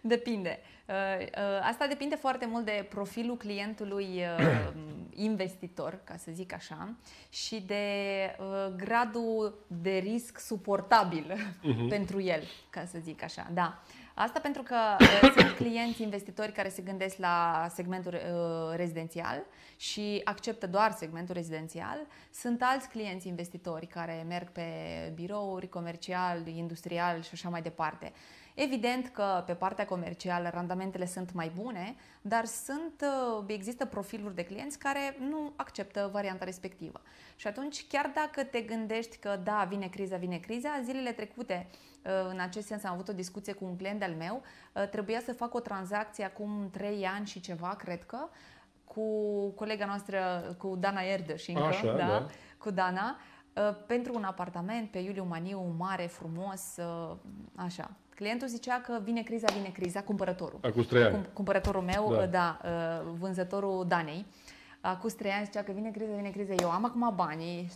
Depinde. 0.00 0.58
Uh, 0.88 0.94
uh, 0.94 1.68
Asta 1.68 1.86
depinde 1.86 2.14
foarte 2.14 2.46
mult 2.46 2.64
de 2.64 2.86
profilul 2.88 3.36
clientului 3.36 4.06
uh, 4.38 4.72
investitor, 5.28 6.00
ca 6.04 6.16
să 6.16 6.30
zic 6.32 6.52
așa, 6.52 6.94
și 7.28 7.60
de 7.66 7.84
uh, 8.38 8.74
gradul 8.76 9.66
de 9.66 9.96
risc 9.96 10.38
suportabil 10.38 11.56
pentru 11.94 12.20
el, 12.20 12.42
ca 12.70 12.84
să 12.84 12.98
zic 13.02 13.22
așa. 13.22 13.50
Da. 13.52 13.82
Asta 14.14 14.40
pentru 14.40 14.62
că 14.62 14.76
uh, 15.00 15.32
sunt 15.36 15.50
clienți 15.62 16.02
investitori 16.02 16.52
care 16.52 16.68
se 16.68 16.82
gândesc 16.82 17.18
la 17.18 17.66
segmentul 17.74 18.14
uh, 18.14 18.76
rezidențial 18.76 19.42
și 19.76 20.20
acceptă 20.24 20.66
doar 20.66 20.90
segmentul 20.90 21.34
rezidențial. 21.34 21.98
Sunt 22.32 22.62
alți 22.62 22.88
clienți 22.88 23.28
investitori 23.28 23.86
care 23.86 24.24
merg 24.28 24.50
pe 24.50 24.62
birouri, 25.14 25.68
comercial, 25.68 26.46
industrial 26.46 27.22
și 27.22 27.30
așa 27.32 27.48
mai 27.48 27.62
departe. 27.62 28.12
Evident 28.60 29.08
că 29.08 29.42
pe 29.46 29.54
partea 29.54 29.86
comercială 29.86 30.50
randamentele 30.52 31.06
sunt 31.06 31.32
mai 31.32 31.52
bune, 31.54 31.94
dar 32.20 32.44
sunt, 32.44 33.04
uh, 33.38 33.44
există 33.46 33.84
profiluri 33.84 34.34
de 34.34 34.44
clienți 34.44 34.78
care 34.78 35.16
nu 35.18 35.52
acceptă 35.56 36.08
varianta 36.12 36.44
respectivă. 36.44 37.00
Și 37.36 37.46
atunci, 37.46 37.86
chiar 37.88 38.10
dacă 38.14 38.44
te 38.44 38.60
gândești 38.60 39.16
că 39.16 39.40
da, 39.42 39.66
vine 39.68 39.86
criza, 39.86 40.16
vine 40.16 40.36
criza, 40.36 40.68
zilele 40.84 41.12
trecute, 41.12 41.66
uh, 41.70 42.30
în 42.30 42.40
acest 42.40 42.66
sens 42.66 42.84
am 42.84 42.92
avut 42.92 43.08
o 43.08 43.12
discuție 43.12 43.52
cu 43.52 43.64
un 43.64 43.76
client 43.76 44.02
al 44.02 44.12
meu, 44.18 44.42
uh, 44.74 44.88
trebuia 44.88 45.20
să 45.20 45.32
fac 45.32 45.54
o 45.54 45.60
tranzacție 45.60 46.24
acum 46.24 46.68
3 46.70 47.06
ani 47.06 47.26
și 47.26 47.40
ceva, 47.40 47.74
cred 47.78 48.04
că, 48.04 48.28
cu 48.84 49.02
colega 49.50 49.86
noastră, 49.86 50.18
cu 50.58 50.76
Dana 50.76 51.00
Erdős 51.00 51.46
încă, 51.46 51.62
Așa, 51.62 51.92
da. 51.92 52.26
cu 52.58 52.70
Dana, 52.70 53.16
uh, 53.56 53.76
pentru 53.86 54.14
un 54.14 54.24
apartament 54.24 54.90
pe 54.90 54.98
Iuliu 54.98 55.24
Maniu, 55.24 55.74
mare, 55.78 56.06
frumos, 56.06 56.76
uh, 56.76 57.16
așa. 57.54 57.90
Clientul 58.18 58.48
zicea 58.48 58.80
că 58.80 59.00
vine 59.04 59.22
criza, 59.22 59.46
vine 59.52 59.68
criza, 59.68 60.00
cumpărătorul. 60.02 60.58
Acum 60.62 60.82
trei 60.84 61.02
ani. 61.02 61.12
Cum, 61.14 61.26
cumpărătorul 61.32 61.82
meu, 61.82 62.08
Da. 62.14 62.16
da, 62.16 62.26
da 62.26 62.58
uh, 62.64 63.12
vânzătorul 63.18 63.84
Danei. 63.88 64.26
Acum 64.80 65.10
trei 65.16 65.30
ani 65.30 65.44
zicea 65.44 65.62
că 65.62 65.72
vine 65.72 65.90
criza, 65.90 66.12
vine 66.16 66.30
criza. 66.30 66.52
Eu 66.60 66.70
am 66.70 66.84
acum 66.84 67.12
banii, 67.14 67.70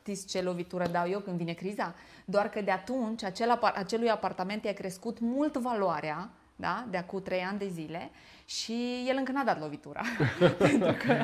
știți 0.00 0.26
ce 0.26 0.42
lovitură 0.42 0.86
dau 0.86 1.08
eu 1.08 1.18
când 1.20 1.36
vine 1.36 1.52
criza? 1.52 1.94
Doar 2.24 2.48
că 2.48 2.60
de 2.60 2.70
atunci 2.70 3.24
acel 3.24 3.50
apar- 3.50 3.74
acelui 3.76 4.10
apartament 4.10 4.64
i-a 4.64 4.72
crescut 4.72 5.18
mult 5.20 5.56
valoarea, 5.56 6.30
da? 6.56 6.84
de 6.90 6.96
acum 6.96 7.22
trei 7.22 7.40
ani 7.42 7.58
de 7.58 7.68
zile 7.68 8.10
și 8.44 9.04
el 9.08 9.14
încă 9.18 9.32
n-a 9.32 9.44
dat 9.44 9.60
lovitura. 9.60 10.00
Pentru 10.58 10.96
că 11.06 11.22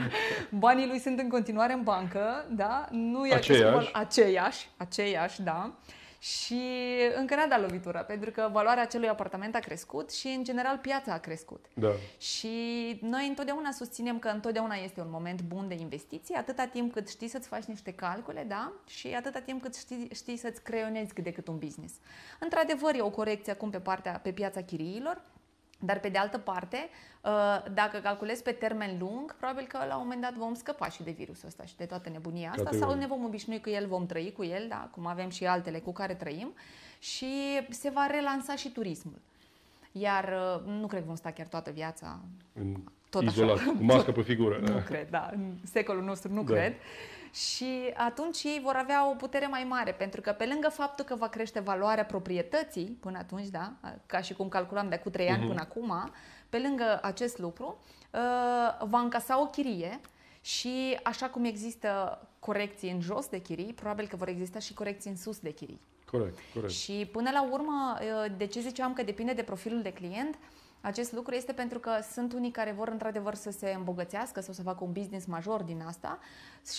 banii 0.50 0.86
lui 0.86 0.98
sunt 0.98 1.18
în 1.18 1.28
continuare 1.28 1.72
în 1.72 1.82
bancă, 1.82 2.44
da? 2.50 2.86
Nu 2.90 3.26
i-a 3.26 3.38
crescut 3.38 3.54
Aceiași. 3.66 3.90
val- 3.92 4.02
aceiași, 4.04 4.68
aceiași, 4.76 5.42
da. 5.42 5.72
Și 6.22 6.62
încă 7.16 7.34
n-a 7.34 7.46
dat 7.46 7.60
lovitura, 7.60 8.00
pentru 8.00 8.30
că 8.30 8.48
valoarea 8.52 8.82
acelui 8.82 9.08
apartament 9.08 9.54
a 9.54 9.58
crescut 9.58 10.12
și, 10.12 10.26
în 10.26 10.44
general, 10.44 10.78
piața 10.78 11.12
a 11.12 11.18
crescut. 11.18 11.64
Da. 11.74 11.88
Și 12.18 12.48
noi 13.02 13.26
întotdeauna 13.28 13.70
susținem 13.70 14.18
că 14.18 14.28
întotdeauna 14.28 14.74
este 14.74 15.00
un 15.00 15.10
moment 15.10 15.42
bun 15.42 15.68
de 15.68 15.74
investiție, 15.74 16.36
atâta 16.36 16.66
timp 16.66 16.92
cât 16.92 17.08
știi 17.08 17.28
să-ți 17.28 17.48
faci 17.48 17.64
niște 17.64 17.92
calcule, 17.92 18.44
da? 18.48 18.72
Și 18.86 19.08
atâta 19.08 19.40
timp 19.40 19.62
cât 19.62 19.76
știi, 19.76 20.08
știi 20.14 20.36
să-ți 20.36 20.62
creionezi 20.62 21.12
cât 21.12 21.24
de 21.24 21.32
cât 21.32 21.48
un 21.48 21.58
business. 21.58 21.94
Într-adevăr, 22.40 22.94
e 22.94 23.00
o 23.00 23.10
corecție 23.10 23.52
acum 23.52 23.70
pe, 23.70 23.80
partea, 23.80 24.20
pe 24.22 24.32
piața 24.32 24.62
chiriilor, 24.62 25.22
Dar 25.82 26.00
pe 26.00 26.08
de 26.08 26.18
altă 26.18 26.38
parte, 26.38 26.88
uh, 27.24 27.64
dacă 27.74 27.98
calculezi 27.98 28.42
pe 28.42 28.50
termen 28.50 28.96
lung, 28.98 29.36
probabil 29.36 29.66
că 29.66 29.78
la 29.88 29.94
un 29.96 30.02
moment 30.02 30.20
dat 30.20 30.34
vom 30.34 30.54
scăpa 30.54 30.88
și 30.88 31.02
de 31.02 31.10
virusul 31.10 31.48
ăsta 31.48 31.64
și 31.64 31.76
de 31.76 31.84
toată 31.84 32.08
nebunia 32.08 32.50
asta 32.50 32.62
Categoric. 32.62 32.88
sau 32.90 32.98
ne 32.98 33.06
vom 33.06 33.24
obișnui 33.24 33.60
cu 33.60 33.68
el, 33.68 33.86
vom 33.86 34.06
trăi 34.06 34.32
cu 34.36 34.44
el, 34.44 34.66
da, 34.68 34.88
cum 34.90 35.06
avem 35.06 35.28
și 35.28 35.46
altele 35.46 35.78
cu 35.78 35.92
care 35.92 36.14
trăim 36.14 36.52
și 36.98 37.26
se 37.70 37.90
va 37.90 38.06
relansa 38.10 38.56
și 38.56 38.68
turismul. 38.72 39.18
Iar 39.92 40.24
uh, 40.24 40.72
nu 40.80 40.86
cred 40.86 41.00
că 41.00 41.06
vom 41.06 41.16
sta 41.16 41.30
chiar 41.30 41.46
toată 41.46 41.70
viața 41.70 42.18
În 42.52 42.76
Tot 43.10 43.20
așa. 43.26 43.30
izolat, 43.30 43.58
cu 43.64 43.82
mască 43.82 44.12
pe 44.12 44.22
figură. 44.22 44.58
nu 44.66 44.78
cred, 44.86 45.10
da. 45.10 45.30
În 45.34 45.52
secolul 45.64 46.02
nostru 46.02 46.32
nu 46.32 46.42
Da. 46.42 46.52
cred. 46.52 46.74
Și 47.32 47.92
atunci 47.96 48.42
ei 48.42 48.60
vor 48.62 48.74
avea 48.74 49.08
o 49.10 49.14
putere 49.14 49.46
mai 49.46 49.64
mare, 49.64 49.92
pentru 49.92 50.20
că 50.20 50.32
pe 50.32 50.46
lângă 50.46 50.68
faptul 50.68 51.04
că 51.04 51.14
va 51.14 51.28
crește 51.28 51.60
valoarea 51.60 52.04
proprietății 52.04 52.96
până 53.00 53.18
atunci, 53.18 53.46
da, 53.48 53.72
ca 54.06 54.20
și 54.20 54.34
cum 54.34 54.48
calculam 54.48 54.88
de 54.88 54.96
cu 54.96 55.10
3 55.10 55.28
ani 55.28 55.38
Mhm. 55.38 55.48
până 55.48 55.60
acum, 55.60 56.10
pe 56.48 56.58
lângă 56.58 56.98
acest 57.02 57.38
lucru, 57.38 57.78
uh, 58.12 58.86
va 58.86 58.98
încasa 59.00 59.40
o 59.40 59.46
chirie 59.46 60.00
și 60.40 60.98
așa 61.02 61.26
cum 61.28 61.44
există 61.44 62.18
corecții 62.38 62.90
în 62.90 63.00
jos 63.00 63.28
de 63.28 63.38
chirii, 63.40 63.72
probabil 63.72 64.06
că 64.06 64.16
vor 64.16 64.28
exista 64.28 64.58
și 64.58 64.74
corecții 64.74 65.10
în 65.10 65.16
sus 65.16 65.38
de 65.38 65.50
chirii. 65.52 65.80
Corect, 66.10 66.38
corect. 66.54 66.72
Și 66.72 67.08
până 67.12 67.30
la 67.32 67.42
urmă, 67.50 67.98
de 68.36 68.46
ce 68.46 68.60
ziceam 68.60 68.92
că 68.92 69.02
depinde 69.02 69.32
de 69.32 69.42
profilul 69.42 69.82
de 69.82 69.92
client, 69.92 70.38
acest 70.80 71.12
lucru 71.12 71.34
este 71.34 71.52
pentru 71.52 71.78
că 71.78 71.90
sunt 72.12 72.32
unii 72.32 72.50
care 72.50 72.72
vor 72.72 72.88
într-adevăr 72.88 73.34
să 73.34 73.50
se 73.50 73.70
îmbogățească 73.70 74.40
sau 74.40 74.54
să 74.54 74.62
facă 74.62 74.84
un 74.84 74.92
business 74.92 75.26
major 75.26 75.62
din 75.62 75.82
asta 75.86 76.18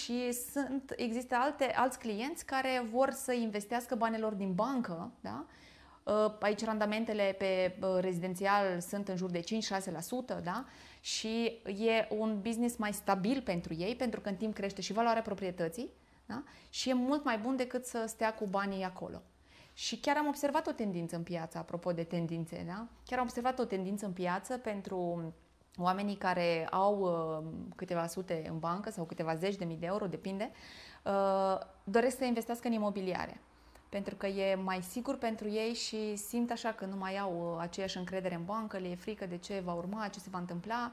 și 0.01 0.31
sunt, 0.31 0.93
există 0.95 1.35
alte, 1.35 1.73
alți 1.75 1.99
clienți 1.99 2.45
care 2.45 2.85
vor 2.91 3.11
să 3.11 3.33
investească 3.33 3.95
banilor 3.95 4.33
din 4.33 4.53
bancă, 4.53 5.11
da? 5.21 5.45
Uh, 6.03 6.33
Aici 6.39 6.63
randamentele 6.63 7.35
pe 7.37 7.75
uh, 7.81 7.97
rezidențial 7.99 8.79
sunt 8.79 9.07
în 9.07 9.15
jur 9.15 9.29
de 9.29 9.39
5-6%, 10.39 10.43
da? 10.43 10.65
Și 11.01 11.61
e 11.65 12.07
un 12.09 12.39
business 12.41 12.77
mai 12.77 12.93
stabil 12.93 13.41
pentru 13.41 13.73
ei, 13.73 13.95
pentru 13.95 14.19
că 14.19 14.29
în 14.29 14.35
timp 14.35 14.53
crește 14.53 14.81
și 14.81 14.93
valoarea 14.93 15.21
proprietății, 15.21 15.89
da? 16.25 16.43
Și 16.69 16.89
e 16.89 16.93
mult 16.93 17.23
mai 17.23 17.37
bun 17.37 17.55
decât 17.55 17.85
să 17.85 18.05
stea 18.07 18.33
cu 18.33 18.45
banii 18.45 18.83
acolo. 18.83 19.21
Și 19.73 19.97
chiar 19.99 20.17
am 20.17 20.27
observat 20.27 20.67
o 20.67 20.71
tendință 20.71 21.15
în 21.15 21.23
piață, 21.23 21.57
apropo 21.57 21.91
de 21.91 22.03
tendințe, 22.03 22.63
da? 22.67 22.87
Chiar 23.05 23.19
am 23.19 23.25
observat 23.25 23.59
o 23.59 23.65
tendință 23.65 24.05
în 24.05 24.11
piață 24.11 24.57
pentru 24.57 25.33
oamenii 25.77 26.15
care 26.15 26.67
au 26.71 26.99
uh, 26.99 27.51
câteva 27.75 28.07
sute 28.07 28.45
în 28.49 28.59
bancă 28.59 28.89
sau 28.89 29.05
câteva 29.05 29.35
zeci 29.35 29.55
de 29.55 29.65
mii 29.65 29.77
de 29.77 29.85
euro, 29.85 30.07
depinde, 30.07 30.51
uh, 31.03 31.57
doresc 31.83 32.17
să 32.17 32.23
investească 32.23 32.67
în 32.67 32.73
imobiliare. 32.73 33.41
Pentru 33.89 34.15
că 34.15 34.27
e 34.27 34.55
mai 34.55 34.81
sigur 34.81 35.17
pentru 35.17 35.49
ei 35.49 35.73
și 35.73 36.15
simt 36.15 36.51
așa 36.51 36.71
că 36.71 36.85
nu 36.85 36.95
mai 36.95 37.17
au 37.17 37.53
uh, 37.53 37.61
aceeași 37.61 37.97
încredere 37.97 38.35
în 38.35 38.45
bancă, 38.45 38.77
le 38.77 38.87
e 38.89 38.95
frică 38.95 39.25
de 39.25 39.37
ce 39.37 39.61
va 39.65 39.73
urma, 39.73 40.07
ce 40.07 40.19
se 40.19 40.29
va 40.31 40.39
întâmpla. 40.39 40.91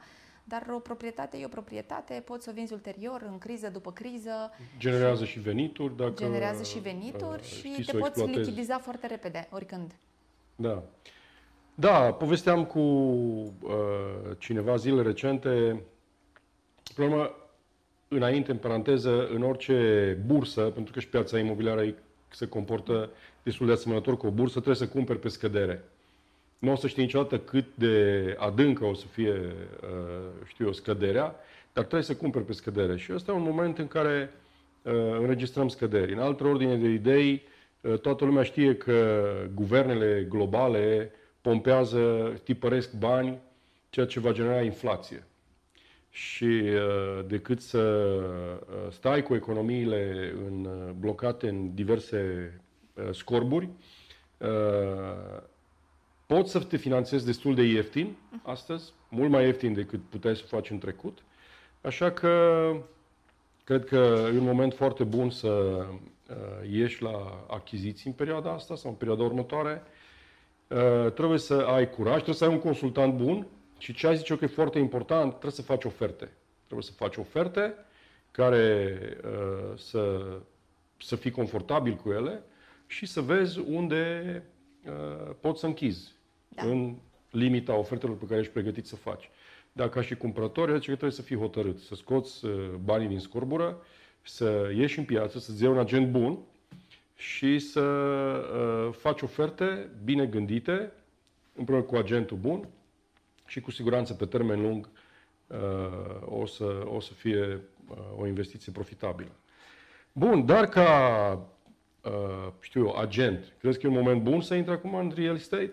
Dar 0.48 0.66
o 0.74 0.78
proprietate 0.78 1.38
e 1.38 1.44
o 1.44 1.48
proprietate, 1.48 2.22
poți 2.24 2.44
să 2.44 2.50
o 2.50 2.54
vinzi 2.54 2.72
ulterior, 2.72 3.22
în 3.30 3.38
criză 3.38 3.68
după 3.72 3.92
criză, 3.92 4.50
Generează 4.78 5.24
și 5.24 5.40
venituri. 5.40 5.96
Dacă, 5.96 6.12
generează 6.16 6.62
și 6.62 6.78
venituri 6.78 7.40
uh, 7.40 7.44
și 7.44 7.56
știi 7.56 7.74
te 7.76 7.82
să 7.82 7.96
o 7.96 7.98
poți 7.98 8.08
exploatezi. 8.08 8.38
lichidiza 8.38 8.78
foarte 8.78 9.06
repede, 9.06 9.48
oricând. 9.50 9.94
Da. 10.56 10.82
Da, 11.74 12.12
povesteam 12.12 12.64
cu 12.64 12.78
uh, 12.78 14.36
cineva 14.38 14.76
zile 14.76 15.02
recente. 15.02 15.82
Problema, 16.94 17.30
înainte, 18.08 18.50
în 18.50 18.58
paranteză, 18.58 19.28
în 19.28 19.42
orice 19.42 20.18
bursă, 20.26 20.60
pentru 20.60 20.92
că 20.92 21.00
și 21.00 21.08
piața 21.08 21.38
imobiliară 21.38 21.94
se 22.28 22.48
comportă 22.48 23.10
destul 23.42 23.66
de 23.66 23.72
asemănător 23.72 24.16
cu 24.16 24.26
o 24.26 24.30
bursă, 24.30 24.52
trebuie 24.52 24.86
să 24.86 24.88
cumperi 24.88 25.18
pe 25.18 25.28
scădere. 25.28 25.84
Nu 26.58 26.72
o 26.72 26.76
să 26.76 26.86
știi 26.86 27.02
niciodată 27.02 27.38
cât 27.38 27.64
de 27.74 28.36
adâncă 28.38 28.84
o 28.84 28.94
să 28.94 29.06
fie, 29.06 29.32
uh, 29.32 30.46
știu 30.46 30.64
eu, 30.64 30.72
scăderea, 30.72 31.34
dar 31.72 31.84
trebuie 31.84 32.02
să 32.02 32.14
cumperi 32.16 32.44
pe 32.44 32.52
scădere. 32.52 32.96
Și 32.96 33.12
ăsta 33.12 33.32
e 33.32 33.34
un 33.34 33.42
moment 33.42 33.78
în 33.78 33.88
care 33.88 34.30
uh, 34.82 34.92
înregistrăm 35.20 35.68
scăderi. 35.68 36.12
În 36.12 36.18
altă 36.18 36.44
ordine 36.46 36.76
de 36.76 36.88
idei, 36.88 37.42
uh, 37.80 37.98
toată 37.98 38.24
lumea 38.24 38.42
știe 38.42 38.76
că 38.76 39.26
guvernele 39.54 40.26
globale 40.28 41.12
pompează, 41.40 42.32
tipăresc 42.44 42.92
bani, 42.92 43.38
ceea 43.90 44.06
ce 44.06 44.20
va 44.20 44.32
genera 44.32 44.62
inflație. 44.62 45.26
Și 46.10 46.44
uh, 46.44 47.24
decât 47.26 47.60
să 47.60 47.78
uh, 47.78 48.92
stai 48.92 49.22
cu 49.22 49.34
economiile 49.34 50.32
în, 50.46 50.64
uh, 50.64 50.92
blocate 50.98 51.48
în 51.48 51.74
diverse 51.74 52.52
uh, 52.94 53.08
scorburi, 53.10 53.68
uh, 54.38 55.42
poți 56.28 56.50
să 56.50 56.58
te 56.58 56.76
finanțezi 56.76 57.24
destul 57.24 57.54
de 57.54 57.62
ieftin 57.62 58.16
astăzi, 58.42 58.92
mult 59.08 59.30
mai 59.30 59.44
ieftin 59.44 59.72
decât 59.72 60.00
puteai 60.08 60.36
să 60.36 60.44
faci 60.44 60.70
în 60.70 60.78
trecut. 60.78 61.18
Așa 61.80 62.10
că 62.10 62.72
cred 63.64 63.84
că 63.84 64.28
e 64.34 64.38
un 64.38 64.44
moment 64.44 64.74
foarte 64.74 65.04
bun 65.04 65.30
să 65.30 65.48
uh, 65.48 66.70
ieși 66.70 67.02
la 67.02 67.44
achiziții 67.50 68.10
în 68.10 68.16
perioada 68.16 68.52
asta 68.52 68.76
sau 68.76 68.90
în 68.90 68.96
perioada 68.96 69.22
următoare. 69.22 69.82
Uh, 70.68 71.12
trebuie 71.12 71.38
să 71.38 71.54
ai 71.54 71.90
curaj, 71.90 72.14
trebuie 72.14 72.34
să 72.34 72.44
ai 72.44 72.52
un 72.52 72.60
consultant 72.60 73.14
bun 73.14 73.46
și 73.78 73.94
ce 73.94 74.06
ai 74.06 74.16
zice 74.16 74.32
eu 74.32 74.38
că 74.38 74.44
e 74.44 74.48
foarte 74.48 74.78
important, 74.78 75.30
trebuie 75.30 75.52
să 75.52 75.62
faci 75.62 75.84
oferte. 75.84 76.32
Trebuie 76.64 76.86
să 76.86 76.92
faci 76.92 77.16
oferte 77.16 77.74
care 78.30 78.98
uh, 79.24 79.78
să, 79.78 80.20
să 80.98 81.16
fii 81.16 81.30
confortabil 81.30 81.94
cu 81.94 82.10
ele 82.10 82.42
și 82.86 83.06
să 83.06 83.20
vezi 83.20 83.58
unde 83.58 84.42
uh, 84.86 85.34
poți 85.40 85.60
să 85.60 85.66
închizi 85.66 86.16
Da. 86.62 86.68
în 86.68 86.94
limita 87.30 87.74
ofertelor 87.74 88.16
pe 88.16 88.24
care 88.26 88.40
ești 88.40 88.52
pregătit 88.52 88.86
să 88.86 88.96
faci. 88.96 89.30
Dar 89.72 89.88
ca 89.88 90.02
și 90.02 90.16
cumpărător, 90.16 90.66
zice 90.68 90.78
că 90.78 90.96
trebuie 90.96 91.10
să 91.10 91.22
fii 91.22 91.36
hotărât, 91.36 91.78
să 91.78 91.94
scoți 91.94 92.44
uh, 92.44 92.70
banii 92.84 93.08
din 93.08 93.18
scorbură, 93.18 93.82
să 94.22 94.72
ieși 94.74 94.98
în 94.98 95.04
piață, 95.04 95.38
să-ți 95.38 95.62
iei 95.62 95.70
un 95.70 95.78
agent 95.78 96.10
bun 96.10 96.38
și 97.16 97.58
să 97.58 97.80
uh, 97.80 98.94
faci 98.94 99.22
oferte 99.22 99.90
bine 100.04 100.26
gândite, 100.26 100.92
împreună 101.54 101.82
cu 101.82 101.96
agentul 101.96 102.36
bun 102.36 102.68
și 103.46 103.60
cu 103.60 103.70
siguranță 103.70 104.14
pe 104.14 104.26
termen 104.26 104.60
lung 104.60 104.88
uh, 105.46 106.40
o, 106.40 106.46
să, 106.46 106.82
o 106.84 107.00
să 107.00 107.12
fie 107.12 107.60
uh, 107.88 107.96
o 108.18 108.26
investiție 108.26 108.72
profitabilă. 108.72 109.30
Bun, 110.12 110.46
dar 110.46 110.66
ca, 110.66 111.48
uh, 112.04 112.52
știu 112.60 112.86
eu, 112.86 112.96
agent, 112.96 113.52
crezi 113.58 113.78
că 113.78 113.86
e 113.86 113.88
un 113.88 113.94
moment 113.96 114.22
bun 114.22 114.40
să 114.40 114.54
intri 114.54 114.72
acum 114.72 114.94
în 114.94 115.12
real 115.14 115.34
estate? 115.34 115.72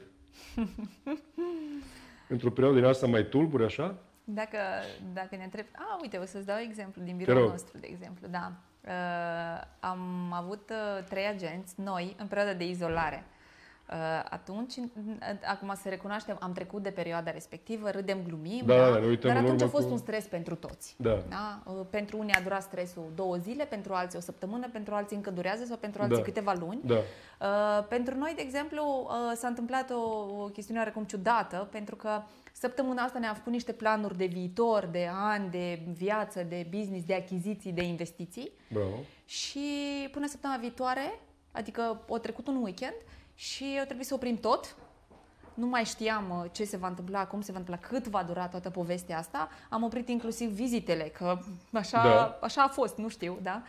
Într-o 2.27 2.49
perioadă 2.49 2.79
din 2.79 2.87
asta 2.87 3.07
mai 3.07 3.25
tulburi, 3.25 3.63
așa? 3.63 3.95
Dacă, 4.23 4.57
dacă 5.13 5.35
ne 5.35 5.43
întreb... 5.43 5.65
A, 5.75 5.97
uite, 6.01 6.17
o 6.17 6.25
să-ți 6.25 6.45
dau 6.45 6.57
exemplu 6.57 7.01
din 7.01 7.17
Te 7.17 7.23
biroul 7.23 7.41
rog. 7.41 7.51
nostru, 7.51 7.77
de 7.77 7.87
exemplu. 7.91 8.27
Da. 8.27 8.51
Uh, 8.81 9.67
am 9.79 10.33
avut 10.33 10.69
uh, 10.69 11.03
trei 11.03 11.27
agenți, 11.27 11.73
noi, 11.77 12.15
în 12.19 12.27
perioada 12.27 12.53
de 12.53 12.67
izolare. 12.67 13.23
Uh, 13.89 13.95
atunci, 14.29 14.73
n- 14.73 15.39
acum 15.47 15.73
să 15.81 15.89
recunoaștem, 15.89 16.37
am 16.39 16.51
trecut 16.53 16.83
de 16.83 16.89
perioada 16.89 17.31
respectivă, 17.31 17.89
râdem, 17.89 18.17
glumim, 18.27 18.61
Da, 18.65 18.75
da, 18.75 18.89
da, 18.91 18.99
ne 18.99 19.05
uităm 19.05 19.29
dar 19.29 19.39
în 19.39 19.45
atunci 19.45 19.61
a 19.61 19.65
urmă 19.65 19.77
fost 19.77 19.87
cu- 19.87 19.93
un 19.93 19.97
stres 19.99 20.25
pentru 20.25 20.55
toți. 20.55 20.95
Da. 20.97 21.23
Da? 21.29 21.61
Uh, 21.65 21.85
Pentru 21.89 22.17
unii 22.17 22.33
a 22.33 22.41
durat 22.41 22.61
stresul 22.61 23.11
două 23.15 23.35
zile, 23.35 23.65
pentru 23.65 23.93
alții 23.93 24.17
o 24.17 24.21
săptămână, 24.21 24.69
pentru 24.71 24.93
alții 24.95 25.15
încă 25.15 25.31
durează 25.31 25.65
sau 25.65 25.77
pentru 25.77 26.01
alții 26.01 26.17
Da. 26.17 26.23
câteva 26.23 26.53
luni. 26.59 26.79
Da. 26.85 26.95
Uh, 26.95 27.85
pentru 27.89 28.17
noi, 28.17 28.33
de 28.35 28.41
exemplu, 28.41 29.07
uh, 29.09 29.31
s-a 29.35 29.47
întâmplat 29.47 29.89
o, 29.89 29.99
o 30.43 30.45
chestiune 30.45 30.79
oarecum 30.79 31.03
ciudată, 31.03 31.67
pentru 31.71 31.95
că 31.95 32.21
săptămâna 32.53 33.03
asta 33.03 33.19
ne-am 33.19 33.33
făcut 33.35 33.51
niște 33.51 33.71
planuri 33.71 34.17
de 34.17 34.25
viitor, 34.25 34.85
de 34.91 35.09
ani, 35.11 35.49
de 35.49 35.81
viață, 35.93 36.43
de 36.43 36.67
business, 36.69 37.05
de 37.05 37.13
achiziții, 37.15 37.71
de 37.71 37.83
investiții 37.83 38.51
Bravo. 38.71 38.95
și 39.25 39.59
până 40.11 40.27
săptămâna 40.27 40.59
viitoare, 40.59 41.19
adică 41.51 42.01
o 42.07 42.17
trecut 42.17 42.47
un 42.47 42.55
weekend 42.63 42.95
și 43.35 43.73
eu 43.77 43.83
trebuie 43.83 44.05
să 44.05 44.13
oprim 44.13 44.35
tot. 44.37 44.75
Nu 45.53 45.67
mai 45.67 45.83
știam 45.83 46.29
uh, 46.29 46.49
ce 46.51 46.63
se 46.65 46.77
va 46.77 46.87
întâmpla, 46.87 47.27
cum 47.27 47.41
se 47.41 47.51
va 47.51 47.57
întâmpla, 47.57 47.87
cât 47.87 48.07
va 48.07 48.23
dura 48.23 48.47
toată 48.47 48.69
povestea 48.69 49.17
asta. 49.17 49.49
Am 49.69 49.83
oprit 49.83 50.09
inclusiv 50.09 50.49
vizitele, 50.49 51.03
că 51.03 51.37
așa, 51.73 52.03
Da. 52.03 52.37
așa 52.41 52.63
a 52.63 52.67
fost, 52.67 52.97
nu 52.97 53.07
știu, 53.09 53.37
da? 53.41 53.61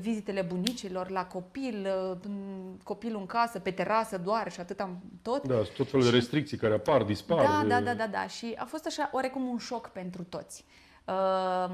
Vizitele 0.00 0.42
bunicilor 0.42 1.10
la 1.10 1.24
copil, 1.26 1.86
uh, 2.12 2.16
m, 2.28 2.78
copilul 2.84 3.20
în 3.20 3.26
casă, 3.26 3.58
pe 3.58 3.70
terasă 3.70 4.18
doar 4.18 4.52
și 4.52 4.60
atât 4.60 4.80
am 4.80 4.98
tot. 5.22 5.46
Da, 5.46 5.54
sunt 5.54 5.76
tot 5.76 5.90
felul 5.90 6.04
de 6.04 6.10
restricții 6.10 6.56
care 6.56 6.74
apar, 6.74 7.02
dispar. 7.02 7.44
Da, 7.46 7.60
de- 7.62 7.68
da, 7.68 7.80
da, 7.80 7.94
da, 7.94 8.06
da. 8.06 8.26
Și 8.26 8.54
a 8.56 8.64
fost 8.64 8.86
așa 8.86 9.08
oarecum 9.12 9.46
un 9.48 9.58
șoc 9.58 9.88
pentru 9.88 10.22
toți. 10.24 10.64
Uh, 11.04 11.70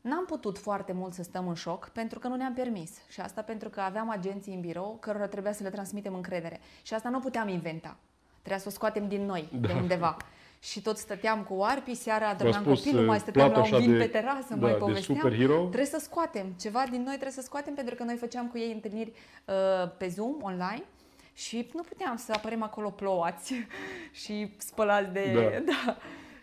N-am 0.00 0.24
putut 0.24 0.58
foarte 0.58 0.92
mult 0.92 1.12
să 1.12 1.22
stăm 1.22 1.48
în 1.48 1.54
șoc 1.54 1.88
pentru 1.88 2.18
că 2.18 2.28
nu 2.28 2.36
ne-am 2.36 2.54
permis. 2.54 2.90
Și 3.08 3.20
asta 3.20 3.42
pentru 3.42 3.68
că 3.68 3.80
aveam 3.80 4.10
agenții 4.10 4.54
în 4.54 4.60
birou 4.60 4.96
cărora 5.00 5.26
trebuia 5.26 5.52
să 5.52 5.62
le 5.62 5.70
transmitem 5.70 6.14
încredere. 6.14 6.60
Și 6.82 6.94
asta 6.94 7.08
nu 7.08 7.18
puteam 7.18 7.48
inventa. 7.48 7.96
Trebuia 8.38 8.58
să 8.58 8.68
o 8.68 8.70
scoatem 8.70 9.08
din 9.08 9.24
noi, 9.26 9.48
da. 9.60 9.66
de 9.66 9.72
undeva. 9.72 10.16
Și 10.62 10.82
tot 10.82 10.96
stăteam 10.98 11.42
cu 11.42 11.62
arpii, 11.62 11.94
seara 11.94 12.28
adormeam 12.28 12.62
spus, 12.62 12.78
copilul, 12.78 13.00
uh, 13.02 13.08
mai 13.08 13.18
stăteam 13.18 13.46
la 13.46 13.52
plată 13.52 13.68
un 13.68 13.74
așa 13.74 13.84
vin 13.84 13.92
de- 13.92 13.98
pe 14.04 14.06
terasă, 14.06 14.46
da, 14.54 14.56
mai 14.56 14.72
de 14.72 14.76
povesteam. 14.78 15.18
superhero. 15.18 15.54
Trebuie 15.56 15.84
să 15.84 15.98
scoatem. 16.00 16.46
Ceva 16.60 16.84
din 16.90 16.98
noi 17.02 17.12
trebuie 17.12 17.30
să 17.32 17.40
scoatem 17.40 17.74
pentru 17.74 17.94
că 17.94 18.02
noi 18.02 18.16
făceam 18.16 18.46
cu 18.48 18.58
ei 18.58 18.72
întâlniri 18.72 19.12
uh, 19.44 19.90
pe 19.98 20.08
Zoom, 20.08 20.36
online. 20.42 20.82
și 21.34 21.70
nu 21.74 21.82
puteam 21.82 22.16
să 22.16 22.32
apărem 22.36 22.62
acolo 22.62 22.90
plouați 22.90 23.54
și 24.22 24.54
spălați 24.56 25.10
de... 25.12 25.32
Da. 25.34 25.72
da. 25.72 25.96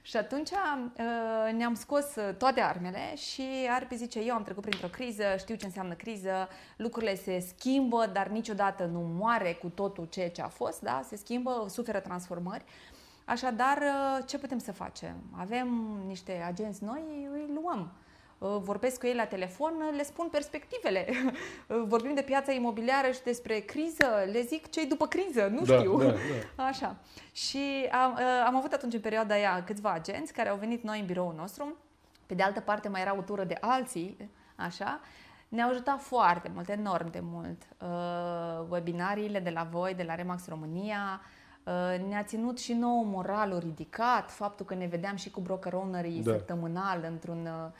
Și 0.07 0.17
atunci 0.17 0.49
uh, 0.49 1.53
ne-am 1.53 1.73
scos 1.73 2.15
uh, 2.15 2.35
toate 2.37 2.61
armele 2.61 3.15
și 3.15 3.43
Arpi 3.69 3.95
zice, 3.95 4.19
eu 4.19 4.33
am 4.33 4.43
trecut 4.43 4.63
printr-o 4.63 4.87
criză, 4.87 5.23
știu 5.37 5.55
ce 5.55 5.65
înseamnă 5.65 5.93
criză, 5.93 6.47
lucrurile 6.77 7.15
se 7.15 7.39
schimbă, 7.39 8.09
dar 8.13 8.27
niciodată 8.27 8.85
nu 8.85 8.99
moare 8.99 9.53
cu 9.53 9.69
totul 9.69 10.05
ceea 10.05 10.29
ce 10.29 10.41
a 10.41 10.47
fost, 10.47 10.81
da? 10.81 11.01
se 11.07 11.15
schimbă, 11.15 11.65
suferă 11.69 11.99
transformări. 11.99 12.63
Așadar, 13.25 13.77
uh, 13.77 14.25
ce 14.27 14.37
putem 14.37 14.57
să 14.57 14.71
facem? 14.71 15.15
Avem 15.31 15.67
niște 16.05 16.43
agenți 16.47 16.83
noi, 16.83 17.27
îi 17.31 17.59
luăm. 17.61 17.91
Uh, 18.39 18.57
vorbesc 18.59 18.99
cu 18.99 19.05
ei 19.05 19.15
la 19.15 19.25
telefon, 19.25 19.73
le 19.95 20.03
spun 20.03 20.27
perspectivele. 20.31 21.05
Uh, 21.67 21.83
vorbim 21.87 22.13
de 22.13 22.21
piața 22.21 22.51
imobiliară 22.51 23.11
și 23.11 23.21
despre 23.23 23.59
criză, 23.59 24.05
le 24.31 24.41
zic 24.41 24.69
ce 24.69 24.85
după 24.85 25.07
criză, 25.07 25.47
nu 25.47 25.61
Da, 25.65 25.77
știu. 25.77 25.97
da, 25.97 26.05
da. 26.55 26.63
Așa. 26.63 26.95
Și 27.31 27.59
am, 27.91 28.11
uh, 28.13 28.19
am 28.45 28.55
avut 28.55 28.71
atunci 28.73 28.93
în 28.93 28.99
perioada 28.99 29.33
aia 29.33 29.63
câțiva 29.65 29.91
agenți 29.91 30.33
care 30.33 30.49
au 30.49 30.55
venit 30.57 30.83
noi 30.83 30.99
în 30.99 31.05
biroul 31.05 31.33
nostru. 31.37 31.75
Pe 32.25 32.33
de 32.33 32.43
altă 32.43 32.59
parte 32.59 32.89
mai 32.89 33.01
era 33.01 33.15
o 33.17 33.21
tură 33.21 33.43
de 33.43 33.57
alții, 33.61 34.29
așa. 34.55 34.99
Ne-au 35.47 35.69
ajutat 35.69 36.01
foarte 36.01 36.51
mult, 36.53 36.69
enorm 36.69 37.11
de 37.11 37.19
mult. 37.21 37.61
Uh, 37.81 38.65
webinariile 38.69 39.39
de 39.39 39.49
la 39.49 39.67
voi, 39.71 39.93
de 39.93 40.03
la 40.03 40.15
Remax 40.15 40.47
România, 40.47 41.21
uh, 41.63 42.07
ne-a 42.07 42.23
ținut 42.23 42.59
și 42.59 42.73
nouă 42.73 43.03
moralul 43.03 43.59
ridicat, 43.59 44.31
faptul 44.31 44.65
că 44.65 44.73
ne 44.73 44.85
vedeam 44.85 45.15
și 45.15 45.29
cu 45.31 45.39
broker 45.39 45.73
ownerii 45.73 46.21
Da. 46.23 46.31
săptămânal 46.31 47.05
într-un 47.09 47.45
uh, 47.45 47.51
uh, 47.51 47.71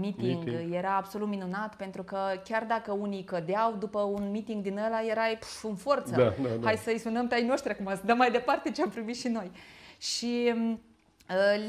meeting. 0.00 0.44
Meeting. 0.44 0.74
Era 0.74 0.96
absolut 0.96 1.28
minunat 1.28 1.74
pentru 1.76 2.02
că 2.02 2.18
chiar 2.44 2.64
dacă 2.64 2.92
unii 2.92 3.24
cădeau, 3.24 3.76
după 3.78 4.00
un 4.00 4.30
meeting 4.30 4.62
din 4.62 4.78
ăla 4.78 5.02
erai 5.08 5.36
pf, 5.40 5.64
în 5.64 5.74
forță. 5.74 6.14
Da, 6.16 6.22
da, 6.22 6.48
da. 6.48 6.64
Hai 6.66 6.76
să-i 6.76 6.98
sunăm 6.98 7.28
pe 7.28 7.34
ai 7.34 7.46
noștri 7.46 7.72
acum, 7.72 7.94
să 7.94 8.02
dăm 8.04 8.16
mai 8.16 8.30
departe 8.30 8.70
ce 8.70 8.82
am 8.82 8.90
primit 8.90 9.16
și 9.16 9.28
noi. 9.28 9.50
Și 9.98 10.52
m, 10.56 10.70
uh, 10.70 10.78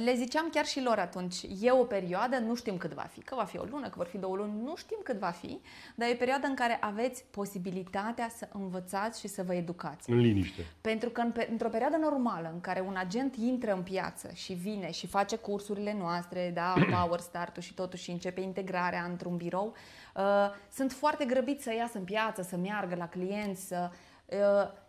le 0.06 0.14
ziceam 0.16 0.50
chiar 0.52 0.66
și 0.66 0.82
lor 0.82 0.98
atunci, 1.00 1.36
e 1.62 1.72
o 1.72 1.84
perioadă, 1.84 2.38
nu 2.38 2.56
știm 2.56 2.78
cât 2.78 2.94
va 2.94 3.02
fi, 3.02 3.20
că 3.22 3.36
va 3.36 3.44
fi 3.44 3.58
o 3.58 3.64
lună, 3.64 3.88
că 3.88 3.94
vor 3.96 4.06
fi 4.06 4.18
două 4.18 4.36
luni, 4.36 4.62
nu 4.64 4.76
știm 4.76 4.98
cât 5.04 5.20
va 5.20 5.30
fi, 5.30 5.60
dar 5.96 6.10
e 6.10 6.12
o 6.14 6.18
perioadă 6.18 6.48
în 6.48 6.56
care 6.56 6.78
aveți 6.82 7.24
posibilitatea 7.32 8.30
să 8.38 8.48
învățați 8.54 9.20
și 9.20 9.28
să 9.28 9.44
vă 9.44 9.54
educați. 9.54 10.10
În 10.10 10.18
liniște. 10.18 10.66
Pentru 10.82 11.10
că 11.10 11.22
în, 11.22 11.32
pe- 11.32 11.48
într-o 11.52 11.70
perioadă 11.70 11.98
normală 11.98 12.50
în 12.54 12.62
care 12.62 12.80
un 12.80 12.96
agent 12.96 13.36
intră 13.36 13.74
în 13.74 13.82
piață 13.82 14.30
și 14.34 14.54
vine 14.54 14.92
și 14.92 15.08
face 15.08 15.36
cursurile 15.36 15.94
noastre, 16.00 16.52
da, 16.54 16.74
Power 17.02 17.20
Start-ul 17.20 17.62
și 17.62 17.74
totul 17.74 17.98
și 18.00 18.12
începe 18.12 18.42
integrarea 18.42 19.04
într-un 19.04 19.38
birou, 19.38 19.74
uh, 20.16 20.24
sunt 20.72 20.92
foarte 20.92 21.26
grăbiți 21.26 21.64
să 21.64 21.74
iasă 21.74 21.98
în 21.98 22.04
piață, 22.04 22.42
să 22.42 22.58
meargă 22.58 22.96
la 22.96 23.08
clienți, 23.08 23.68
să... 23.68 23.90
Uh, 24.26 24.38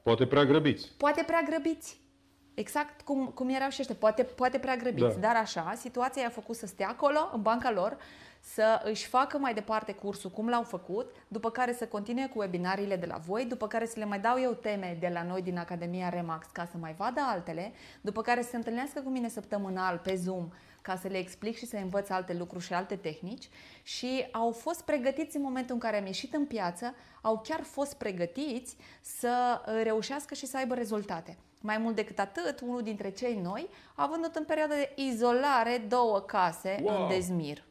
Poate 0.02 0.26
prea 0.26 0.44
grăbiți. 0.44 0.90
poate 0.96 1.22
prea 1.26 1.42
grăbiți. 1.48 2.00
Exact 2.56 3.00
cum, 3.00 3.26
cum 3.26 3.48
erau 3.48 3.68
și 3.68 3.80
ăștia, 3.80 3.96
poate, 3.98 4.22
poate 4.22 4.58
prea 4.58 4.76
grăbiți, 4.76 5.18
Da. 5.18 5.26
dar 5.28 5.36
așa, 5.36 5.74
situația 5.76 6.22
i-a 6.22 6.28
făcut 6.28 6.56
să 6.56 6.66
stea 6.66 6.88
acolo, 6.88 7.30
în 7.32 7.42
banca 7.42 7.70
lor, 7.70 7.96
să 8.40 8.80
își 8.84 9.06
facă 9.06 9.38
mai 9.38 9.54
departe 9.54 9.92
cursul 9.92 10.30
cum 10.30 10.48
l-au 10.48 10.62
făcut, 10.62 11.14
după 11.28 11.50
care 11.50 11.72
să 11.72 11.86
continue 11.86 12.26
cu 12.26 12.38
webinariile 12.38 12.96
de 12.96 13.06
la 13.06 13.16
voi, 13.16 13.44
după 13.44 13.66
care 13.66 13.86
să 13.86 13.98
le 13.98 14.04
mai 14.04 14.20
dau 14.20 14.40
eu 14.40 14.52
teme 14.52 14.96
de 15.00 15.10
la 15.12 15.22
noi 15.22 15.42
din 15.42 15.58
Academia 15.58 16.08
Remax 16.08 16.46
ca 16.52 16.64
să 16.70 16.76
mai 16.80 16.94
vadă 16.98 17.20
altele, 17.24 17.72
după 18.00 18.22
care 18.22 18.42
să 18.42 18.48
se 18.48 18.56
întâlnească 18.56 19.00
cu 19.00 19.08
mine 19.08 19.28
săptămânal 19.28 20.00
pe 20.02 20.14
Zoom 20.14 20.48
ca 20.86 20.96
să 20.96 21.08
le 21.08 21.18
explic 21.18 21.56
și 21.56 21.66
să 21.66 21.76
învăț 21.76 22.08
alte 22.08 22.32
lucruri 22.34 22.64
și 22.64 22.72
alte 22.72 22.96
tehnici 22.96 23.48
și 23.82 24.26
au 24.32 24.50
fost 24.50 24.82
pregătiți 24.82 25.36
în 25.36 25.42
momentul 25.42 25.74
în 25.74 25.80
care 25.80 25.98
am 25.98 26.06
ieșit 26.06 26.34
în 26.34 26.46
piață, 26.46 26.94
au 27.20 27.40
chiar 27.40 27.62
fost 27.62 27.94
pregătiți 27.94 28.76
să 29.00 29.60
uh, 29.66 29.80
reușească 29.82 30.34
și 30.34 30.46
să 30.46 30.56
aibă 30.56 30.74
rezultate. 30.74 31.36
Mai 31.60 31.78
mult 31.78 31.94
decât 31.94 32.18
atât, 32.18 32.60
unul 32.60 32.82
dintre 32.82 33.10
cei 33.10 33.40
noi 33.42 33.68
a 33.94 34.06
vândut 34.06 34.34
în 34.34 34.44
perioada 34.44 34.74
de 34.74 34.92
izolare 34.94 35.84
două 35.88 36.20
case 36.20 36.80
Wow! 36.82 37.02
în 37.02 37.08
Dezmir. 37.08 37.64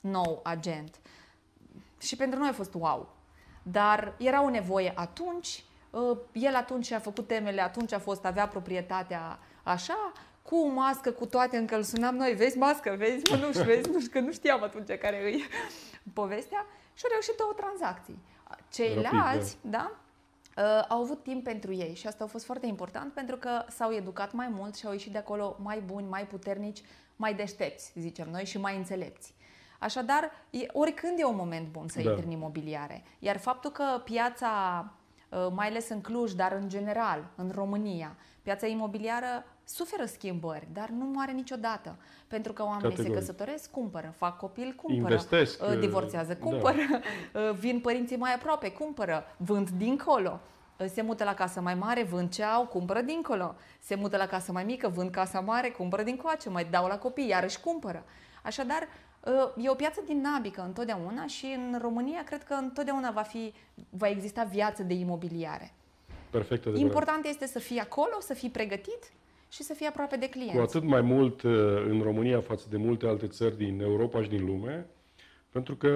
Nou 0.00 0.40
agent. 0.42 1.00
Și 1.98 2.16
pentru 2.16 2.38
noi 2.38 2.48
a 2.48 2.52
fost 2.52 2.74
wow. 2.74 3.14
Dar 3.62 4.14
era 4.18 4.44
o 4.44 4.50
nevoie 4.50 4.92
atunci, 4.94 5.64
uh, 5.90 6.18
el 6.32 6.54
atunci 6.54 6.90
a 6.90 6.98
făcut 6.98 7.26
temele, 7.26 7.62
atunci 7.62 7.92
a 7.92 7.98
fost, 7.98 8.24
avea 8.24 8.48
proprietatea 8.48 9.38
așa, 9.62 10.12
cu 10.42 10.68
mască, 10.68 11.10
cu 11.10 11.26
toate, 11.26 11.56
încă 11.56 11.76
îl 11.76 11.82
sunam 11.82 12.16
noi, 12.16 12.32
vezi 12.34 12.58
mască, 12.58 12.94
vezi 12.98 13.30
mănuși, 13.30 13.62
vezi, 13.62 13.90
nu 13.90 13.98
știu, 14.00 14.10
că 14.12 14.20
nu 14.20 14.32
știam 14.32 14.62
atunci 14.62 14.98
care 14.98 15.22
îi 15.24 15.42
povestea 16.20 16.66
și 16.94 17.02
au 17.04 17.10
reușit 17.10 17.34
două 17.36 17.52
tranzacții. 17.56 18.18
Ceilalți, 18.72 19.58
da, 19.60 19.90
uh, 20.56 20.84
au 20.88 21.00
avut 21.02 21.22
timp 21.22 21.44
pentru 21.44 21.72
ei 21.72 21.94
și 21.94 22.06
asta 22.06 22.24
a 22.24 22.26
fost 22.26 22.44
foarte 22.44 22.66
important 22.66 23.12
pentru 23.12 23.36
că 23.36 23.64
s-au 23.68 23.92
educat 23.92 24.32
mai 24.32 24.48
mult 24.48 24.76
și 24.76 24.86
au 24.86 24.92
ieșit 24.92 25.12
de 25.12 25.18
acolo 25.18 25.56
mai 25.62 25.80
buni, 25.80 26.06
mai 26.08 26.26
puternici, 26.26 26.82
mai 27.16 27.34
deștepți, 27.34 27.92
zicem 27.94 28.28
noi, 28.30 28.44
și 28.44 28.58
mai 28.58 28.76
înțelepți. 28.76 29.34
Așadar, 29.78 30.30
e- 30.50 30.66
oricând 30.72 31.18
e 31.18 31.24
un 31.24 31.36
moment 31.36 31.68
bun 31.68 31.88
să 31.88 32.00
Da. 32.02 32.10
intri 32.10 32.26
în 32.26 32.30
imobiliare. 32.32 33.04
Iar 33.18 33.38
faptul 33.38 33.70
că 33.70 34.00
piața, 34.04 34.48
uh, 35.28 35.46
mai 35.54 35.66
ales 35.68 35.88
în 35.88 36.00
Cluj, 36.00 36.32
dar 36.32 36.52
în 36.52 36.68
general, 36.68 37.24
în 37.36 37.50
România, 37.54 38.16
piața 38.42 38.66
imobiliară 38.66 39.44
suferă 39.64 40.04
schimbări, 40.04 40.68
dar 40.72 40.88
nu 40.88 41.04
moare 41.04 41.32
niciodată. 41.32 41.96
Pentru 42.26 42.52
că 42.52 42.62
oamenii 42.62 42.88
Categoric. 42.88 43.12
se 43.14 43.18
căsătoresc, 43.18 43.70
cumpără, 43.70 44.14
fac 44.16 44.36
copil, 44.38 44.72
cumpără, 44.76 45.12
Investesc, 45.12 45.62
uh, 45.62 45.78
divorțează, 45.78 46.32
da. 46.32 46.44
cumpără, 46.44 46.76
uh, 47.34 47.50
vin 47.58 47.80
părinții 47.80 48.16
mai 48.16 48.34
aproape, 48.34 48.70
cumpără, 48.70 49.24
vând 49.36 49.70
dincolo. 49.70 50.40
Uh, 50.76 50.86
Se 50.86 51.02
mută 51.02 51.24
la 51.24 51.34
casă 51.34 51.60
mai 51.60 51.74
mare, 51.74 52.02
vând 52.02 52.30
ce 52.30 52.42
au, 52.42 52.66
cumpără 52.66 53.00
dincolo. 53.00 53.54
Se 53.78 53.94
mută 53.94 54.16
la 54.16 54.26
casă 54.26 54.52
mai 54.52 54.64
mică, 54.64 54.88
vând 54.88 55.10
casa 55.10 55.40
mare, 55.40 55.70
cumpără 55.70 56.02
dincoace, 56.02 56.48
mai 56.48 56.64
dau 56.64 56.86
la 56.86 56.98
copii, 56.98 57.28
iarăși 57.28 57.60
cumpără. 57.60 58.04
Așadar, 58.42 58.88
uh, 59.24 59.64
e 59.64 59.70
o 59.70 59.74
piață 59.74 60.00
dinamică 60.06 60.62
întotdeauna 60.62 61.26
și 61.26 61.46
în 61.56 61.78
România 61.80 62.24
cred 62.24 62.44
că 62.44 62.54
întotdeauna 62.54 63.10
va, 63.10 63.22
fi, 63.22 63.54
va 63.90 64.08
exista 64.08 64.42
viață 64.42 64.82
de 64.82 64.94
imobiliare. 64.94 65.74
Perfect 66.30 66.66
adevărat. 66.66 66.86
Important 66.86 67.24
este 67.24 67.46
să 67.46 67.58
fii 67.58 67.78
acolo, 67.78 68.20
să 68.20 68.34
fii 68.34 68.50
pregătit 68.50 69.12
și 69.52 69.62
să 69.62 69.74
fii 69.74 69.86
aproape 69.86 70.16
de 70.16 70.28
clienți. 70.28 70.54
Cu 70.54 70.60
atât 70.60 70.82
mai 70.82 71.00
mult 71.00 71.42
uh, 71.42 71.52
în 71.88 72.00
România 72.02 72.40
față 72.40 72.66
de 72.70 72.76
multe 72.76 73.06
alte 73.06 73.26
țări 73.26 73.56
din 73.56 73.80
Europa 73.80 74.22
și 74.22 74.28
din 74.28 74.44
lume, 74.44 74.86
pentru 75.50 75.74
că 75.76 75.88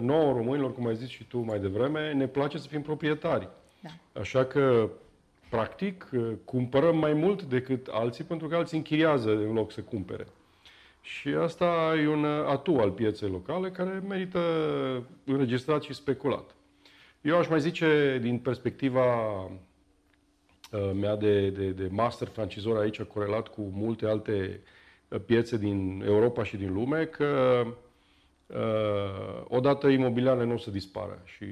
nouă 0.00 0.32
românilor, 0.32 0.74
cum 0.74 0.86
ai 0.86 0.96
zis 0.96 1.08
și 1.08 1.24
tu 1.24 1.38
mai 1.38 1.58
devreme, 1.58 2.12
ne 2.12 2.26
place 2.26 2.58
să 2.58 2.68
fim 2.68 2.82
proprietari. 2.82 3.48
Da. 3.80 4.20
Așa 4.20 4.44
că, 4.44 4.90
practic, 5.50 6.08
uh, 6.12 6.32
cumpărăm 6.44 6.96
mai 6.96 7.12
mult 7.12 7.42
decât 7.42 7.86
alții, 7.86 8.24
pentru 8.24 8.48
că 8.48 8.56
alții 8.56 8.76
închiriază 8.76 9.30
în 9.30 9.52
loc 9.52 9.72
să 9.72 9.80
cumpere. 9.80 10.26
Și 11.00 11.28
asta 11.28 11.94
e 12.02 12.08
un 12.08 12.24
uh, 12.24 12.46
atu 12.46 12.76
al 12.76 12.90
pieței 12.90 13.28
locale 13.28 13.70
care 13.70 14.02
merită 14.08 14.40
înregistrat 15.24 15.82
și 15.82 15.94
speculat. 15.94 16.54
Eu 17.20 17.38
aș 17.38 17.48
mai 17.48 17.60
zice, 17.60 18.18
din 18.22 18.38
perspectiva 18.38 19.40
uh, 19.42 19.50
mea 20.94 21.16
de, 21.16 21.50
de, 21.50 21.70
de 21.70 21.88
master 21.90 22.28
francizor 22.28 22.78
aici, 22.78 23.02
corelat 23.02 23.48
cu 23.48 23.70
multe 23.74 24.06
alte 24.06 24.60
uh, 25.08 25.20
piețe 25.26 25.56
din 25.56 26.02
Europa 26.06 26.44
și 26.44 26.56
din 26.56 26.72
lume, 26.72 27.04
că 27.04 27.62
uh, 28.46 29.44
odată 29.48 29.88
imobiliarele 29.88 30.44
nu 30.44 30.54
o 30.54 30.58
să 30.58 30.70
dispară. 30.70 31.22
Și 31.24 31.44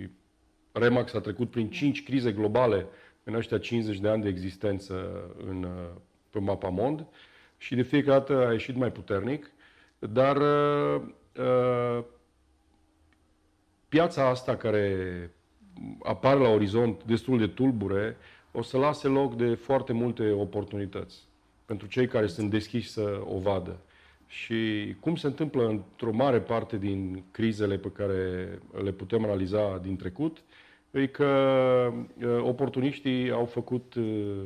Remax 0.73 1.15
a 1.15 1.21
trecut 1.21 1.51
prin 1.51 1.71
5 1.71 2.03
crize 2.03 2.33
globale 2.33 2.87
în 3.25 3.35
ăștia 3.35 3.59
50 3.59 3.99
de 3.99 4.09
ani 4.09 4.23
de 4.23 4.29
existență 4.29 5.25
în, 5.47 5.63
uh, 5.63 6.01
pe 6.31 6.39
Mapamond 6.39 7.07
și 7.59 7.75
de 7.75 7.83
fiecare 7.83 8.19
dată 8.19 8.47
a 8.47 8.53
ieșit 8.53 8.77
mai 8.77 8.93
puternic, 8.93 9.51
dar 9.99 10.37
uh, 10.37 11.03
uh, 11.39 12.05
piața 13.89 14.29
asta 14.29 14.57
care 14.57 15.31
apare 16.03 16.39
la 16.39 16.49
orizont 16.49 17.05
destul 17.05 17.39
de 17.39 17.47
tulbure, 17.47 18.17
o 18.53 18.63
să 18.63 18.77
lase 18.77 19.09
loc 19.09 19.37
de 19.37 19.55
foarte 19.55 19.93
multe 19.93 20.31
oportunități 20.31 21.27
pentru 21.65 21.87
cei 21.87 22.07
care 22.07 22.27
sunt 22.27 22.51
deschiși 22.51 22.91
să 22.91 23.21
o 23.25 23.39
vadă. 23.39 23.81
Și 24.27 24.95
cum 25.01 25.17
se 25.17 25.27
întâmplă 25.27 25.69
într-o 25.69 26.13
mare 26.13 26.41
parte 26.41 26.77
din 26.77 27.25
crizele 27.31 27.79
pe 27.79 27.91
care 27.91 28.49
le 28.83 28.93
putem 28.93 29.25
analiza 29.25 29.79
din 29.79 29.97
trecut, 29.97 30.43
e 30.91 31.07
că 31.07 31.27
uh, 31.95 32.39
oportuniștii 32.43 33.31
au 33.31 33.45
făcut 33.45 33.95
uh, 33.95 34.45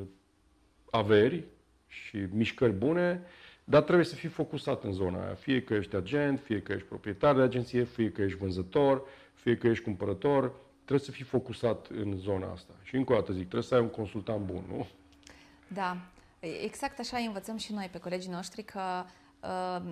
averi 0.91 1.45
și 1.87 2.19
mișcări 2.33 2.73
bune, 2.73 3.23
dar 3.65 3.83
trebuie 3.83 4.05
să 4.05 4.15
fii 4.15 4.29
focusat 4.29 4.85
în 4.85 4.93
zona 4.93 5.25
aia. 5.25 5.35
Fie 5.35 5.63
că 5.63 5.75
ești 5.75 5.97
agent, 5.97 6.41
fie 6.41 6.61
că 6.61 6.73
ești 6.73 6.89
proprietar 6.89 7.37
de 7.37 7.43
agenție, 7.43 7.83
fie 7.85 8.11
că 8.11 8.23
ești 8.23 8.39
vânzător, 8.39 9.03
fie 9.35 9.57
că 9.57 9.67
ești 9.67 9.85
cumpărător, 9.85 10.53
trebuie 10.87 11.07
să 11.07 11.11
fii 11.11 11.25
focusat 11.25 11.87
în 11.87 12.17
zona 12.17 12.53
asta. 12.53 12.73
Și 12.83 12.97
încă 12.97 13.13
o 13.13 13.17
dată 13.17 13.33
zic, 13.33 13.43
trebuie 13.43 13.63
să 13.63 13.75
ai 13.75 13.81
un 13.81 13.89
consultant 13.89 14.45
bun, 14.45 14.65
nu? 14.69 14.87
Da, 15.69 15.97
exact 16.65 16.99
așa 16.99 17.17
îi 17.17 17.27
învățăm 17.27 17.57
și 17.57 17.73
noi 17.73 17.89
pe 17.93 17.99
colegii 17.99 18.31
noștri 18.31 18.63
că 18.63 19.05
uh, 19.43 19.83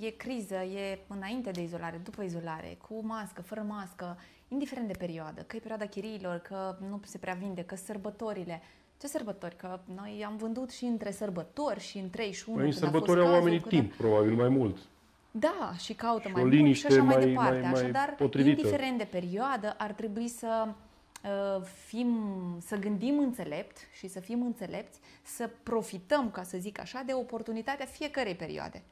e 0.00 0.10
criză, 0.10 0.54
e 0.54 0.98
înainte 1.06 1.50
de 1.50 1.62
izolare, 1.62 2.00
după 2.04 2.22
izolare, 2.22 2.78
cu 2.88 3.00
mască, 3.06 3.42
fără 3.42 3.64
mască, 3.68 4.18
indiferent 4.48 4.86
de 4.86 4.94
perioadă, 4.98 5.40
că 5.40 5.56
e 5.56 5.58
perioada 5.58 5.86
chiriilor, 5.86 6.38
că 6.38 6.76
nu 6.88 7.00
se 7.04 7.18
prea 7.18 7.34
vinde, 7.34 7.62
că 7.62 7.76
sărbătorile. 7.76 8.62
Ce 9.00 9.06
sărbători? 9.06 9.56
Că 9.56 9.80
noi 9.94 10.24
am 10.26 10.36
vândut 10.36 10.70
și 10.70 10.84
între 10.84 11.10
sărbători 11.10 11.80
și 11.80 11.98
în 11.98 12.10
31. 12.10 12.58
Păi 12.58 12.66
în 12.66 12.72
sărbători 12.72 13.20
au 13.20 13.32
oamenii 13.32 13.60
timp, 13.60 13.94
probabil 13.94 14.34
mai 14.34 14.48
mult. 14.48 14.76
Da, 15.30 15.72
și 15.78 15.94
caută 15.94 16.28
și 16.28 16.34
mai 16.34 16.44
mult 16.44 16.76
și 16.76 16.86
așa 16.86 17.02
mai, 17.02 17.16
mai 17.16 17.26
departe. 17.26 17.60
Mai, 17.60 17.70
mai 17.70 17.80
Așadar, 17.80 18.14
potrivită. 18.14 18.60
indiferent 18.60 18.98
de 18.98 19.04
perioadă, 19.04 19.74
ar 19.78 19.92
trebui 19.92 20.28
să 20.28 20.68
uh, 21.24 21.62
fim, 21.86 22.18
să 22.60 22.76
gândim 22.76 23.18
înțelept 23.18 23.76
și 23.92 24.08
să 24.08 24.20
fim 24.20 24.42
înțelepți, 24.42 25.00
să 25.22 25.50
profităm, 25.62 26.30
ca 26.30 26.42
să 26.42 26.58
zic 26.58 26.80
așa, 26.80 27.02
de 27.06 27.12
oportunitatea 27.12 27.86
fiecarei 27.86 28.34
perioade. 28.34 28.82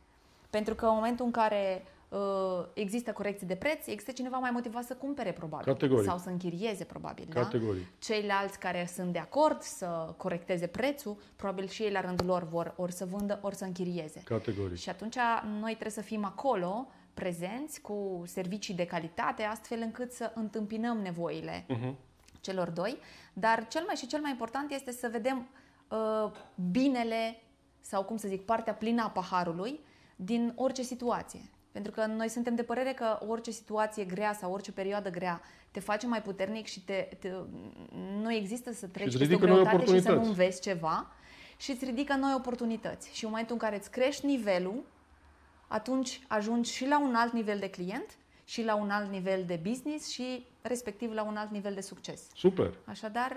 Pentru 0.50 0.74
că 0.74 0.86
în 0.86 0.94
momentul 0.94 1.24
în 1.24 1.30
care 1.30 1.82
uh, 1.84 1.97
există 2.74 3.12
corecții 3.12 3.46
de 3.46 3.54
preț, 3.54 3.86
există 3.86 4.12
cineva 4.12 4.38
mai 4.38 4.50
motivat 4.50 4.84
să 4.84 4.94
cumpere, 4.94 5.32
probabil. 5.32 5.66
Categoric. 5.66 6.08
Sau 6.08 6.18
să 6.18 6.28
închirieze, 6.28 6.84
probabil. 6.84 7.26
Categoric. 7.28 7.82
Da? 7.82 7.88
Ceilalți 7.98 8.58
care 8.58 8.88
sunt 8.94 9.12
de 9.12 9.18
acord 9.18 9.60
să 9.60 10.14
corecteze 10.16 10.66
prețul, 10.66 11.16
probabil 11.36 11.66
și 11.66 11.82
ei 11.82 11.90
la 11.90 12.00
rândul 12.00 12.26
lor 12.26 12.48
vor 12.48 12.74
ori 12.76 12.92
să 12.92 13.04
vândă, 13.04 13.38
ori 13.42 13.54
să 13.54 13.64
închirieze. 13.64 14.20
Categoric. 14.24 14.76
Și 14.76 14.88
atunci 14.88 15.16
noi 15.60 15.70
trebuie 15.70 15.90
să 15.90 16.00
fim 16.00 16.24
acolo, 16.24 16.88
prezenți, 17.14 17.80
cu 17.80 18.22
servicii 18.26 18.74
de 18.74 18.86
calitate, 18.86 19.42
astfel 19.42 19.80
încât 19.80 20.12
să 20.12 20.32
întâmpinăm 20.34 20.98
nevoile 20.98 21.66
uh-huh. 21.68 21.94
celor 22.40 22.70
doi. 22.70 22.96
Dar 23.32 23.66
cel 23.68 23.82
mai 23.86 23.94
și 23.94 24.06
cel 24.06 24.20
mai 24.20 24.30
important 24.30 24.72
este 24.72 24.92
să 24.92 25.08
vedem 25.12 25.48
uh, 25.88 26.30
binele 26.70 27.42
sau, 27.80 28.04
cum 28.04 28.16
să 28.16 28.28
zic, 28.28 28.44
partea 28.44 28.74
plină 28.74 29.02
a 29.02 29.10
paharului 29.10 29.80
din 30.16 30.52
orice 30.56 30.82
situație. 30.82 31.50
Pentru 31.78 32.00
că 32.00 32.06
noi 32.06 32.28
suntem 32.28 32.54
de 32.54 32.62
părere 32.62 32.92
că 32.92 33.18
orice 33.28 33.50
situație 33.50 34.04
grea 34.04 34.32
sau 34.32 34.52
orice 34.52 34.72
perioadă 34.72 35.10
grea 35.10 35.40
te 35.70 35.80
face 35.80 36.06
mai 36.06 36.22
puternic 36.22 36.66
și 36.66 36.84
te, 36.84 37.08
te, 37.18 37.32
nu 38.20 38.32
există 38.32 38.72
să 38.72 38.86
treci 38.86 39.18
peste 39.18 39.34
o 39.34 39.38
greutate 39.38 39.84
și 39.84 40.00
să 40.00 40.12
nu 40.12 40.22
înveți 40.22 40.60
ceva 40.60 41.12
și 41.56 41.70
îți 41.70 41.84
ridică 41.84 42.14
noi 42.14 42.32
oportunități. 42.36 43.16
Și 43.16 43.24
în 43.24 43.30
momentul 43.30 43.54
în 43.54 43.60
care 43.60 43.76
îți 43.76 43.90
crești 43.90 44.26
nivelul, 44.26 44.84
atunci 45.68 46.20
ajungi 46.28 46.72
și 46.72 46.86
la 46.86 47.00
un 47.00 47.14
alt 47.14 47.32
nivel 47.32 47.58
de 47.58 47.70
client 47.70 48.16
și 48.44 48.64
la 48.64 48.74
un 48.74 48.90
alt 48.90 49.10
nivel 49.10 49.44
de 49.46 49.60
business 49.62 50.08
și 50.10 50.46
respectiv 50.62 51.12
la 51.12 51.22
un 51.22 51.36
alt 51.36 51.50
nivel 51.50 51.74
de 51.74 51.80
succes. 51.80 52.22
Super! 52.34 52.74
Așadar, 52.84 53.36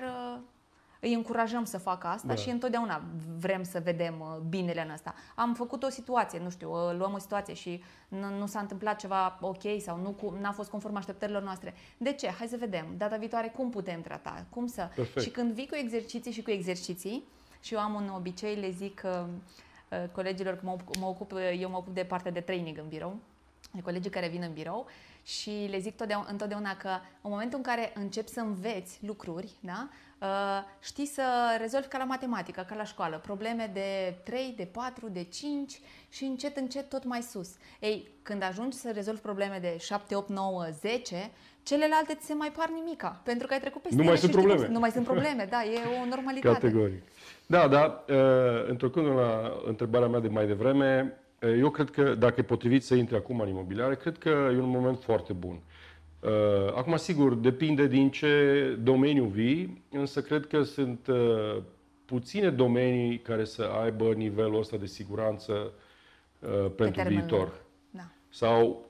îi 1.04 1.14
încurajăm 1.14 1.64
să 1.64 1.78
facă 1.78 2.08
asta 2.08 2.28
da. 2.28 2.36
și 2.36 2.50
întotdeauna 2.50 3.02
vrem 3.40 3.64
să 3.64 3.80
vedem 3.84 4.20
uh, 4.20 4.38
binele 4.50 4.82
în 4.82 4.90
asta. 4.90 5.14
Am 5.36 5.54
făcut 5.54 5.84
o 5.84 5.90
situație, 5.90 6.40
nu 6.40 6.50
știu, 6.50 6.72
uh, 6.72 6.98
luăm 6.98 7.14
o 7.14 7.18
situație 7.18 7.54
și 7.54 7.84
nu, 8.08 8.38
nu 8.38 8.46
s-a 8.46 8.60
întâmplat 8.60 9.00
ceva 9.00 9.38
ok 9.42 9.62
sau 9.80 9.98
nu 9.98 10.38
n-a 10.42 10.52
fost 10.52 10.70
conform 10.70 10.96
așteptărilor 10.96 11.42
noastre. 11.42 11.74
De 11.98 12.14
ce? 12.14 12.28
Hai 12.28 12.48
să 12.48 12.58
vedem. 12.60 12.86
Data 12.98 13.18
viitoare 13.18 13.48
cum 13.48 13.70
putem 13.70 14.02
trata, 14.02 14.46
cum 14.50 14.68
să... 14.68 14.90
Perfect. 14.96 15.22
Și 15.26 15.30
când 15.30 15.54
vii 15.54 15.68
cu 15.68 15.76
exerciții 15.76 16.32
și 16.32 16.42
cu 16.42 16.52
exerciții, 16.52 17.24
și 17.62 17.74
eu 17.74 17.80
am 17.80 17.94
un 17.94 18.12
obicei, 18.16 18.56
le 18.56 18.70
zic 18.70 19.02
uh, 19.06 19.24
uh, 19.90 20.10
colegilor 20.12 20.54
că 20.54 20.62
mă, 20.64 20.76
mă 21.00 21.06
ocup, 21.06 21.34
eu 21.60 21.70
mă 21.70 21.78
ocup 21.78 21.94
de 21.94 22.04
partea 22.04 22.32
de 22.32 22.40
training 22.40 22.78
în 22.78 22.88
birou, 22.88 23.16
de 23.72 23.82
colegii 23.82 24.10
care 24.10 24.28
vin 24.28 24.42
în 24.42 24.54
birou 24.54 24.88
și 25.24 25.68
le 25.70 25.80
zic 25.80 26.02
întotdeauna 26.28 26.76
că 26.76 26.90
în 27.22 27.32
momentul 27.32 27.58
în 27.58 27.64
care 27.64 27.92
începi 27.96 28.30
să 28.30 28.40
înveți 28.40 29.00
lucruri, 29.02 29.52
da, 29.60 29.90
Uh, 30.22 30.28
știi 30.80 31.06
să 31.06 31.24
rezolvi 31.60 31.88
ca 31.88 31.98
la 31.98 32.04
matematică, 32.04 32.66
ca 32.68 32.76
la 32.76 32.84
școală, 32.84 33.20
probleme 33.24 33.70
de 33.74 34.16
3, 34.24 34.54
de 34.58 34.68
4, 34.72 35.10
de 35.10 35.24
5 35.24 35.80
și 36.10 36.24
încet, 36.24 36.58
încet 36.58 36.90
tot 36.90 37.04
mai 37.04 37.22
sus. 37.22 37.50
Ei, 37.80 38.08
când 38.22 38.44
ajungi 38.44 38.78
să 38.78 38.92
rezolvi 38.94 39.20
probleme 39.22 39.58
de 39.62 39.78
7, 39.80 40.16
8, 40.16 40.30
9, 40.30 40.66
10, 40.80 41.32
celelalte 41.64 42.14
ți 42.14 42.26
se 42.26 42.34
mai 42.34 42.52
par 42.58 42.70
nimica, 42.70 43.22
pentru 43.24 43.48
că 43.48 43.54
ai 43.54 43.60
trecut 43.60 43.82
peste 43.82 43.98
Nu 43.98 44.04
mai 44.04 44.18
sunt 44.18 44.32
probleme. 44.32 44.64
Cum, 44.64 44.74
nu 44.74 44.80
mai 44.80 44.92
sunt 44.92 45.06
probleme, 45.06 45.48
da, 45.50 45.64
e 45.64 46.02
o 46.02 46.06
normalitate. 46.06 46.60
Categoric. 46.60 47.04
Da, 47.46 47.68
da, 47.68 48.04
uh, 48.08 48.68
într-o 48.68 49.02
la 49.02 49.52
întrebarea 49.66 50.08
mea 50.08 50.20
de 50.20 50.28
mai 50.28 50.48
devreme, 50.48 51.14
uh, 51.14 51.31
eu 51.48 51.70
cred 51.70 51.90
că 51.90 52.16
dacă 52.16 52.36
e 52.38 52.44
potrivit 52.44 52.84
să 52.84 52.96
intri 52.96 53.16
acum 53.16 53.40
în 53.40 53.48
imobiliare, 53.48 53.96
cred 53.96 54.18
că 54.18 54.30
e 54.30 54.60
un 54.60 54.70
moment 54.70 55.04
foarte 55.04 55.34
bun. 55.34 55.60
Uh, 56.20 56.74
acum, 56.76 56.96
sigur, 56.96 57.34
depinde 57.34 57.88
din 57.88 58.10
ce 58.10 58.78
domeniu 58.84 59.24
vii, 59.24 59.84
însă 59.92 60.22
cred 60.22 60.48
că 60.48 60.64
sunt 60.64 61.08
uh, 61.08 61.58
puține 62.06 62.50
domenii 62.50 63.20
care 63.20 63.44
să 63.46 63.64
aibă 63.84 64.14
nivelul 64.14 64.60
ăsta 64.60 64.78
de 64.78 64.86
siguranță 64.86 65.72
uh, 66.40 66.72
pentru 66.76 67.08
viitor. 67.08 67.62
Da. 67.90 68.12
Sau 68.30 68.90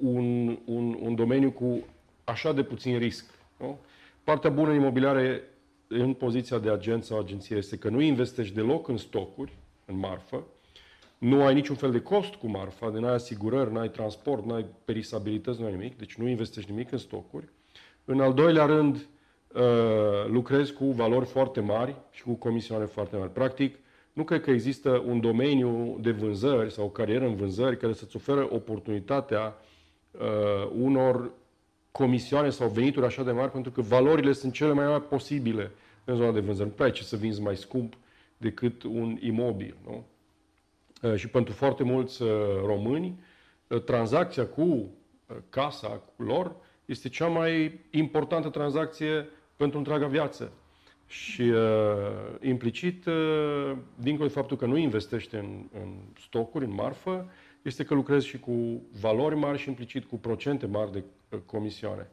un, 0.00 0.58
un, 0.64 0.96
un 1.00 1.14
domeniu 1.14 1.50
cu 1.50 1.86
așa 2.24 2.52
de 2.52 2.62
puțin 2.62 2.98
risc. 2.98 3.24
Nu? 3.56 3.78
Partea 4.24 4.50
bună 4.50 4.70
în 4.70 4.76
imobiliare 4.76 5.42
în 5.86 6.12
poziția 6.12 6.58
de 6.58 6.70
agent 6.70 7.04
sau 7.04 7.18
agenție 7.18 7.56
este 7.56 7.76
că 7.76 7.88
nu 7.88 8.00
investești 8.00 8.54
deloc 8.54 8.88
în 8.88 8.96
stocuri, 8.96 9.52
în 9.84 9.98
marfă, 9.98 10.44
nu 11.24 11.44
ai 11.44 11.54
niciun 11.54 11.76
fel 11.76 11.90
de 11.90 12.00
cost 12.00 12.34
cu 12.34 12.46
marfa, 12.46 12.90
de 12.90 12.98
n-ai 12.98 13.12
asigurări, 13.12 13.72
n-ai 13.72 13.90
transport, 13.90 14.44
n-ai 14.44 14.66
perisabilități, 14.84 15.60
nu 15.60 15.66
ai 15.66 15.72
nimic, 15.72 15.98
deci 15.98 16.14
nu 16.14 16.28
investești 16.28 16.70
nimic 16.70 16.92
în 16.92 16.98
stocuri. 16.98 17.48
În 18.04 18.20
al 18.20 18.34
doilea 18.34 18.64
rând, 18.64 18.94
uh, 18.96 19.62
lucrezi 20.26 20.72
cu 20.72 20.84
valori 20.84 21.26
foarte 21.26 21.60
mari 21.60 21.96
și 22.10 22.22
cu 22.22 22.32
comisioane 22.32 22.84
foarte 22.84 23.16
mari. 23.16 23.32
Practic, 23.32 23.78
nu 24.12 24.24
cred 24.24 24.40
că 24.40 24.50
există 24.50 25.02
un 25.06 25.20
domeniu 25.20 25.98
de 26.00 26.10
vânzări 26.10 26.72
sau 26.72 26.84
o 26.84 26.88
carieră 26.88 27.24
în 27.24 27.34
vânzări 27.34 27.76
care 27.76 27.92
să-ți 27.92 28.16
oferă 28.16 28.48
oportunitatea 28.50 29.54
uh, 30.10 30.70
unor 30.80 31.30
comisioane 31.90 32.50
sau 32.50 32.68
venituri 32.68 33.06
așa 33.06 33.22
de 33.22 33.30
mari, 33.30 33.50
pentru 33.50 33.70
că 33.70 33.80
valorile 33.80 34.32
sunt 34.32 34.52
cele 34.52 34.72
mai 34.72 34.86
mari 34.86 35.08
posibile 35.08 35.70
în 36.04 36.16
zona 36.16 36.32
de 36.32 36.40
vânzări. 36.40 36.68
Nu 36.68 36.74
prea 36.74 36.86
ai 36.86 36.92
ce 36.92 37.02
să 37.02 37.16
vinzi 37.16 37.40
mai 37.40 37.56
scump 37.56 37.94
decât 38.36 38.82
un 38.82 39.18
imobil. 39.20 39.76
Nu? 39.84 40.04
Uh, 41.04 41.14
și 41.16 41.28
pentru 41.28 41.54
foarte 41.54 41.82
mulți 41.82 42.22
uh, 42.22 42.30
români, 42.64 43.20
uh, 43.66 43.82
tranzacția 43.82 44.46
cu 44.46 44.90
casa 45.48 46.02
lor 46.16 46.56
este 46.84 47.08
cea 47.08 47.26
mai 47.26 47.80
importantă 47.90 48.48
tranzacție 48.48 49.28
pentru 49.56 49.78
întreaga 49.78 50.06
viață. 50.06 50.52
Și 51.06 51.42
uh, 51.42 51.56
implicit, 52.40 53.06
uh, 53.06 53.76
dincolo 53.94 54.28
de 54.28 54.34
faptul 54.34 54.56
că 54.56 54.66
nu 54.66 54.76
investește 54.76 55.36
în, 55.36 55.64
în 55.82 55.88
stocuri, 56.20 56.64
în 56.64 56.74
marfă, 56.74 57.30
este 57.62 57.84
că 57.84 57.94
lucrezi 57.94 58.26
și 58.26 58.38
cu 58.38 58.82
valori 59.00 59.36
mari 59.36 59.58
și 59.58 59.68
implicit 59.68 60.04
cu 60.04 60.16
procente 60.16 60.66
mari 60.66 60.92
de 60.92 61.02
uh, 61.28 61.38
comisioane. 61.46 62.06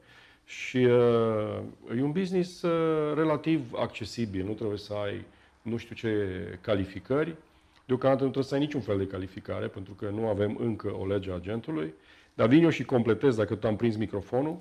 Și 0.45 0.77
uh, 0.77 1.59
e 1.97 2.01
un 2.01 2.11
business 2.11 2.61
uh, 2.61 3.13
relativ 3.15 3.73
accesibil, 3.75 4.45
nu 4.45 4.53
trebuie 4.53 4.77
să 4.77 4.93
ai 4.93 5.25
nu 5.61 5.77
știu 5.77 5.95
ce 5.95 6.27
calificări, 6.61 7.35
Deocamdată 7.85 8.23
nu 8.23 8.29
trebuie 8.29 8.49
să 8.49 8.53
ai 8.53 8.59
niciun 8.59 8.81
fel 8.81 8.97
de 8.97 9.07
calificare, 9.07 9.67
pentru 9.67 9.93
că 9.93 10.09
nu 10.09 10.27
avem 10.27 10.57
încă 10.59 10.95
o 10.99 11.07
lege 11.07 11.31
a 11.31 11.35
agentului. 11.35 11.93
Dar 12.33 12.47
vin 12.47 12.63
eu 12.63 12.69
și 12.69 12.83
completez, 12.83 13.35
dacă 13.35 13.55
tu 13.55 13.67
am 13.67 13.75
prins 13.75 13.95
microfonul, 13.95 14.57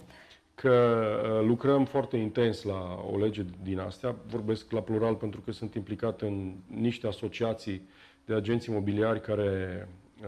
că 0.55 0.99
uh, 1.25 1.47
lucrăm 1.47 1.85
foarte 1.85 2.17
intens 2.17 2.63
la 2.63 3.05
o 3.13 3.19
lege 3.19 3.45
din 3.63 3.79
astea. 3.79 4.17
Vorbesc 4.27 4.73
la 4.73 4.81
plural 4.81 5.15
pentru 5.15 5.41
că 5.41 5.53
sunt 5.53 5.75
implicat 5.75 6.21
în 6.21 6.55
niște 6.67 7.07
asociații 7.07 7.89
de 8.25 8.35
agenți 8.35 8.71
imobiliari 8.71 9.21
care 9.21 9.89
uh, 10.21 10.27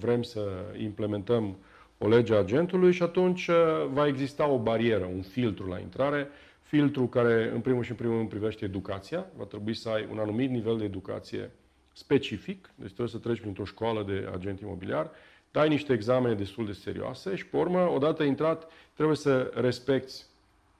vrem 0.00 0.22
să 0.22 0.48
implementăm 0.78 1.56
o 1.98 2.08
lege 2.08 2.34
a 2.34 2.38
agentului 2.38 2.92
și 2.92 3.02
atunci 3.02 3.46
uh, 3.46 3.56
va 3.92 4.06
exista 4.06 4.48
o 4.48 4.58
barieră, 4.58 5.04
un 5.04 5.22
filtru 5.22 5.68
la 5.68 5.78
intrare, 5.78 6.28
filtru 6.62 7.06
care 7.06 7.50
în 7.54 7.60
primul 7.60 7.82
și 7.82 7.90
în 7.90 7.96
primul 7.96 8.16
rând 8.16 8.28
privește 8.28 8.64
educația. 8.64 9.26
Va 9.36 9.44
trebui 9.44 9.74
să 9.74 9.88
ai 9.88 10.08
un 10.10 10.18
anumit 10.18 10.50
nivel 10.50 10.78
de 10.78 10.84
educație 10.84 11.50
specific, 11.96 12.70
deci 12.74 12.86
trebuie 12.86 13.08
să 13.08 13.18
treci 13.18 13.40
printr-o 13.40 13.64
școală 13.64 14.02
de 14.02 14.28
agent 14.32 14.60
imobiliar, 14.60 15.10
dai 15.50 15.68
niște 15.68 15.92
examene 15.92 16.34
destul 16.34 16.66
de 16.66 16.72
serioase 16.72 17.34
și, 17.34 17.46
pe 17.46 17.56
urmă, 17.56 17.88
odată 17.88 18.22
intrat, 18.22 18.70
trebuie 18.94 19.16
să 19.16 19.50
respecti 19.54 20.22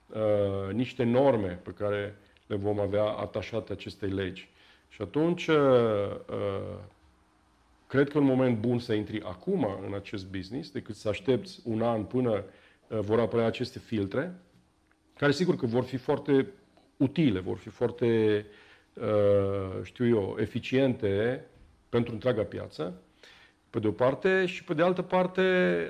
uh, 0.06 0.72
niște 0.72 1.04
norme 1.04 1.60
pe 1.62 1.70
care 1.70 2.18
le 2.46 2.56
vom 2.56 2.80
avea 2.80 3.04
atașate 3.04 3.72
acestei 3.72 4.10
legi. 4.10 4.48
Și 4.88 5.02
atunci, 5.02 5.46
uh, 5.46 5.56
uh, 5.56 6.78
cred 7.86 8.08
că 8.08 8.18
e 8.18 8.20
un 8.20 8.26
moment 8.26 8.58
bun 8.58 8.78
să 8.78 8.92
intri 8.92 9.22
acum 9.22 9.66
în 9.86 9.94
acest 9.94 10.30
business, 10.30 10.70
decât 10.70 10.94
să 10.94 11.08
aștepți 11.08 11.60
un 11.64 11.82
an 11.82 12.04
până 12.04 12.30
uh, 12.88 12.98
vor 12.98 13.20
apărea 13.20 13.46
aceste 13.46 13.78
filtre, 13.78 14.34
care 15.16 15.32
sigur 15.32 15.56
că 15.56 15.66
vor 15.66 15.84
fi 15.84 15.96
foarte 15.96 16.46
utile, 16.96 17.40
vor 17.40 17.56
fi 17.56 17.68
foarte 17.68 18.06
Uh, 18.46 18.64
știu 19.82 20.06
eu, 20.06 20.36
eficiente 20.38 21.44
pentru 21.88 22.12
întreaga 22.12 22.42
piață, 22.42 23.00
pe 23.70 23.78
de 23.78 23.86
o 23.86 23.90
parte, 23.90 24.46
și 24.46 24.64
pe 24.64 24.74
de 24.74 24.82
altă 24.82 25.02
parte, 25.02 25.42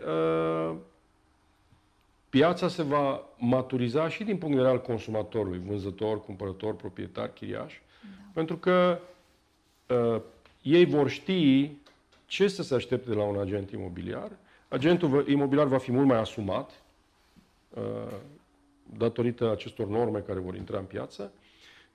uh, 0.07 0.77
piața 2.29 2.69
se 2.69 2.83
va 2.83 3.23
maturiza 3.37 4.09
și 4.09 4.25
din 4.25 4.37
punct 4.37 4.55
de 4.55 4.61
vedere 4.61 4.79
al 4.79 4.83
consumatorului, 4.83 5.63
vânzător, 5.67 6.21
cumpărător, 6.21 6.75
proprietar, 6.77 7.33
chiriaș, 7.33 7.81
da. 8.03 8.09
pentru 8.33 8.57
că 8.57 8.99
uh, 9.89 10.21
ei 10.63 10.85
vor 10.85 11.09
ști 11.09 11.71
ce 12.27 12.49
să 12.49 12.63
se 12.63 12.75
aștepte 12.75 13.09
de 13.09 13.17
la 13.17 13.23
un 13.23 13.39
agent 13.39 13.71
imobiliar? 13.71 14.31
Agentul 14.69 15.29
imobiliar 15.29 15.67
va 15.67 15.79
fi 15.79 15.93
mult 15.93 16.07
mai 16.07 16.19
asumat 16.19 16.83
uh, 17.75 17.83
datorită 18.97 19.51
acestor 19.51 19.87
norme 19.87 20.19
care 20.19 20.39
vor 20.39 20.55
intra 20.55 20.79
în 20.79 20.85
piață 20.85 21.33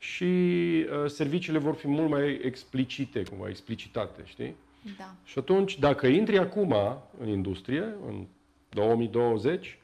și 0.01 0.23
uh, 0.23 1.09
serviciile 1.09 1.57
vor 1.57 1.73
fi 1.73 1.87
mult 1.87 2.09
mai 2.09 2.39
explicite, 2.43 3.23
cumva 3.23 3.49
explicitate, 3.49 4.21
știi? 4.25 4.55
Da. 4.97 5.13
Și 5.23 5.39
atunci, 5.39 5.79
dacă 5.79 6.07
intri 6.07 6.37
acum 6.37 6.75
în 7.19 7.27
industrie, 7.27 7.95
în 8.07 8.25
2020, 8.69 9.79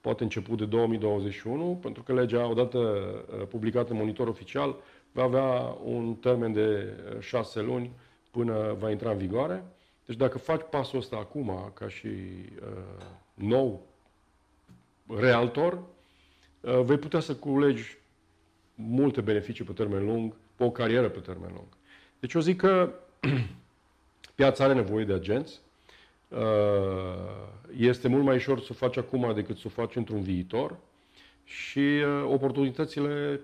poate 0.00 0.22
început 0.22 0.58
de 0.58 0.64
2021, 0.64 1.78
pentru 1.82 2.02
că 2.02 2.12
legea, 2.12 2.46
odată 2.46 2.78
uh, 2.78 3.46
publicată 3.48 3.92
în 3.92 3.98
monitor 3.98 4.28
oficial, 4.28 4.76
va 5.12 5.22
avea 5.22 5.76
un 5.84 6.14
termen 6.14 6.52
de 6.52 6.94
uh, 7.14 7.20
șase 7.20 7.60
luni 7.60 7.90
până 8.30 8.76
va 8.78 8.90
intra 8.90 9.10
în 9.10 9.18
vigoare. 9.18 9.64
Deci 10.06 10.16
dacă 10.16 10.38
faci 10.38 10.62
pasul 10.70 10.98
ăsta 10.98 11.16
acum, 11.16 11.70
ca 11.74 11.88
și 11.88 12.06
uh, 12.06 13.04
nou 13.34 13.86
realtor, 15.06 15.82
uh, 16.60 16.80
vei 16.80 16.98
putea 16.98 17.20
să 17.20 17.34
culegi 17.34 17.98
multe 18.88 19.20
beneficii 19.20 19.64
pe 19.64 19.72
termen 19.72 20.04
lung, 20.04 20.36
pe 20.56 20.64
o 20.64 20.70
carieră 20.70 21.08
pe 21.08 21.20
termen 21.20 21.50
lung. 21.52 21.66
Deci 22.20 22.32
eu 22.32 22.40
zic 22.40 22.56
că 22.56 22.94
piața 24.34 24.64
are 24.64 24.74
nevoie 24.74 25.04
de 25.04 25.12
agenți. 25.12 25.60
Uh, 26.28 26.38
este 27.76 28.08
mult 28.08 28.24
mai 28.24 28.36
ușor 28.36 28.60
să 28.60 28.68
o 28.70 28.74
faci 28.74 28.96
acum 28.96 29.34
decât 29.34 29.56
să 29.56 29.62
o 29.66 29.70
faci 29.70 29.96
într-un 29.96 30.22
viitor 30.22 30.76
și 31.44 31.78
uh, 31.78 32.24
oportunitățile 32.32 33.40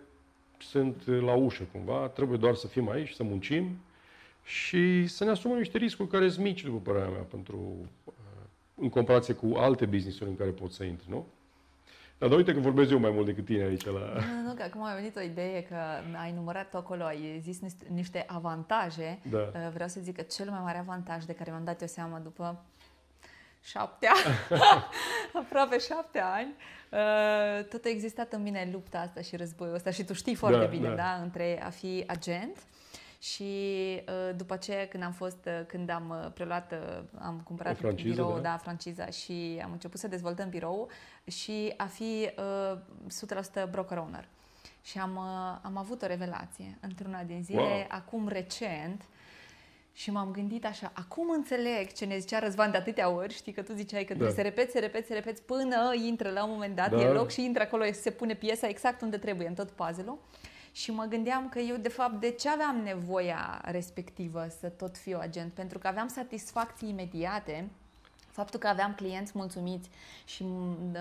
sunt 0.59 1.07
la 1.07 1.35
ușă 1.35 1.69
cumva. 1.73 2.09
Trebuie 2.09 2.39
doar 2.39 2.55
să 2.55 2.67
fim 2.67 2.89
aici, 2.89 3.13
să 3.13 3.23
muncim 3.23 3.79
și 4.45 5.07
să 5.07 5.25
ne 5.25 5.31
asumăm 5.31 5.59
niște 5.59 5.79
riscuri 5.79 6.09
care 6.09 6.29
sunt 6.29 6.45
mici, 6.45 6.65
după 6.65 6.79
părerea 6.79 7.09
mea, 7.09 7.23
pentru, 7.23 7.77
uh, 8.05 8.13
în 8.75 8.89
comparație 8.89 9.35
cu 9.35 9.55
alte 9.57 9.87
business-uri 9.87 10.31
în 10.31 10.37
care 10.37 10.51
poți 10.51 10.75
să 10.75 10.85
intri, 10.85 11.07
nu? 11.09 11.27
Dar 12.19 12.31
uite 12.31 12.55
că 12.55 12.61
vorbesc 12.61 12.91
eu 12.91 12.99
mai 12.99 13.11
mult 13.11 13.27
decât 13.27 13.45
tine 13.45 13.63
aici 13.63 13.85
la... 13.85 13.91
Nu, 13.91 14.49
nu, 14.49 14.55
că 14.55 14.63
acum 14.63 14.83
a 14.83 14.95
venit 14.95 15.17
o 15.17 15.21
idee 15.21 15.63
că 15.63 15.75
ai 16.23 16.33
numărat 16.33 16.75
acolo, 16.75 17.05
ai 17.05 17.39
zis 17.43 17.59
niște 17.89 18.25
avantaje. 18.27 19.19
Da. 19.31 19.39
Uh, 19.39 19.71
vreau 19.73 19.89
să 19.89 20.01
zic 20.01 20.17
că 20.17 20.23
cel 20.23 20.51
mai 20.51 20.61
mare 20.63 20.79
avantaj 20.79 21.25
de 21.25 21.33
care 21.33 21.51
mi-am 21.51 21.65
dat 21.65 21.81
eu 21.81 21.87
seama 21.87 22.19
după 22.19 22.65
șapte 23.63 24.07
ani, 24.07 24.61
aproape 25.45 25.79
șapte 25.79 26.19
ani, 26.19 26.55
uh, 26.91 27.65
tot 27.65 27.85
a 27.85 27.89
existat 27.89 28.33
în 28.33 28.43
mine 28.43 28.69
lupta 28.73 28.99
asta 28.99 29.21
și 29.21 29.37
războiul 29.37 29.75
ăsta 29.75 29.91
și 29.91 30.05
tu 30.05 30.13
știi 30.13 30.35
foarte 30.35 30.59
Da, 30.59 30.65
bine, 30.65 30.89
da. 30.89 30.95
da, 30.95 31.19
între 31.23 31.63
a 31.63 31.71
fi 31.71 32.05
agent 32.07 32.57
și 33.19 33.43
uh, 34.09 34.37
după 34.37 34.55
aceea 34.55 34.87
când 34.89 35.03
am 35.03 35.13
fost, 35.13 35.39
uh, 35.47 35.61
când 35.67 35.91
am 35.91 36.11
uh, 36.25 36.31
preluat, 36.35 36.73
uh, 36.73 37.03
am 37.19 37.41
cumpărat 37.45 37.73
O 37.73 37.77
franciză, 37.77 38.09
birou, 38.15 38.33
da. 38.35 38.41
da, 38.41 38.57
franciza 38.57 39.07
și 39.07 39.61
am 39.65 39.73
început 39.73 40.01
să 40.01 40.09
dezvoltăm 40.09 40.49
birou 40.49 40.89
și 41.27 41.75
a 41.77 41.85
fi 41.87 42.31
uh, 42.73 42.79
100% 43.67 43.71
broker 43.71 43.99
owner. 43.99 44.29
Și 44.83 44.99
am, 44.99 45.17
uh, 45.17 45.59
am 45.63 45.77
avut 45.77 46.03
o 46.03 46.07
revelație 46.07 46.79
într-una 46.81 47.23
din 47.23 47.43
zile, 47.43 47.61
Wow. 47.61 47.85
acum 47.89 48.29
recent, 48.29 49.03
și 49.93 50.11
m-am 50.11 50.31
gândit 50.31 50.65
așa, 50.65 50.91
acum 50.95 51.31
înțeleg 51.31 51.93
ce 51.93 52.05
ne 52.05 52.19
zicea 52.19 52.39
Răzvan 52.39 52.71
de 52.71 52.77
atâtea 52.77 53.09
ori, 53.11 53.35
știi 53.35 53.53
că 53.53 53.63
tu 53.63 53.73
ziceai 53.73 54.01
că 54.01 54.07
trebuie 54.07 54.29
Da. 54.29 54.35
să 54.35 54.43
repeți, 54.43 54.73
să 54.73 54.79
repeți, 54.79 55.07
să 55.07 55.13
repeți 55.15 55.43
până 55.43 55.93
intră 56.07 56.31
la 56.31 56.45
un 56.45 56.51
moment 56.51 56.77
dat, 56.77 56.91
Da. 56.91 57.01
e 57.01 57.09
loc 57.09 57.31
și 57.31 57.45
intră 57.45 57.63
acolo, 57.63 57.85
se 57.93 58.11
pune 58.11 58.35
piesa 58.35 58.69
exact 58.69 59.01
unde 59.03 59.17
trebuie 59.19 59.47
în 59.49 59.55
tot 59.55 59.71
puzzle-ul. 59.71 60.19
Și 60.77 60.91
mă 60.91 61.05
gândeam 61.05 61.49
că 61.49 61.59
eu, 61.59 61.77
de 61.77 61.89
fapt, 61.89 62.21
de 62.21 62.31
ce 62.31 62.49
aveam 62.49 62.77
nevoia 62.77 63.61
respectivă 63.65 64.47
să 64.61 64.69
tot 64.69 64.97
fiu 64.97 65.19
agent? 65.21 65.53
Pentru 65.53 65.79
că 65.79 65.87
aveam 65.87 66.09
satisfacții 66.09 66.89
imediate, 66.89 67.69
faptul 68.31 68.61
că 68.61 68.67
aveam 68.67 68.95
clienți 68.95 69.33
mulțumiți 69.35 69.91
și 70.25 70.43
uh, 70.43 70.99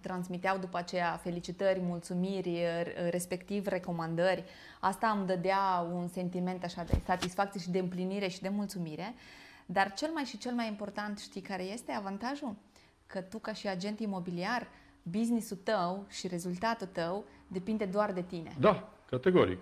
transmiteau 0.00 0.58
după 0.58 0.78
aceea 0.78 1.20
felicitări, 1.22 1.80
mulțumiri, 1.80 2.48
uh, 2.48 3.10
respectiv 3.10 3.66
recomandări, 3.66 4.44
asta 4.80 5.08
îmi 5.08 5.26
dădea 5.26 5.86
un 5.92 6.08
sentiment 6.08 6.64
așa 6.64 6.82
de 6.84 7.00
satisfacție 7.04 7.60
și 7.60 7.70
de 7.70 7.78
împlinire 7.78 8.28
și 8.28 8.40
de 8.40 8.48
mulțumire. 8.48 9.14
Dar 9.66 9.92
cel 9.92 10.10
mai 10.10 10.24
și 10.24 10.38
cel 10.38 10.52
mai 10.52 10.66
important, 10.66 11.18
știi 11.18 11.40
care 11.40 11.62
este 11.62 11.92
avantajul? 11.92 12.54
Că 13.06 13.20
tu 13.20 13.38
ca 13.38 13.52
și 13.52 13.68
agent 13.68 14.00
imobiliar, 14.00 14.68
businessul 15.02 15.58
tău 15.62 16.04
și 16.08 16.28
rezultatul 16.28 16.86
tău 16.86 17.24
depinde 17.48 17.84
doar 17.84 18.12
de 18.12 18.22
tine. 18.22 18.56
Da, 18.60 18.91
categoric. 19.12 19.58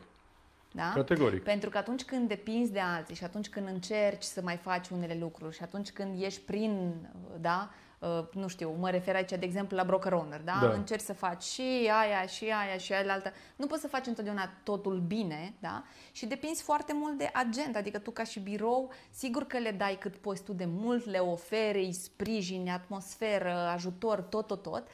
Da? 0.72 0.92
Categoric. 0.94 1.42
Pentru 1.42 1.70
că 1.70 1.78
atunci 1.78 2.04
când 2.04 2.28
depinzi 2.28 2.72
de 2.72 2.80
alții 2.80 3.14
și 3.14 3.24
atunci 3.24 3.48
când 3.48 3.68
încerci 3.68 4.22
să 4.22 4.40
mai 4.42 4.56
faci 4.56 4.88
unele 4.88 5.16
lucruri 5.20 5.56
și 5.56 5.62
atunci 5.62 5.90
când 5.90 6.22
ești 6.22 6.40
prin, 6.40 6.94
da, 7.40 7.70
uh, 7.98 8.28
nu 8.32 8.48
știu, 8.48 8.76
mă 8.78 8.90
refer 8.90 9.14
aici, 9.14 9.28
de 9.28 9.38
exemplu, 9.40 9.76
la 9.76 9.84
broker 9.84 10.12
owner, 10.12 10.40
da? 10.40 10.58
Da. 10.62 10.72
Încerci 10.72 11.02
să 11.02 11.12
faci 11.12 11.42
și 11.42 11.90
aia, 12.02 12.26
și 12.26 12.44
aia, 12.44 12.76
și 12.78 12.92
aia 12.92 13.12
altă. 13.12 13.32
Nu 13.56 13.66
poți 13.66 13.80
să 13.80 13.88
faci 13.88 14.06
întotdeauna 14.06 14.52
totul 14.62 14.98
bine, 15.06 15.54
da? 15.58 15.84
Și 16.12 16.26
depinzi 16.26 16.62
foarte 16.62 16.92
mult 16.94 17.18
de 17.18 17.30
agent, 17.32 17.76
adică 17.76 17.98
tu 17.98 18.10
ca 18.10 18.24
și 18.24 18.40
birou, 18.40 18.92
sigur 19.10 19.44
că 19.44 19.58
le 19.58 19.70
dai 19.70 19.96
cât 20.00 20.16
poți 20.16 20.42
tu 20.42 20.52
de 20.52 20.66
mult, 20.68 21.06
le 21.06 21.18
oferi, 21.18 21.78
îi 21.84 21.92
sprijini, 21.92 22.70
atmosferă, 22.70 23.54
ajutor, 23.74 24.20
tot, 24.20 24.46
tot, 24.46 24.62
tot, 24.62 24.88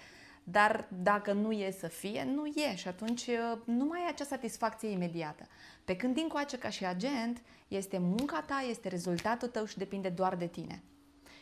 dar 0.49 0.89
dacă 1.03 1.33
nu 1.33 1.53
e 1.53 1.71
să 1.71 1.87
fie, 1.89 2.25
nu 2.35 2.47
e 2.47 2.77
și 2.77 2.89
atunci 2.89 3.27
uh, 3.27 3.59
nu 3.65 3.85
mai 3.85 4.01
ai 4.01 4.09
acea 4.09 4.25
satisfacție 4.25 4.89
imediată. 4.89 5.47
Pe 5.85 5.97
când 5.97 6.15
dincoace 6.15 6.59
ca 6.59 6.69
și 6.69 6.85
agent, 6.85 7.43
este 7.69 7.99
munca 7.99 8.41
ta, 8.41 8.65
este 8.69 8.89
rezultatul 8.89 9.49
tău 9.49 9.65
și 9.65 9.79
depinde 9.79 10.09
doar 10.09 10.37
de 10.37 10.47
tine. 10.47 10.83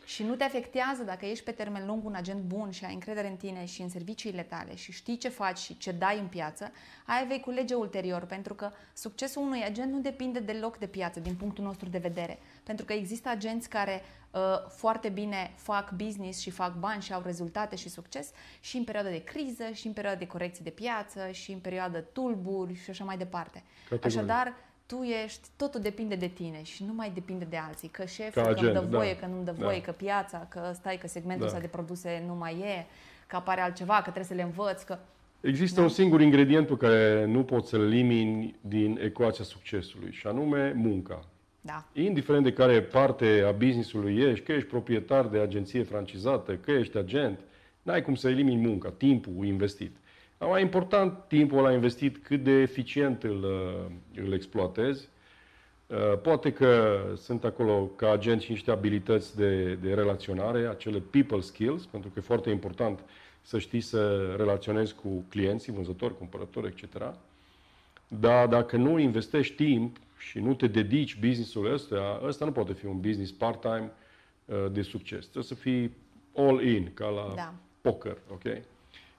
Și 0.05 0.23
nu 0.23 0.35
te 0.35 0.45
afectează 0.45 1.03
dacă 1.03 1.27
ești 1.27 1.45
pe 1.45 1.51
termen 1.51 1.87
lung 1.87 2.05
un 2.05 2.15
agent 2.15 2.41
bun 2.41 2.71
și 2.71 2.85
ai 2.85 2.93
încredere 2.93 3.29
în 3.29 3.37
tine 3.37 3.65
și 3.65 3.83
în 3.83 3.89
serviciile 3.89 4.43
tale 4.43 4.75
și 4.75 4.93
știi 4.93 5.17
ce 5.17 5.29
faci 5.29 5.59
și 5.59 5.77
ce 5.77 5.93
dai 5.93 6.19
în 6.19 6.27
piață, 6.27 6.71
aia 7.07 7.25
vei 7.29 7.41
culege 7.41 7.75
ulterior, 7.75 8.25
pentru 8.25 8.55
că 8.55 8.71
succesul 8.95 9.43
unui 9.43 9.65
agent 9.65 9.93
nu 9.93 10.01
depinde 10.01 10.39
deloc 10.39 10.79
de 10.79 10.87
piață, 10.87 11.21
din 11.21 11.35
punctul 11.35 11.65
nostru 11.65 11.89
de 11.89 11.99
vedere. 11.99 12.39
Pentru 12.63 12.85
că 12.85 12.93
există 12.93 13.29
agenți 13.29 13.69
care 13.69 14.03
uh, 14.31 14.41
foarte 14.69 15.09
bine 15.09 15.53
fac 15.57 15.93
business 15.93 16.41
și 16.41 16.51
fac 16.51 16.75
bani 16.79 17.03
și 17.03 17.13
au 17.13 17.23
rezultate 17.25 17.77
și 17.77 17.89
succes 17.89 18.31
și 18.61 18.77
în 18.77 18.85
perioada 18.85 19.11
de 19.11 19.25
criză, 19.25 19.65
și 19.73 19.87
în 19.87 19.93
perioada 19.93 20.19
de 20.19 20.27
corecție 20.27 20.65
de 20.65 20.71
piață, 20.71 21.31
și 21.31 21.53
în 21.53 21.59
perioada 21.59 22.01
tulburi 22.01 22.75
și 22.75 22.91
așa 22.91 23.05
mai 23.05 23.17
departe. 23.17 23.63
Categoric. 23.89 24.19
Așadar, 24.19 24.55
tu 24.87 25.03
ești, 25.25 25.49
totul 25.57 25.81
depinde 25.81 26.15
de 26.15 26.27
tine 26.27 26.63
și 26.63 26.85
nu 26.85 26.93
mai 26.95 27.11
depinde 27.15 27.45
de 27.51 27.57
alții. 27.57 27.89
Că 27.89 28.05
șeful, 28.05 28.43
Ca 28.43 28.49
că 28.49 28.55
îmi 28.61 28.61
dă 28.63 28.69
agent, 28.79 28.91
da. 28.91 28.97
voie, 28.99 29.17
că 29.17 29.27
nu-mi 29.27 29.45
dă 29.45 29.55
Da. 29.59 29.65
voie, 29.65 29.81
că 29.81 29.91
piața, 29.91 30.47
că 30.51 30.71
stai, 30.75 30.97
că 30.97 31.07
segmentul 31.09 31.47
Da. 31.47 31.53
ăsta 31.53 31.61
de 31.61 31.67
produse 31.71 32.23
nu 32.27 32.35
mai 32.35 32.59
e, 32.59 32.87
că 33.27 33.37
apare 33.37 33.61
altceva, 33.61 33.95
că 33.95 34.01
trebuie 34.03 34.25
să 34.25 34.35
le 34.35 34.43
învăț, 34.43 34.83
că... 34.83 34.99
Există 35.41 35.79
Da. 35.79 35.83
un 35.87 35.89
singur 35.93 36.21
ingredient 36.21 36.67
pe 36.67 36.77
care 36.77 37.25
nu 37.27 37.45
poți 37.45 37.69
să-l 37.69 37.81
elimini 37.93 38.57
din 38.61 38.99
ecuația 39.03 39.45
succesului, 39.45 40.13
și 40.13 40.27
anume 40.27 40.73
munca. 40.77 41.25
Da, 41.61 41.85
Indiferent 41.93 42.45
de 42.45 42.53
care 42.53 42.83
parte 42.83 43.45
a 43.47 43.51
business-ului 43.51 44.17
ești, 44.19 44.45
că 44.45 44.53
ești 44.53 44.69
proprietar 44.69 45.27
de 45.27 45.39
agenție 45.39 45.83
francizată, 45.83 46.55
că 46.55 46.71
ești 46.71 46.97
agent, 46.97 47.41
n-ai 47.83 48.03
cum 48.03 48.15
să 48.15 48.29
elimini 48.29 48.67
munca, 48.67 48.91
timpul 48.91 49.47
investit. 49.47 49.97
Dar 50.39 50.49
mai 50.49 50.63
important, 50.63 51.19
timpul 51.29 51.59
ăla 51.59 51.73
investit, 51.73 52.25
cât 52.25 52.43
de 52.43 52.51
eficient 52.51 53.23
îl, 53.23 53.45
uh, 53.45 54.23
îl 54.25 54.33
exploatezi. 54.33 55.09
Uh, 55.87 56.19
Poate 56.23 56.53
că 56.53 56.99
sunt 57.17 57.45
acolo 57.45 57.85
ca 57.97 58.11
agent 58.13 58.41
și 58.41 58.51
niște 58.51 58.71
abilități 58.71 59.37
de, 59.37 59.75
de 59.75 59.95
relaționare, 59.95 60.67
acele 60.67 60.99
people 60.99 61.41
skills, 61.41 61.87
pentru 61.87 62.11
că 62.11 62.19
e 62.19 62.23
foarte 62.23 62.51
important 62.51 63.01
să 63.43 63.59
știi 63.59 63.81
să 63.81 64.33
relaționezi 64.37 64.95
cu 64.95 65.25
clienții, 65.29 65.73
vânzători, 65.73 66.19
cumpărători, 66.19 66.67
etc. 66.67 67.15
Dar 68.09 68.47
dacă 68.47 68.77
nu 68.77 68.99
investești 68.99 69.55
timp 69.55 69.97
și 70.19 70.39
nu 70.39 70.55
te 70.55 70.67
dedici 70.67 71.19
business-ul 71.21 71.73
ăsta, 71.73 72.21
ăsta 72.25 72.45
nu 72.45 72.53
poate 72.53 72.73
fi 72.73 72.87
un 72.87 73.01
business 73.01 73.33
part-time 73.33 73.93
uh, 74.45 74.67
de 74.73 74.83
succes. 74.83 75.21
Trebuie 75.21 75.45
să 75.45 75.55
fii 75.55 75.97
all 76.37 76.63
in, 76.67 76.91
ca 76.95 77.09
la 77.09 77.33
Da. 77.37 77.55
poker, 77.81 78.17
ok? 78.31 78.43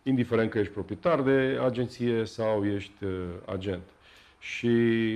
Indiferent 0.08 0.50
că 0.50 0.60
ești 0.60 0.74
proprietar 0.74 1.22
de 1.22 1.60
agenție 1.64 2.26
sau 2.26 2.66
ești 2.66 3.04
uh, 3.04 3.12
agent. 3.46 3.82
Și 4.40 4.68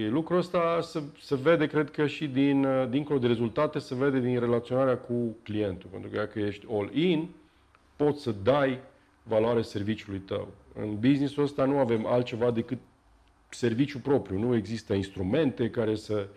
lucrul 0.10 0.38
ăsta 0.38 0.80
se, 0.82 1.02
se 1.22 1.36
vede, 1.36 1.68
cred 1.68 1.92
că 1.92 2.08
și 2.08 2.28
din, 2.28 2.66
uh, 2.66 2.90
dincolo 2.90 3.20
de 3.20 3.28
rezultate, 3.28 3.80
se 3.80 3.96
vede 3.96 4.20
din 4.20 4.40
relaționarea 4.40 4.98
cu 4.98 5.36
clientul. 5.44 5.90
Pentru 5.92 6.10
că 6.10 6.18
dacă 6.18 6.40
ești 6.40 6.66
all 6.70 6.90
in, 6.94 7.30
poți 7.96 8.22
să 8.22 8.36
dai 8.44 8.80
valoare 9.24 9.62
serviciului 9.62 10.20
tău. 10.20 10.48
În 10.76 11.00
businessul 11.00 11.44
ăsta 11.44 11.66
nu 11.66 11.78
avem 11.78 12.06
altceva 12.06 12.52
decât 12.52 12.78
serviciu 13.50 14.00
propriu. 14.00 14.40
Nu 14.40 14.56
există 14.56 14.94
instrumente 14.94 15.70
care 15.70 15.96
să 15.96 16.28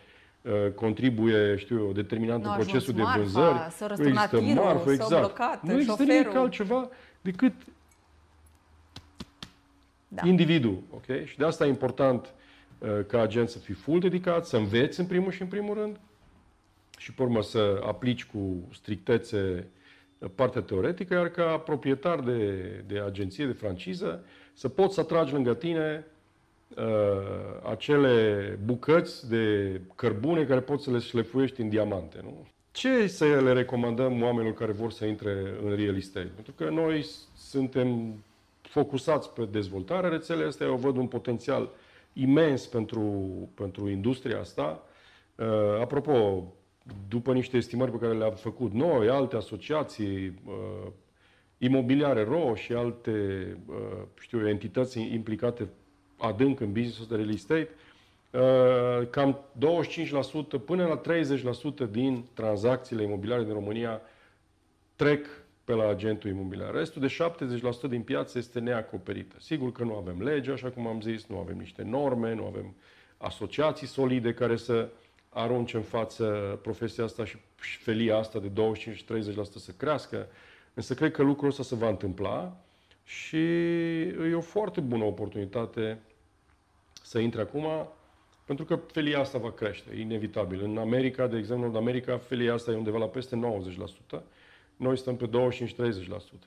uh, 0.42 0.70
contribuie, 0.74 1.56
știu 1.56 1.78
eu, 1.78 1.92
determinant 1.92 2.42
Nu 2.42 2.48
în 2.48 2.54
a 2.54 2.56
ajuns 2.56 2.70
procesul 2.70 2.94
de 2.94 3.02
marfa, 3.02 3.18
vânzări. 3.18 3.58
s-a 3.70 3.70
nu 3.80 3.86
răsturnat 3.86 4.32
există 4.32 4.36
tirul, 4.36 4.64
marfă, 4.64 4.84
s-a 4.84 4.92
exact. 4.92 5.20
blocat 5.20 5.62
nu 5.62 5.72
există 5.72 5.90
șoferul. 5.90 6.14
nimic 6.14 6.36
altceva 6.36 6.88
decât 7.20 7.52
da. 10.14 10.26
individul. 10.26 10.82
ok? 10.90 11.24
Și 11.24 11.36
de 11.36 11.44
asta 11.44 11.66
e 11.66 11.68
important 11.68 12.34
uh, 12.78 12.88
ca 13.06 13.20
agent 13.20 13.48
să 13.48 13.58
fii 13.58 13.74
full 13.74 14.00
dedicat, 14.00 14.46
să 14.46 14.56
înveți 14.56 15.00
în 15.00 15.06
primul 15.06 15.30
și 15.30 15.42
în 15.42 15.48
primul 15.48 15.74
rând 15.74 16.00
și 16.98 17.14
pe 17.14 17.22
urmă 17.22 17.42
să 17.42 17.80
aplici 17.84 18.24
cu 18.24 18.68
strictețe 18.72 19.66
partea 20.34 20.60
teoretică, 20.60 21.14
iar 21.14 21.28
ca 21.28 21.58
proprietar 21.58 22.20
de, 22.20 22.62
de 22.86 23.02
agenție, 23.06 23.46
de 23.46 23.52
franciză, 23.52 24.24
să 24.52 24.68
poți 24.68 24.94
să 24.94 25.00
atragi 25.00 25.32
lângă 25.32 25.54
tine 25.54 26.06
uh, 26.76 27.70
acele 27.70 28.58
bucăți 28.64 29.28
de 29.28 29.80
cărbune 29.94 30.44
care 30.44 30.60
poți 30.60 30.84
să 30.84 30.90
le 30.90 30.98
șlefuiești 30.98 31.60
în 31.60 31.68
diamante. 31.68 32.18
Nu? 32.22 32.46
Ce 32.70 33.06
să 33.06 33.24
le 33.24 33.52
recomandăm 33.52 34.22
oamenilor 34.22 34.54
care 34.54 34.72
vor 34.72 34.92
să 34.92 35.04
intre 35.04 35.54
în 35.64 35.74
real 35.76 35.96
estate? 35.96 36.30
Pentru 36.34 36.52
că 36.52 36.70
noi 36.70 37.06
suntem 37.36 38.14
focusați 38.72 39.32
pe 39.32 39.44
dezvoltarea 39.44 40.08
rețelei 40.10 40.46
astea, 40.46 40.66
eu 40.66 40.76
văd 40.76 40.96
un 40.96 41.06
potențial 41.06 41.70
imens 42.12 42.66
pentru, 42.66 43.00
pentru 43.54 43.88
industria 43.88 44.38
asta. 44.38 44.82
Uh, 45.34 45.80
apropo, 45.80 46.44
după 47.08 47.32
niște 47.32 47.56
estimări 47.56 47.90
pe 47.90 47.96
care 47.98 48.12
le-am 48.12 48.34
făcut 48.34 48.72
noi, 48.72 49.08
alte 49.08 49.36
asociații, 49.36 50.26
uh, 50.26 50.90
imobiliare 51.58 52.24
RO 52.24 52.54
și 52.54 52.72
alte, 52.72 53.10
uh, 53.66 54.02
știu 54.20 54.48
entități 54.48 55.00
implicate 55.00 55.68
adânc 56.16 56.60
în 56.60 56.72
business 56.72 57.06
de 57.06 57.16
real 57.16 57.30
estate, 57.30 57.68
uh, 58.30 59.08
cam 59.10 59.38
25% 59.52 60.58
până 60.64 60.86
la 60.86 60.96
30% 60.96 61.84
din 61.90 62.24
tranzacțiile 62.34 63.02
imobiliare 63.02 63.44
din 63.44 63.52
România 63.52 64.00
trec 64.96 65.26
pe 65.64 65.72
la 65.72 65.88
agentul 65.88 66.30
imobiliar. 66.30 66.74
Restul 66.74 67.02
de 67.02 67.16
70% 67.86 67.88
din 67.88 68.02
piață 68.02 68.38
este 68.38 68.60
neacoperită. 68.60 69.36
Sigur 69.38 69.72
că 69.72 69.84
nu 69.84 69.94
avem 69.94 70.22
lege, 70.22 70.50
așa 70.50 70.70
cum 70.70 70.86
am 70.86 71.00
zis, 71.00 71.26
nu 71.26 71.38
avem 71.38 71.58
niște 71.58 71.82
norme, 71.82 72.34
nu 72.34 72.46
avem 72.46 72.74
asociații 73.16 73.86
solide 73.86 74.34
care 74.34 74.56
să 74.56 74.88
arunce 75.28 75.76
în 75.76 75.82
față 75.82 76.58
profesia 76.62 77.04
asta 77.04 77.24
și 77.24 77.36
felia 77.78 78.16
asta 78.16 78.38
de 78.38 78.48
25-30% 78.48 78.52
să 79.56 79.72
crească. 79.76 80.26
Însă 80.74 80.94
cred 80.94 81.10
că 81.10 81.22
lucrul 81.22 81.48
ăsta 81.48 81.62
se 81.62 81.74
va 81.74 81.88
întâmpla 81.88 82.56
și 83.04 83.36
e 84.06 84.34
o 84.34 84.40
foarte 84.40 84.80
bună 84.80 85.04
oportunitate 85.04 85.98
să 87.02 87.18
intre 87.18 87.40
acum, 87.40 87.88
pentru 88.44 88.64
că 88.64 88.76
felia 88.76 89.20
asta 89.20 89.38
va 89.38 89.52
crește, 89.52 89.96
inevitabil. 89.96 90.62
În 90.62 90.78
America, 90.78 91.26
de 91.26 91.36
exemplu, 91.36 91.68
în 91.68 91.76
America, 91.76 92.18
felia 92.18 92.52
asta 92.52 92.70
e 92.70 92.76
undeva 92.76 92.98
la 92.98 93.06
peste 93.06 93.40
90%. 94.16 94.22
Noi 94.82 94.98
stăm 94.98 95.16
pe 95.16 95.28
25-30%, 95.28 95.30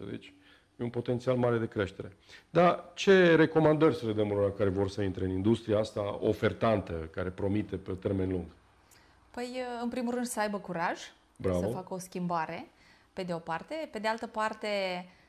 deci 0.09 0.33
e 0.75 0.83
un 0.83 0.89
potențial 0.89 1.35
mare 1.35 1.57
de 1.57 1.67
creștere. 1.67 2.17
Dar 2.49 2.91
ce 2.93 3.35
recomandări 3.35 3.95
să 3.95 4.05
le 4.05 4.13
dăm 4.13 4.29
unora 4.29 4.51
care 4.51 4.69
vor 4.69 4.89
să 4.89 5.01
intre 5.01 5.25
în 5.25 5.31
industria 5.31 5.79
asta 5.79 6.17
ofertantă, 6.21 6.93
care 6.93 7.29
promite 7.29 7.75
pe 7.75 7.91
termen 7.91 8.29
lung? 8.29 8.45
Păi, 9.31 9.61
în 9.81 9.89
primul 9.89 10.13
rând, 10.13 10.25
să 10.25 10.39
aibă 10.39 10.57
curaj 10.57 10.99
Bravo. 11.37 11.59
să 11.59 11.67
facă 11.67 11.93
o 11.93 11.97
schimbare, 11.97 12.67
pe 13.13 13.23
de 13.23 13.33
o 13.33 13.37
parte. 13.37 13.89
Pe 13.91 13.99
de 13.99 14.07
altă 14.07 14.27
parte, 14.27 14.67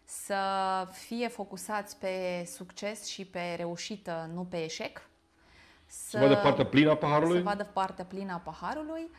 să 0.05 0.37
fie 0.91 1.29
focusați 1.29 1.99
pe 1.99 2.45
succes 2.47 3.07
și 3.07 3.25
pe 3.25 3.55
reușită, 3.57 4.31
nu 4.35 4.45
pe 4.45 4.65
eșec. 4.65 5.09
Să, 5.87 6.09
să 6.09 6.19
vadă 6.19 6.35
partea 6.35 6.67
plină 6.67 6.91
a 6.91 6.97
paharului? 6.97 7.37
Să 7.37 7.43
vadă 7.43 7.71
partea 7.73 8.05
plină 8.05 8.33
a 8.33 8.37
paharului. 8.37 9.11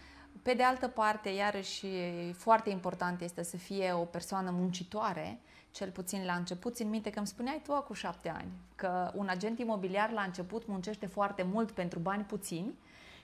Pe 0.41 0.53
de 0.53 0.63
altă 0.63 0.88
parte, 0.88 1.29
iarăși, 1.29 1.85
foarte 2.33 2.69
important 2.69 3.21
este 3.21 3.43
să 3.43 3.57
fie 3.57 3.91
o 3.93 4.03
persoană 4.03 4.51
muncitoare, 4.51 5.39
cel 5.71 5.89
puțin 5.89 6.25
la 6.25 6.33
început. 6.33 6.75
Țin 6.75 6.89
minte 6.89 7.09
că 7.09 7.17
îmi 7.17 7.27
spuneai 7.27 7.61
tu 7.63 7.73
acum 7.73 7.95
șapte 7.95 8.29
ani 8.29 8.51
că 8.75 9.11
un 9.15 9.27
agent 9.27 9.59
imobiliar 9.59 10.11
la 10.11 10.21
început 10.21 10.67
muncește 10.67 11.05
foarte 11.05 11.43
mult 11.51 11.71
pentru 11.71 11.99
bani 11.99 12.23
puțini 12.23 12.73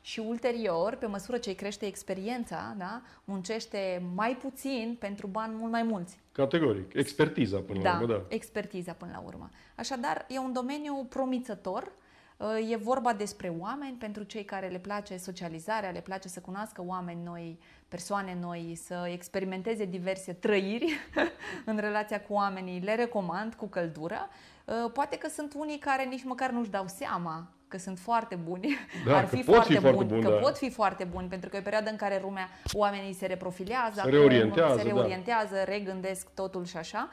și 0.01 0.20
ulterior, 0.20 0.95
pe 0.95 1.05
măsură 1.05 1.38
ce 1.38 1.49
îi 1.49 1.55
crește 1.55 1.86
experiența, 1.86 2.76
da, 2.78 3.01
muncește 3.24 4.03
mai 4.16 4.36
puțin 4.36 4.97
pentru 4.99 5.28
bani 5.28 5.53
mult 5.55 5.72
mai 5.72 5.84
mulți. 5.84 6.20
Categoric. 6.32 6.93
Expertiza 6.93 7.57
până 7.57 7.82
da, 7.82 7.91
la 7.91 8.01
urmă, 8.01 8.14
da. 8.14 8.36
expertiza 8.36 8.91
până 8.91 9.11
la 9.14 9.24
urmă. 9.26 9.49
Așadar, 9.76 10.26
e 10.30 10.39
un 10.39 10.53
domeniu 10.53 11.05
promițător, 11.09 11.82
uh, 11.84 12.03
E 12.70 12.76
vorba 12.76 13.14
despre 13.14 13.54
oameni, 13.60 13.96
pentru 14.00 14.24
cei 14.24 14.44
care 14.44 14.68
le 14.68 14.78
place 14.78 15.18
socializarea, 15.18 15.90
le 15.90 16.00
place 16.00 16.28
să 16.28 16.40
cunoască 16.40 16.84
oameni 16.88 17.24
noi, 17.24 17.60
persoane 17.88 18.38
noi, 18.42 18.80
să 18.86 19.10
experimenteze 19.12 19.86
diverse 19.86 20.34
trăiri 20.34 21.00
în 21.66 21.78
relația 21.78 22.22
cu 22.22 22.34
oamenii, 22.34 22.80
le 22.80 22.96
recomand 22.96 23.54
cu 23.54 23.66
căldură. 23.66 24.30
Uh, 24.66 24.92
poate 24.94 25.18
că 25.18 25.30
sunt 25.30 25.54
unii 25.58 25.78
care 25.78 26.04
nici 26.04 26.24
măcar 26.24 26.50
nu-și 26.50 26.70
dau 26.70 26.86
seama 26.88 27.48
că 27.68 27.80
sunt 27.80 28.00
foarte 28.00 28.36
buni, 28.36 28.78
da, 29.06 29.18
ar 29.18 29.26
fi, 29.26 29.44
că 29.44 29.52
foarte, 29.52 29.74
fi 29.74 29.80
foarte 29.80 30.04
buni, 30.04 30.08
bun, 30.08 30.22
că 30.22 30.30
da. 30.30 30.36
pot 30.36 30.58
fi 30.58 30.70
foarte 30.70 31.04
buni, 31.04 31.28
pentru 31.28 31.50
că 31.50 31.56
e 31.56 31.60
o 31.60 31.64
perioadă 31.64 31.90
în 31.90 31.96
care 31.96 32.20
lumea, 32.24 32.50
oamenii 32.74 33.14
se 33.14 33.26
reprofilează, 33.26 34.02
se 34.04 34.10
reorientează, 34.10 34.78
se 34.78 34.84
reorientează 34.84 35.56
da. 35.56 35.64
regândesc 35.64 36.28
totul 36.34 36.66
și 36.66 36.78
așa. 36.78 37.10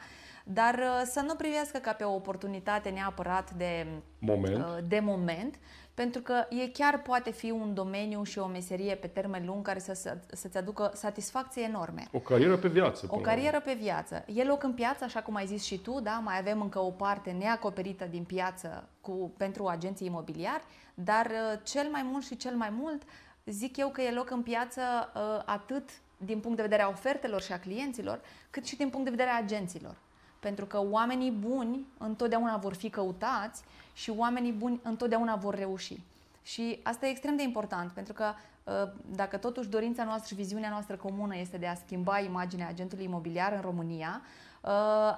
Dar 0.53 0.73
uh, 0.73 1.01
să 1.05 1.21
nu 1.27 1.35
privească 1.35 1.77
ca 1.77 1.93
pe 1.93 2.03
o 2.03 2.13
oportunitate 2.13 2.89
neapărat 2.89 3.51
de 3.51 3.87
moment, 4.19 4.57
uh, 4.57 4.77
de 4.87 4.99
moment 4.99 5.55
pentru 5.93 6.21
că 6.21 6.45
e 6.49 6.67
chiar 6.67 7.01
poate 7.01 7.31
fi 7.31 7.51
un 7.51 7.73
domeniu 7.73 8.23
și 8.23 8.39
o 8.39 8.45
meserie 8.45 8.95
pe 8.95 9.07
termen 9.07 9.45
lung 9.45 9.65
care 9.65 9.79
să, 9.79 9.93
să, 9.93 10.17
să-ți 10.31 10.57
aducă 10.57 10.91
satisfacție 10.93 11.61
enorme. 11.61 12.07
O 12.11 12.19
carieră 12.19 12.57
pe 12.57 12.67
viață. 12.67 13.05
O 13.09 13.17
carieră 13.17 13.59
pe 13.59 13.73
viață. 13.73 14.25
E 14.33 14.43
loc 14.43 14.63
în 14.63 14.73
piață, 14.73 15.03
așa 15.03 15.21
cum 15.21 15.35
ai 15.35 15.45
zis 15.45 15.63
și 15.63 15.77
tu, 15.77 15.99
da? 15.99 16.21
mai 16.23 16.37
avem 16.39 16.61
încă 16.61 16.79
o 16.79 16.89
parte 16.89 17.31
neacoperită 17.31 18.05
din 18.09 18.23
piață 18.23 18.89
cu, 19.01 19.33
pentru 19.37 19.67
agenții 19.67 20.07
imobiliari, 20.07 20.63
dar 20.93 21.25
uh, 21.25 21.59
cel 21.63 21.87
mai 21.91 22.01
mult 22.11 22.25
și 22.25 22.37
cel 22.37 22.55
mai 22.55 22.69
mult 22.69 23.01
zic 23.45 23.77
eu 23.77 23.89
că 23.89 24.01
e 24.01 24.11
loc 24.11 24.29
în 24.29 24.41
piață 24.41 24.81
uh, 24.81 25.41
atât 25.45 25.89
din 26.17 26.39
punct 26.39 26.57
de 26.57 26.63
vedere 26.63 26.81
a 26.81 26.87
ofertelor 26.87 27.41
și 27.41 27.51
a 27.51 27.59
clienților, 27.59 28.21
cât 28.49 28.65
și 28.65 28.75
din 28.75 28.89
punct 28.89 29.05
de 29.05 29.11
vedere 29.11 29.29
a 29.29 29.37
agenților. 29.37 29.95
Pentru 30.41 30.65
că 30.65 30.81
oamenii 30.89 31.31
buni 31.31 31.85
întotdeauna 31.97 32.57
vor 32.57 32.73
fi 32.73 32.89
căutați 32.89 33.63
și 33.93 34.09
oamenii 34.09 34.51
buni 34.51 34.79
întotdeauna 34.83 35.35
vor 35.35 35.55
reuși. 35.55 35.99
Și 36.43 36.79
asta 36.83 37.05
e 37.05 37.09
extrem 37.09 37.35
de 37.35 37.43
important, 37.43 37.91
pentru 37.91 38.13
că 38.13 38.33
ă, 38.67 38.93
dacă 39.15 39.37
totuși 39.37 39.69
dorința 39.69 40.03
noastră 40.03 40.27
și 40.27 40.41
viziunea 40.41 40.69
noastră 40.69 40.95
comună 40.95 41.37
este 41.37 41.57
de 41.57 41.67
a 41.67 41.75
schimba 41.75 42.19
imaginea 42.19 42.67
agentului 42.67 43.03
imobiliar 43.05 43.53
în 43.53 43.61
România, 43.61 44.21
ă, 44.63 44.69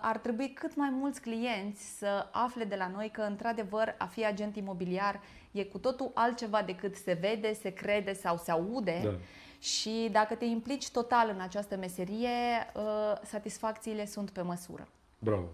ar 0.01 0.17
trebui 0.17 0.53
cât 0.53 0.76
mai 0.76 0.89
mulți 0.89 1.21
clienți 1.21 1.97
să 1.97 2.28
afle 2.32 2.63
de 2.63 2.76
la 2.76 2.88
noi 2.88 3.09
că, 3.09 3.21
într-adevăr, 3.21 3.95
a 3.97 4.05
fi 4.05 4.26
agent 4.26 4.55
imobiliar 4.55 5.19
e 5.51 5.63
cu 5.63 5.78
totul 5.78 6.11
altceva 6.13 6.61
decât 6.61 6.95
se 6.95 7.13
vede, 7.13 7.53
se 7.53 7.69
crede 7.69 8.13
sau 8.13 8.38
se 8.38 8.51
aude. 8.51 9.01
Da. 9.03 9.09
Și 9.59 10.09
dacă 10.11 10.36
te 10.36 10.45
implici 10.45 10.89
total 10.89 11.30
în 11.34 11.41
această 11.41 11.76
meserie, 11.76 12.30
ă, 12.76 13.19
satisfacțiile 13.26 14.05
sunt 14.05 14.30
pe 14.30 14.41
măsură. 14.41 14.88
Bravo! 15.24 15.49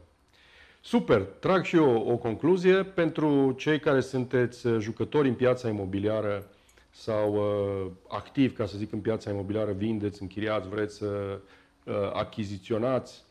Super! 0.81 1.21
Trag 1.21 1.63
și 1.63 1.75
eu 1.75 2.07
o 2.07 2.17
concluzie 2.17 2.83
pentru 2.83 3.51
cei 3.57 3.79
care 3.79 3.99
sunteți 3.99 4.67
uh, 4.67 4.79
jucători 4.79 5.27
în 5.27 5.33
piața 5.33 5.69
imobiliară 5.69 6.45
sau 6.89 7.33
uh, 7.33 7.91
activi, 8.07 8.53
ca 8.53 8.65
să 8.65 8.77
zic, 8.77 8.91
în 8.91 8.99
piața 8.99 9.29
imobiliară, 9.29 9.71
vindeți, 9.71 10.21
închiriați, 10.21 10.69
vreți 10.69 10.95
să 10.95 11.39
uh, 11.83 11.93
achiziționați. 12.13 13.23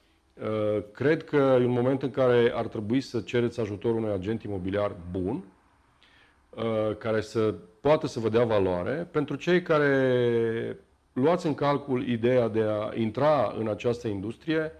Uh, 0.42 0.82
cred 0.92 1.24
că 1.24 1.36
e 1.60 1.64
un 1.64 1.70
moment 1.70 2.02
în 2.02 2.10
care 2.10 2.52
ar 2.54 2.66
trebui 2.66 3.00
să 3.00 3.20
cereți 3.20 3.60
ajutorul 3.60 3.96
unui 3.96 4.12
agent 4.12 4.42
imobiliar 4.42 4.96
bun, 5.10 5.44
uh, 6.50 6.96
care 6.98 7.20
să 7.20 7.54
poată 7.80 8.06
să 8.06 8.20
vă 8.20 8.28
dea 8.28 8.44
valoare. 8.44 9.08
Pentru 9.10 9.36
cei 9.36 9.62
care 9.62 10.78
luați 11.12 11.46
în 11.46 11.54
calcul 11.54 12.08
ideea 12.08 12.48
de 12.48 12.62
a 12.62 12.90
intra 12.94 13.54
în 13.58 13.68
această 13.68 14.08
industrie, 14.08 14.72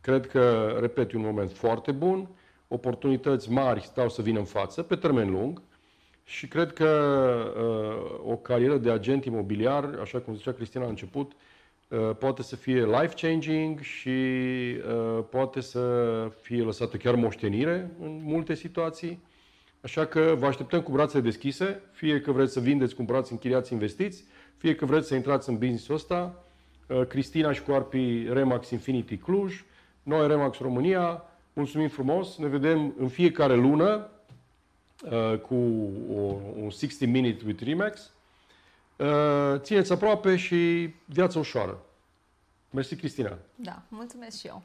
Cred 0.00 0.26
că, 0.26 0.76
repet, 0.80 1.12
e 1.12 1.16
un 1.16 1.22
moment 1.22 1.52
foarte 1.52 1.92
bun, 1.92 2.28
oportunități 2.68 3.50
mari 3.50 3.82
stau 3.82 4.08
să 4.08 4.22
vină 4.22 4.38
în 4.38 4.44
față, 4.44 4.82
pe 4.82 4.96
termen 4.96 5.30
lung, 5.30 5.62
și 6.24 6.48
cred 6.48 6.72
că 6.72 6.90
uh, 7.56 8.32
o 8.32 8.36
carieră 8.36 8.76
de 8.76 8.90
agent 8.90 9.24
imobiliar, 9.24 9.98
așa 10.00 10.18
cum 10.18 10.34
zicea 10.34 10.52
Cristina 10.52 10.82
la 10.82 10.88
început, 10.88 11.32
uh, 11.88 12.10
poate 12.18 12.42
să 12.42 12.56
fie 12.56 12.84
life-changing 12.84 13.80
și 13.80 14.08
uh, 14.08 15.24
poate 15.30 15.60
să 15.60 15.82
fie 16.40 16.62
lăsată 16.62 16.96
chiar 16.96 17.14
moștenire 17.14 17.90
în 18.00 18.20
multe 18.22 18.54
situații. 18.54 19.22
Așa 19.80 20.06
că 20.06 20.34
vă 20.38 20.46
așteptăm 20.46 20.82
cu 20.82 20.90
brațele 20.90 21.22
deschise, 21.22 21.80
fie 21.92 22.20
că 22.20 22.32
vreți 22.32 22.52
să 22.52 22.60
vindeți, 22.60 22.94
cumpărați, 22.94 23.32
închiriați, 23.32 23.72
investiți, 23.72 24.24
fie 24.56 24.74
că 24.74 24.84
vreți 24.84 25.08
să 25.08 25.14
intrați 25.14 25.48
în 25.48 25.58
business-ul 25.58 25.94
ăsta. 25.94 26.44
Uh, 26.86 27.06
Cristina 27.06 27.52
și 27.52 27.62
cu 27.62 27.72
Arpi 27.72 28.26
Remax 28.32 28.70
Infinity 28.70 29.16
Cluj, 29.16 29.64
noi, 30.08 30.26
Remax 30.26 30.58
România, 30.58 31.24
mulțumim 31.52 31.88
frumos, 31.88 32.36
ne 32.36 32.46
vedem 32.46 32.94
în 32.98 33.08
fiecare 33.08 33.54
lună 33.54 34.08
uh, 35.04 35.38
cu 35.38 35.54
o, 36.14 36.20
un 36.62 36.68
60 36.70 37.08
Minute 37.08 37.42
with 37.46 37.62
Remax. 37.62 38.10
Uh, 38.96 39.60
țineți 39.60 39.92
aproape 39.92 40.36
și 40.36 40.90
viața 41.04 41.38
ușoară. 41.38 41.78
Mersi, 42.70 42.96
Cristina. 42.96 43.38
Da, 43.54 43.82
mulțumesc 43.88 44.38
și 44.38 44.46
eu. 44.46 44.62